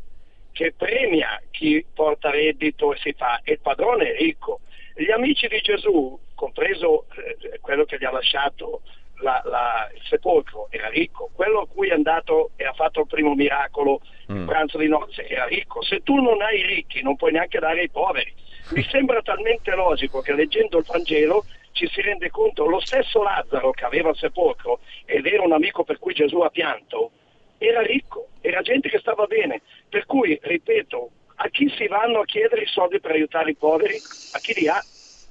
che 0.51 0.71
premia 0.77 1.41
chi 1.49 1.83
porta 1.95 2.29
reddito 2.29 2.93
e 2.93 2.97
si 2.97 3.13
fa, 3.17 3.41
e 3.43 3.53
il 3.53 3.59
padrone 3.59 4.13
è 4.13 4.17
ricco. 4.17 4.59
Gli 4.97 5.11
amici 5.11 5.47
di 5.47 5.59
Gesù, 5.59 6.19
compreso 6.33 7.05
eh, 7.15 7.59
quello 7.59 7.85
che 7.85 7.97
gli 7.99 8.05
ha 8.05 8.11
lasciato 8.11 8.81
la, 9.19 9.41
la, 9.45 9.89
il 9.93 10.01
sepolcro, 10.09 10.67
era 10.71 10.89
ricco, 10.89 11.29
quello 11.33 11.61
a 11.61 11.67
cui 11.67 11.89
è 11.89 11.93
andato 11.93 12.51
e 12.55 12.65
ha 12.65 12.73
fatto 12.73 13.01
il 13.01 13.07
primo 13.07 13.35
miracolo, 13.35 14.01
il 14.27 14.35
mm. 14.35 14.47
pranzo 14.47 14.79
di 14.79 14.87
nozze, 14.87 15.27
era 15.27 15.45
ricco. 15.45 15.83
Se 15.83 16.01
tu 16.01 16.15
non 16.15 16.41
hai 16.41 16.61
i 16.61 16.65
ricchi 16.65 17.03
non 17.03 17.15
puoi 17.15 17.31
neanche 17.31 17.59
dare 17.59 17.81
ai 17.81 17.89
poveri. 17.89 18.33
Mi 18.71 18.83
sembra 18.89 19.21
talmente 19.21 19.75
logico 19.75 20.21
che 20.21 20.33
leggendo 20.33 20.79
il 20.79 20.85
Vangelo 20.87 21.45
ci 21.73 21.87
si 21.89 22.01
rende 22.01 22.31
conto, 22.31 22.65
lo 22.65 22.79
stesso 22.79 23.21
Lazzaro 23.21 23.69
che 23.69 23.85
aveva 23.85 24.09
il 24.09 24.17
sepolcro 24.17 24.79
ed 25.05 25.27
era 25.27 25.43
un 25.43 25.51
amico 25.51 25.83
per 25.83 25.99
cui 25.99 26.15
Gesù 26.15 26.39
ha 26.39 26.49
pianto, 26.49 27.11
era 27.59 27.81
ricco, 27.81 28.29
era 28.41 28.61
gente 28.61 28.89
che 28.89 28.97
stava 28.97 29.27
bene. 29.27 29.61
Per 29.87 30.07
cui, 30.07 30.39
ripeto, 30.41 31.11
a 31.39 31.49
chi 31.49 31.69
si 31.75 31.87
vanno 31.87 32.19
a 32.19 32.25
chiedere 32.25 32.61
i 32.61 32.67
soldi 32.67 32.99
per 32.99 33.11
aiutare 33.11 33.51
i 33.51 33.55
poveri? 33.55 33.95
A 34.31 34.39
chi 34.39 34.53
li 34.55 34.67
ha? 34.67 34.83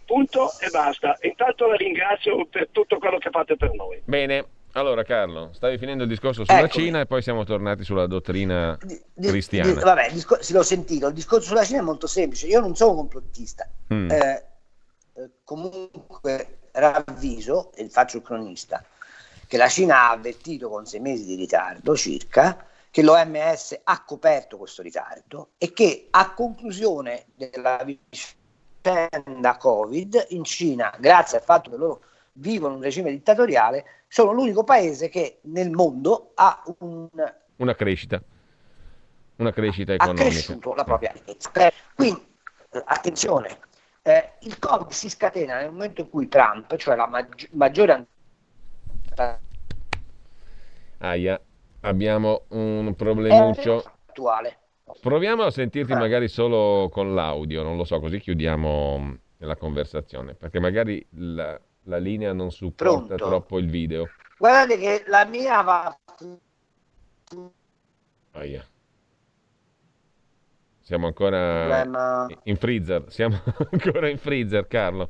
Punto 0.05 0.51
e 0.61 0.71
basta. 0.71 1.17
Intanto 1.23 1.67
la 1.67 1.75
ringrazio 1.75 2.47
per 2.47 2.69
tutto 2.71 2.99
quello 2.99 3.19
che 3.19 3.31
fate 3.31 3.57
per 3.57 3.73
noi. 3.73 4.01
Bene, 4.05 4.45
allora 4.73 5.03
Carlo, 5.03 5.51
stavi 5.53 5.79
finendo 5.79 6.05
il 6.05 6.09
discorso 6.09 6.45
sulla 6.45 6.61
Eccomi. 6.61 6.85
Cina 6.85 7.01
e 7.01 7.07
poi 7.07 7.23
siamo 7.23 7.45
tornati 7.45 7.83
sulla 7.83 8.07
dottrina 8.07 8.79
di, 8.81 9.27
cristiana. 9.27 9.73
Di, 9.73 9.81
vabbè, 9.81 10.11
discor- 10.13 10.43
sì, 10.43 10.53
l'ho 10.53 10.63
sentito, 10.63 11.09
il 11.09 11.15
discorso 11.15 11.49
sulla 11.49 11.65
Cina 11.65 11.81
è 11.81 11.83
molto 11.83 12.07
semplice, 12.07 12.47
io 12.47 12.61
non 12.61 12.77
sono 12.77 12.95
complottista, 12.95 13.69
mm. 13.93 14.11
eh, 14.11 14.47
eh 15.15 15.31
comunque 15.43 16.59
ravviso, 16.73 17.73
e 17.75 17.89
faccio 17.89 18.19
il 18.19 18.23
cronista, 18.23 18.85
che 19.49 19.57
la 19.57 19.69
Cina 19.69 20.03
ha 20.03 20.11
avvertito 20.11 20.69
con 20.69 20.85
sei 20.85 21.01
mesi 21.01 21.25
di 21.25 21.37
ritardo 21.37 21.97
circa 21.97 22.65
che 22.97 23.03
l'OMS 23.03 23.79
ha 23.85 24.05
coperto 24.05 24.57
questo 24.57 24.81
ritardo 24.81 25.51
e 25.59 25.75
che 25.75 26.07
a 26.09 26.33
conclusione 26.33 27.27
della 27.35 27.85
vicenda 27.85 29.59
Covid 29.59 30.29
in 30.31 30.45
Cina, 30.45 30.97
grazie 30.99 31.37
al 31.37 31.45
fatto 31.45 31.69
che 31.69 31.77
loro 31.77 32.01
vivono 32.33 32.77
un 32.77 32.81
regime 32.81 33.11
dittatoriale, 33.11 33.85
sono 34.09 34.33
l'unico 34.33 34.65
paese 34.65 35.11
che 35.11 35.41
nel 35.43 35.71
mondo 35.71 36.31
ha 36.37 36.63
un, 36.79 37.07
una 37.57 37.75
crescita, 37.75 38.19
una 39.37 39.53
crescita 39.53 39.93
economica. 39.93 40.25
Ha 40.25 40.29
cresciuto 40.31 40.73
la 40.73 40.85
propria 40.85 41.13
ricchezza. 41.13 41.51
Quindi, 41.95 42.27
attenzione, 42.83 43.59
eh, 44.01 44.37
il 44.41 44.59
Covid 44.59 44.89
si 44.89 45.11
scatena 45.11 45.59
nel 45.59 45.71
momento 45.71 46.01
in 46.01 46.09
cui 46.09 46.29
Trump, 46.29 46.75
cioè 46.77 46.97
la 46.97 47.07
maggi- 47.07 47.51
maggiore 47.53 48.07
Aia, 50.99 51.39
abbiamo 51.87 52.43
un 52.49 52.95
problemuccio. 52.95 53.85
Attuale. 54.07 54.59
Proviamo 55.01 55.43
a 55.43 55.51
sentirti 55.51 55.93
magari 55.95 56.29
solo 56.29 56.89
con 56.91 57.15
l'audio, 57.15 57.63
non 57.63 57.77
lo 57.77 57.85
so, 57.85 57.99
così 58.01 58.19
chiudiamo 58.19 59.19
la 59.39 59.57
conversazione, 59.57 60.35
perché 60.35 60.61
magari 60.61 61.05
la, 61.11 61.61
la 61.85 61.99
linea 61.99 62.33
non 62.33 62.51
supporta 62.51 63.15
Pronto. 63.15 63.27
troppo 63.27 63.59
il 63.59 63.69
video. 63.69 64.09
Guardate 64.39 64.79
che 64.79 65.05
la 65.07 65.25
mia 65.25 65.63
va... 65.63 65.99
Aia. 68.33 68.65
Siamo 70.87 71.09
ancora 71.09 71.85
in 72.45 72.55
freezer, 72.55 73.07
siamo 73.09 73.37
ancora 73.73 74.09
in 74.09 74.19
freezer 74.19 74.69
Carlo. 74.69 75.09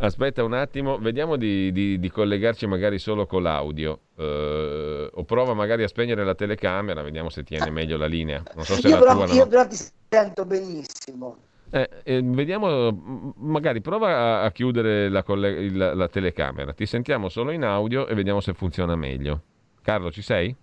Aspetta 0.00 0.44
un 0.44 0.52
attimo, 0.52 0.98
vediamo 0.98 1.36
di, 1.36 1.72
di, 1.72 1.98
di 1.98 2.10
collegarci 2.10 2.66
magari 2.66 2.98
solo 2.98 3.24
con 3.24 3.42
l'audio. 3.42 4.00
Uh, 4.16 5.08
o 5.10 5.24
prova 5.24 5.54
magari 5.54 5.82
a 5.82 5.88
spegnere 5.88 6.24
la 6.24 6.34
telecamera, 6.34 7.00
vediamo 7.00 7.30
se 7.30 7.42
tiene 7.42 7.70
meglio 7.70 7.96
la 7.96 8.04
linea. 8.04 8.42
Non 8.54 8.64
so 8.66 8.74
se 8.74 8.86
io, 8.86 8.98
però, 8.98 9.14
tua, 9.14 9.26
io 9.28 9.44
no. 9.44 9.46
però 9.48 9.66
ti 9.66 9.76
sento 10.10 10.44
benissimo. 10.44 11.38
Eh, 11.70 11.88
eh, 12.02 12.20
vediamo, 12.22 13.34
magari 13.38 13.80
prova 13.80 14.10
a, 14.10 14.42
a 14.42 14.50
chiudere 14.50 15.08
la, 15.08 15.22
coll- 15.22 15.74
la, 15.74 15.94
la 15.94 16.08
telecamera. 16.08 16.74
Ti 16.74 16.84
sentiamo 16.84 17.30
solo 17.30 17.50
in 17.52 17.64
audio 17.64 18.06
e 18.08 18.14
vediamo 18.14 18.40
se 18.40 18.52
funziona 18.52 18.94
meglio. 18.94 19.40
Carlo, 19.80 20.10
ci 20.10 20.20
sei? 20.20 20.54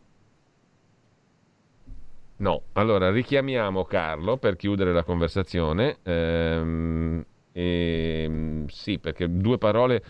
No, 2.38 2.64
allora 2.74 3.12
richiamiamo 3.12 3.86
Carlo 3.86 4.38
per 4.38 4.58
chiudere 4.58 4.92
la 4.92 5.04
conversazione. 5.04 6.00
Ehm, 6.04 7.26
e, 7.52 8.64
sì, 8.68 9.00
perché 9.00 9.30
due 9.32 9.58
parole 9.58 10.04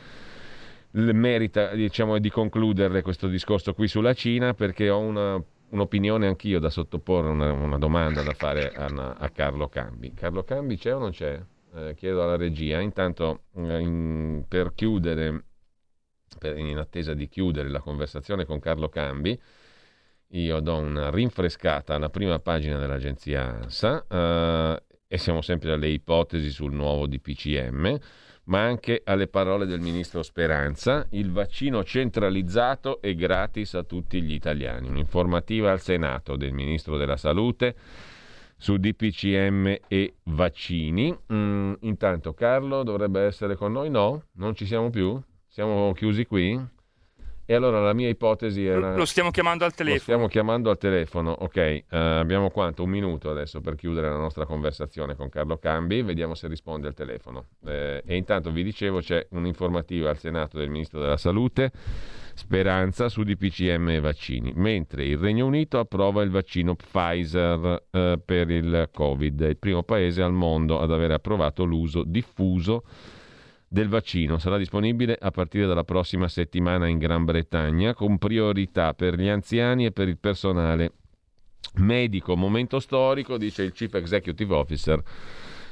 merita 0.92 1.74
diciamo, 1.76 2.18
di 2.18 2.30
concluderle 2.30 3.02
questo 3.02 3.28
discorso 3.28 3.74
qui 3.74 3.88
sulla 3.88 4.14
Cina 4.14 4.54
perché 4.54 4.90
ho 4.90 5.00
una, 5.00 5.42
un'opinione 5.70 6.26
anch'io 6.26 6.60
da 6.60 6.70
sottoporre, 6.70 7.30
una, 7.30 7.52
una 7.52 7.78
domanda 7.78 8.24
da 8.24 8.34
fare 8.34 8.72
a, 8.72 9.16
a, 9.18 9.30
Carlo 9.30 9.68
Cambi. 9.68 10.14
Carlo 10.14 10.44
Cambi 10.44 10.78
c'è 10.78 10.96
o 10.96 11.00
non 11.00 11.12
c'è? 11.12 11.40
Eh, 11.76 11.94
chiedo 11.96 12.24
alla 12.24 12.38
regia. 12.38 12.80
Intanto 12.80 13.44
eh, 13.56 13.80
in, 13.80 14.46
per 14.48 14.74
chiudere, 14.74 15.44
per, 16.40 16.58
in 16.58 16.78
attesa 16.78 17.14
di 17.14 17.28
chiudere 17.28 17.70
la 17.70 17.82
conversazione 17.82 18.46
con 18.46 18.60
Carlo 18.60 18.90
Cambi, 18.90 19.40
io 20.40 20.60
do 20.60 20.76
una 20.78 21.10
rinfrescata 21.10 21.96
alla 21.96 22.10
prima 22.10 22.40
pagina 22.40 22.78
dell'agenzia 22.78 23.44
ANSA 23.62 24.06
eh, 24.10 24.84
e 25.08 25.18
siamo 25.18 25.42
sempre 25.42 25.72
alle 25.72 25.88
ipotesi 25.88 26.50
sul 26.50 26.74
nuovo 26.74 27.08
DPCM. 27.08 27.98
ma 28.48 28.62
anche 28.62 29.02
alle 29.04 29.28
parole 29.28 29.66
del 29.66 29.80
ministro 29.80 30.22
Speranza, 30.22 31.08
il 31.12 31.32
vaccino 31.32 31.84
centralizzato 31.84 33.02
e 33.02 33.16
gratis 33.16 33.74
a 33.74 33.82
tutti 33.82 34.22
gli 34.22 34.34
italiani. 34.34 34.88
Un'informativa 34.88 35.72
al 35.72 35.82
Senato 35.82 36.36
del 36.36 36.52
ministro 36.52 36.96
della 36.96 37.18
Salute 37.18 37.76
su 38.56 38.78
DPCM 38.78 39.78
e 39.88 40.16
vaccini. 40.26 41.18
Mm, 41.34 41.74
intanto 41.82 42.36
Carlo 42.36 42.84
dovrebbe 42.84 43.22
essere 43.22 43.56
con 43.56 43.72
noi? 43.72 43.90
No? 43.90 44.26
Non 44.34 44.54
ci 44.54 44.68
siamo 44.68 44.92
più? 44.92 45.20
Siamo 45.48 45.92
chiusi 45.94 46.28
qui? 46.28 46.74
E 47.48 47.54
allora 47.54 47.80
la 47.80 47.94
mia 47.94 48.10
ipotesi 48.10 48.66
era... 48.66 48.96
Lo 48.96 49.06
stiamo 49.06 49.30
chiamando 49.30 49.66
al 49.66 49.74
telefono. 49.76 49.98
Lo 49.98 50.02
stiamo 50.02 50.28
chiamando 50.28 50.70
al 50.72 50.80
telefono, 50.80 51.32
ok. 51.32 51.84
Uh, 51.92 51.96
abbiamo 51.96 52.50
quanto? 52.50 52.82
Un 52.82 52.90
minuto 52.90 53.30
adesso 53.30 53.62
per 53.62 53.76
chiudere 53.76 54.10
la 54.10 54.18
nostra 54.18 54.48
conversazione 54.48 55.16
con 55.16 55.30
Carlo 55.30 55.58
Cambi. 55.58 56.02
Vediamo 56.02 56.34
se 56.34 56.48
risponde 56.48 56.88
al 56.88 56.96
telefono. 56.96 57.46
Eh, 57.64 58.02
e 58.04 58.16
intanto 58.16 58.52
vi 58.52 58.64
dicevo 58.64 59.00
c'è 59.00 59.28
un'informativa 59.30 60.10
al 60.10 60.18
Senato 60.18 60.58
del 60.58 60.70
Ministro 60.70 61.00
della 61.00 61.18
Salute, 61.18 61.72
Speranza, 62.34 63.10
su 63.10 63.22
DPCM 63.22 63.90
e 63.90 64.00
vaccini. 64.00 64.52
Mentre 64.56 65.06
il 65.06 65.20
Regno 65.20 65.46
Unito 65.46 65.78
approva 65.78 66.24
il 66.24 66.32
vaccino 66.32 66.76
Pfizer 66.76 67.84
eh, 67.92 68.20
per 68.26 68.50
il 68.50 68.90
Covid. 68.92 69.40
Il 69.42 69.58
primo 69.58 69.84
paese 69.84 70.24
al 70.24 70.34
mondo 70.34 70.80
ad 70.80 70.92
aver 70.92 71.12
approvato 71.12 71.64
l'uso 71.64 72.04
diffuso 72.04 72.84
del 73.76 73.90
vaccino 73.90 74.38
sarà 74.38 74.58
disponibile 74.58 75.18
a 75.20 75.32
partire 75.32 75.66
dalla 75.66 75.84
prossima 75.84 76.30
settimana 76.30 76.88
in 76.88 76.98
Gran 76.98 77.26
Bretagna 77.26 77.94
con 77.94 78.18
priorità 78.18 78.94
per 78.94 79.20
gli 79.20 79.28
anziani 79.28 79.84
e 79.84 79.92
per 79.92 80.08
il 80.08 80.18
personale 80.18 80.94
medico. 81.80 82.38
Momento 82.38 82.80
storico, 82.80 83.38
dice 83.38 83.64
il 83.64 83.74
Chief 83.74 83.94
Executive 83.94 84.54
Officer 84.54 85.04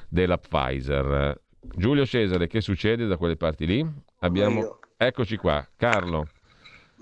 della 0.09 0.37
Pfizer. 0.37 1.39
Giulio 1.61 2.05
Cesare, 2.05 2.47
che 2.47 2.59
succede 2.59 3.07
da 3.07 3.15
quelle 3.15 3.37
parti 3.37 3.65
lì? 3.65 3.89
Abbiamo... 4.19 4.79
Eccoci 4.97 5.37
qua, 5.37 5.65
Carlo. 5.77 6.27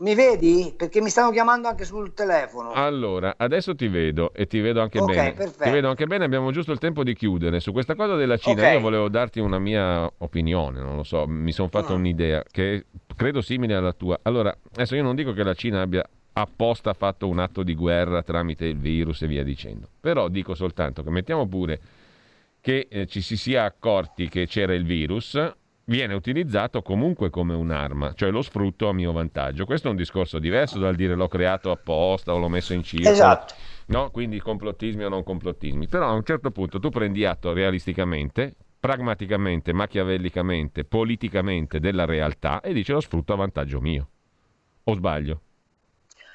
Mi 0.02 0.16
vedi? 0.16 0.74
Perché 0.76 1.00
mi 1.00 1.10
stanno 1.10 1.30
chiamando 1.30 1.68
anche 1.68 1.86
sul 1.86 2.16
telefono. 2.16 2.72
Allora, 2.72 3.36
adesso 3.38 3.76
ti 3.76 3.88
vedo 3.88 4.34
e 4.34 4.48
ti 4.48 4.60
vedo 4.60 4.82
anche 4.82 5.00
okay, 5.00 5.16
bene. 5.16 5.34
Perfetto. 5.34 5.64
Ti 5.64 5.70
vedo 5.70 5.90
anche 5.90 6.08
bene, 6.08 6.26
abbiamo 6.26 6.52
giusto 6.52 6.72
il 6.72 6.80
tempo 6.80 7.04
di 7.04 7.14
chiudere. 7.14 7.60
Su 7.60 7.72
questa 7.72 7.94
cosa 7.94 8.16
della 8.16 8.38
Cina 8.38 8.62
okay. 8.62 8.74
io 8.74 8.80
volevo 8.80 9.10
darti 9.10 9.40
una 9.40 9.60
mia 9.60 10.12
opinione, 10.18 10.80
non 10.80 10.96
lo 10.96 11.04
so, 11.04 11.28
mi 11.28 11.52
sono 11.52 11.68
fatto 11.68 11.90
no. 11.90 12.00
un'idea 12.00 12.44
che 12.50 12.86
credo 13.16 13.42
simile 13.42 13.76
alla 13.76 13.94
tua. 13.94 14.18
Allora, 14.24 14.56
adesso 14.74 14.96
io 14.96 15.04
non 15.04 15.16
dico 15.16 15.34
che 15.34 15.44
la 15.44 15.54
Cina 15.54 15.82
abbia 15.82 16.04
apposta 16.34 16.94
fatto 16.94 17.28
un 17.28 17.38
atto 17.38 17.62
di 17.62 17.76
guerra 17.76 18.24
tramite 18.24 18.66
il 18.66 18.78
virus 18.78 19.22
e 19.22 19.28
via 19.28 19.44
dicendo, 19.44 19.88
però 20.00 20.30
dico 20.30 20.56
soltanto 20.56 21.04
che 21.04 21.12
mettiamo 21.12 21.48
pure 21.48 21.80
che 22.60 22.88
eh, 22.90 23.06
ci 23.06 23.22
si 23.22 23.38
sia 23.38 23.66
accorti 23.66 24.30
che 24.30 24.48
c'era 24.48 24.74
il 24.74 24.84
virus, 24.84 25.40
viene 25.92 26.14
utilizzato 26.14 26.82
comunque 26.82 27.30
come 27.30 27.54
un'arma, 27.54 28.14
cioè 28.14 28.32
lo 28.32 28.42
sfrutto 28.42 28.88
a 28.88 28.94
mio 28.94 29.12
vantaggio. 29.12 29.66
Questo 29.66 29.90
è 29.90 29.92
un 29.92 29.98
discorso 29.98 30.40
diverso 30.40 30.80
dal 30.80 30.96
dire 30.96 31.16
l'ho 31.16 31.28
creato 31.28 31.70
apposta 31.70 32.34
o 32.34 32.38
l'ho 32.38 32.48
messo 32.48 32.74
in 32.74 32.82
circolo. 32.82 33.14
Esatto. 33.14 33.54
No? 33.88 34.10
Quindi 34.10 34.40
complottismi 34.40 35.04
o 35.04 35.10
non 35.10 35.24
complottismi. 35.24 35.90
Però 35.90 36.08
a 36.08 36.14
un 36.14 36.24
certo 36.24 36.50
punto 36.50 36.80
tu 36.80 36.90
prendi 36.90 37.26
atto 37.26 37.52
realisticamente, 37.52 38.56
pragmaticamente, 38.80 39.74
machiavellicamente, 39.74 40.86
politicamente 40.86 41.82
della 41.82 42.06
realtà 42.06 42.62
e 42.62 42.72
dici 42.72 42.94
lo 42.94 43.02
sfrutto 43.02 43.34
a 43.34 43.36
vantaggio 43.36 43.82
mio. 43.82 44.08
O 44.86 44.96
sbaglio? 44.96 45.42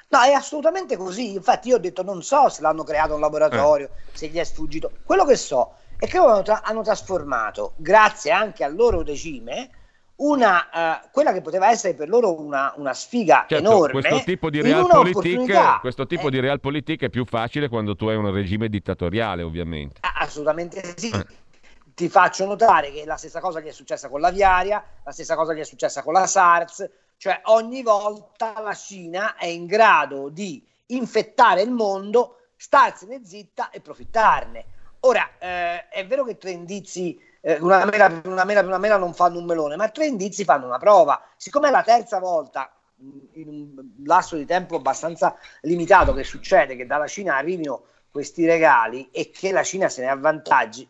No, 0.09 0.21
è 0.21 0.33
assolutamente 0.33 0.95
così. 0.97 1.33
Infatti 1.33 1.69
io 1.69 1.77
ho 1.77 1.79
detto 1.79 2.03
non 2.03 2.21
so 2.21 2.47
se 2.49 2.61
l'hanno 2.61 2.83
creato 2.83 3.15
un 3.15 3.21
laboratorio, 3.21 3.87
eh. 3.87 4.11
se 4.13 4.27
gli 4.27 4.37
è 4.37 4.43
sfuggito. 4.43 4.91
Quello 5.03 5.25
che 5.25 5.35
so 5.35 5.73
e 5.99 6.07
che 6.07 6.17
hanno, 6.17 6.41
tra- 6.41 6.61
hanno 6.63 6.81
trasformato, 6.81 7.73
grazie 7.77 8.31
anche 8.31 8.63
al 8.63 8.75
loro 8.75 9.03
regime, 9.03 9.69
una, 10.17 11.01
uh, 11.03 11.09
quella 11.11 11.31
che 11.31 11.41
poteva 11.41 11.69
essere 11.69 11.93
per 11.93 12.09
loro 12.09 12.39
una, 12.39 12.73
una 12.77 12.93
sfiga 12.93 13.45
certo, 13.47 13.55
enorme. 13.55 14.01
Questo 14.01 14.23
tipo 14.23 14.49
di 14.49 14.61
realpolitik 14.61 15.79
questo 15.79 16.07
tipo 16.07 16.27
eh. 16.27 16.31
di 16.31 16.39
realpolitik 16.39 17.03
è 17.03 17.09
più 17.09 17.25
facile 17.25 17.67
quando 17.67 17.95
tu 17.95 18.07
hai 18.07 18.15
un 18.15 18.31
regime 18.31 18.67
dittatoriale, 18.67 19.43
ovviamente. 19.43 19.99
Assolutamente 20.01 20.93
sì. 20.95 21.09
Eh. 21.09 21.25
Ti 21.97 22.09
faccio 22.09 22.45
notare 22.45 22.91
che 22.91 23.05
la 23.05 23.17
stessa 23.17 23.39
cosa 23.39 23.59
gli 23.59 23.67
è 23.67 23.71
successa 23.71 24.07
con 24.07 24.21
l'aviaria, 24.21 24.83
la 25.03 25.11
stessa 25.11 25.35
cosa 25.35 25.53
gli 25.53 25.59
è 25.59 25.63
successa 25.63 26.03
con 26.03 26.13
la 26.13 26.27
SARS, 26.27 26.87
cioè 27.17 27.41
ogni 27.45 27.81
volta 27.81 28.53
la 28.61 28.75
Cina 28.75 29.35
è 29.35 29.47
in 29.47 29.65
grado 29.65 30.29
di 30.29 30.63
infettare 30.87 31.63
il 31.63 31.71
mondo, 31.71 32.41
starsene 32.55 33.21
zitta 33.23 33.71
e 33.71 33.81
profittarne. 33.81 34.65
Ora, 35.01 35.29
eh, 35.39 35.87
è 35.89 36.05
vero 36.07 36.23
che 36.23 36.37
tre 36.37 36.51
indizi, 36.51 37.19
eh, 37.41 37.57
una, 37.59 37.85
mela 37.85 38.21
una 38.25 38.43
mela 38.43 38.61
una 38.61 38.77
mela 38.77 38.97
non 38.97 39.13
fanno 39.13 39.39
un 39.39 39.45
melone, 39.45 39.75
ma 39.75 39.89
tre 39.89 40.07
indizi 40.07 40.43
fanno 40.43 40.65
una 40.65 40.79
prova. 40.79 41.21
Siccome 41.35 41.67
è 41.67 41.71
la 41.71 41.83
terza 41.83 42.19
volta 42.19 42.71
in 43.33 43.47
un 43.47 44.05
lasso 44.05 44.35
di 44.35 44.45
tempo 44.45 44.75
abbastanza 44.75 45.35
limitato 45.61 46.13
che 46.13 46.23
succede 46.23 46.75
che 46.75 46.87
dalla 46.87 47.07
Cina 47.07 47.35
arrivino 47.35 47.83
questi 48.09 48.45
regali 48.45 49.09
e 49.11 49.29
che 49.29 49.51
la 49.51 49.61
Cina 49.61 49.87
se 49.87 50.01
ne 50.01 50.09
avvantaggi, 50.09 50.87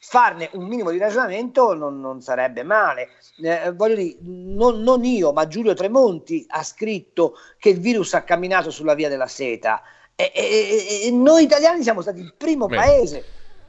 farne 0.00 0.50
un 0.54 0.66
minimo 0.66 0.90
di 0.90 0.98
ragionamento 0.98 1.74
non, 1.74 2.00
non 2.00 2.20
sarebbe 2.20 2.64
male. 2.64 3.10
Eh, 3.40 3.72
voglio 3.72 3.94
dire, 3.94 4.16
non, 4.22 4.80
non, 4.82 5.04
io, 5.04 5.32
ma 5.32 5.46
Giulio 5.46 5.74
Tremonti 5.74 6.44
ha 6.48 6.62
scritto 6.64 7.36
che 7.58 7.68
il 7.70 7.78
virus 7.78 8.14
ha 8.14 8.22
camminato 8.22 8.70
sulla 8.70 8.94
via 8.94 9.08
della 9.08 9.28
seta 9.28 9.82
e, 10.16 10.30
e, 10.34 11.06
e 11.06 11.10
noi 11.10 11.44
italiani 11.44 11.82
siamo 11.82 12.00
stati 12.00 12.20
il 12.20 12.34
primo 12.36 12.66
Beh. 12.66 12.76
paese 12.76 13.24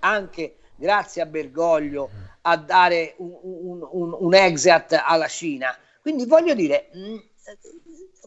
anche 0.06 0.58
grazie 0.76 1.22
a 1.22 1.26
Bergoglio 1.26 2.10
a 2.42 2.58
dare 2.58 3.16
un, 3.18 3.38
un, 3.42 3.88
un, 3.92 4.18
un 4.20 4.34
exit 4.36 5.02
alla 5.04 5.28
Cina. 5.28 5.76
Quindi 6.02 6.26
voglio 6.26 6.54
dire, 6.54 6.90
mh, 6.94 7.16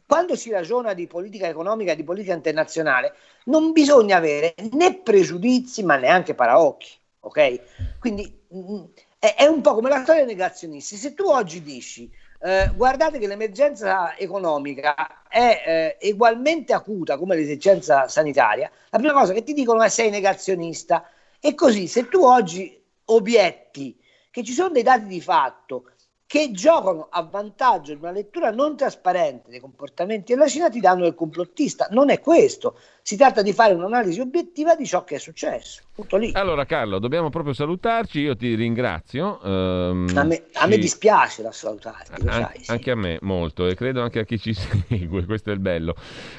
quando 0.06 0.34
si 0.34 0.50
ragiona 0.50 0.94
di 0.94 1.06
politica 1.06 1.46
economica 1.46 1.92
e 1.92 1.96
di 1.96 2.02
politica 2.02 2.34
internazionale, 2.34 3.14
non 3.44 3.72
bisogna 3.72 4.16
avere 4.16 4.54
né 4.72 4.96
pregiudizi 4.96 5.84
ma 5.84 5.96
neanche 5.96 6.34
paraocchi. 6.34 6.90
Ok? 7.20 7.98
Quindi 8.00 8.40
mh, 8.48 8.82
è, 9.18 9.34
è, 9.36 9.46
un 9.46 9.60
po' 9.60 9.74
come 9.74 9.88
la 9.88 10.02
storia 10.02 10.24
dei 10.24 10.34
negazionisti. 10.34 10.96
Se 10.96 11.14
tu 11.14 11.24
oggi 11.24 11.62
dici 11.62 12.10
eh, 12.40 12.70
guardate 12.74 13.18
che 13.18 13.26
l'emergenza 13.26 14.16
economica 14.16 15.28
è 15.28 15.96
eh, 16.00 16.10
ugualmente 16.12 16.72
acuta 16.72 17.16
come 17.16 17.36
l'esigenza 17.36 18.08
sanitaria, 18.08 18.70
la 18.90 18.98
prima 18.98 19.12
cosa 19.12 19.32
che 19.32 19.42
ti 19.42 19.52
dicono 19.52 19.82
è 19.82 19.88
sei 19.88 20.10
negazionista 20.10 21.08
e 21.40 21.54
così, 21.54 21.86
se 21.86 22.08
tu 22.08 22.22
oggi 22.22 22.80
obietti 23.06 23.98
che 24.30 24.44
ci 24.44 24.52
sono 24.52 24.70
dei 24.70 24.82
dati 24.82 25.06
di 25.06 25.20
fatto 25.20 25.90
che 26.28 26.50
giocano 26.50 27.08
a 27.10 27.22
vantaggio 27.22 27.94
di 27.94 28.00
una 28.02 28.10
lettura 28.10 28.50
non 28.50 28.76
trasparente 28.76 29.48
dei 29.48 29.60
comportamenti 29.60 30.34
della 30.34 30.46
Cina, 30.46 30.68
ti 30.68 30.78
danno 30.78 31.06
il 31.06 31.14
complottista. 31.14 31.88
Non 31.90 32.10
è 32.10 32.20
questo. 32.20 32.78
Si 33.00 33.16
tratta 33.16 33.40
di 33.40 33.54
fare 33.54 33.72
un'analisi 33.72 34.20
obiettiva 34.20 34.76
di 34.76 34.84
ciò 34.84 35.04
che 35.04 35.14
è 35.14 35.18
successo. 35.18 35.80
Tutto 35.94 36.18
lì. 36.18 36.32
Allora, 36.34 36.66
Carlo, 36.66 36.98
dobbiamo 36.98 37.30
proprio 37.30 37.54
salutarci. 37.54 38.20
Io 38.20 38.36
ti 38.36 38.54
ringrazio. 38.54 39.40
Um, 39.42 40.06
a, 40.14 40.24
me, 40.24 40.44
a 40.52 40.64
ci... 40.64 40.68
me, 40.68 40.76
dispiace 40.76 41.40
da 41.40 41.50
salutarti. 41.50 42.20
An- 42.20 42.30
sai, 42.30 42.62
sì. 42.62 42.70
Anche 42.72 42.90
a 42.90 42.96
me 42.96 43.16
molto, 43.22 43.66
e 43.66 43.74
credo 43.74 44.02
anche 44.02 44.18
a 44.18 44.24
chi 44.24 44.38
ci 44.38 44.52
segue. 44.52 45.24
Questo 45.24 45.48
è 45.48 45.54
il 45.54 45.60
bello. 45.60 45.94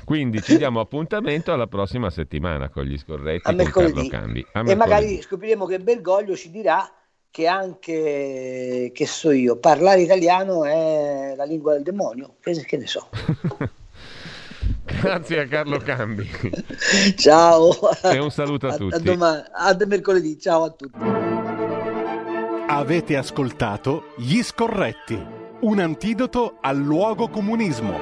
Quindi 0.06 0.40
ci 0.44 0.56
diamo 0.58 0.82
appuntamento 0.82 1.52
alla 1.52 1.66
prossima 1.66 2.12
settimana 2.12 2.70
con 2.70 2.84
gli 2.84 2.96
scorretti. 2.96 3.50
A 3.50 3.54
mercoledì. 3.54 4.08
Cambi. 4.08 4.46
A 4.52 4.62
mercoledì. 4.62 4.72
E 4.72 4.76
magari 4.76 5.22
scopriremo 5.24 5.66
che 5.66 5.80
Bergoglio 5.80 6.36
ci 6.36 6.52
dirà 6.52 6.88
che 7.32 7.48
anche, 7.48 8.92
che 8.94 9.06
so 9.06 9.32
io, 9.32 9.58
parlare 9.58 10.02
italiano 10.02 10.66
è 10.66 11.34
la 11.36 11.44
lingua 11.44 11.74
del 11.74 11.84
demonio, 11.84 12.36
che, 12.40 12.54
che 12.66 12.78
ne 12.78 12.88
so. 12.88 13.10
Grazie 14.84 15.42
a 15.42 15.48
Carlo 15.48 15.78
Cambi. 15.78 16.30
Ciao. 17.16 17.72
E 18.04 18.18
un 18.18 18.32
saluto 18.32 18.68
a, 18.68 18.74
a 18.74 18.78
tutti. 18.78 18.96
A, 18.96 19.00
domani, 19.00 19.44
a 19.52 19.78
mercoledì, 19.86 20.40
ciao 20.40 20.64
a 20.64 20.70
tutti. 20.72 21.00
Avete 22.68 23.16
ascoltato 23.16 24.14
Gli 24.18 24.42
Scorretti, 24.42 25.24
un 25.62 25.80
antidoto 25.80 26.58
al 26.62 26.78
luogo 26.78 27.30
comunismo. 27.30 27.98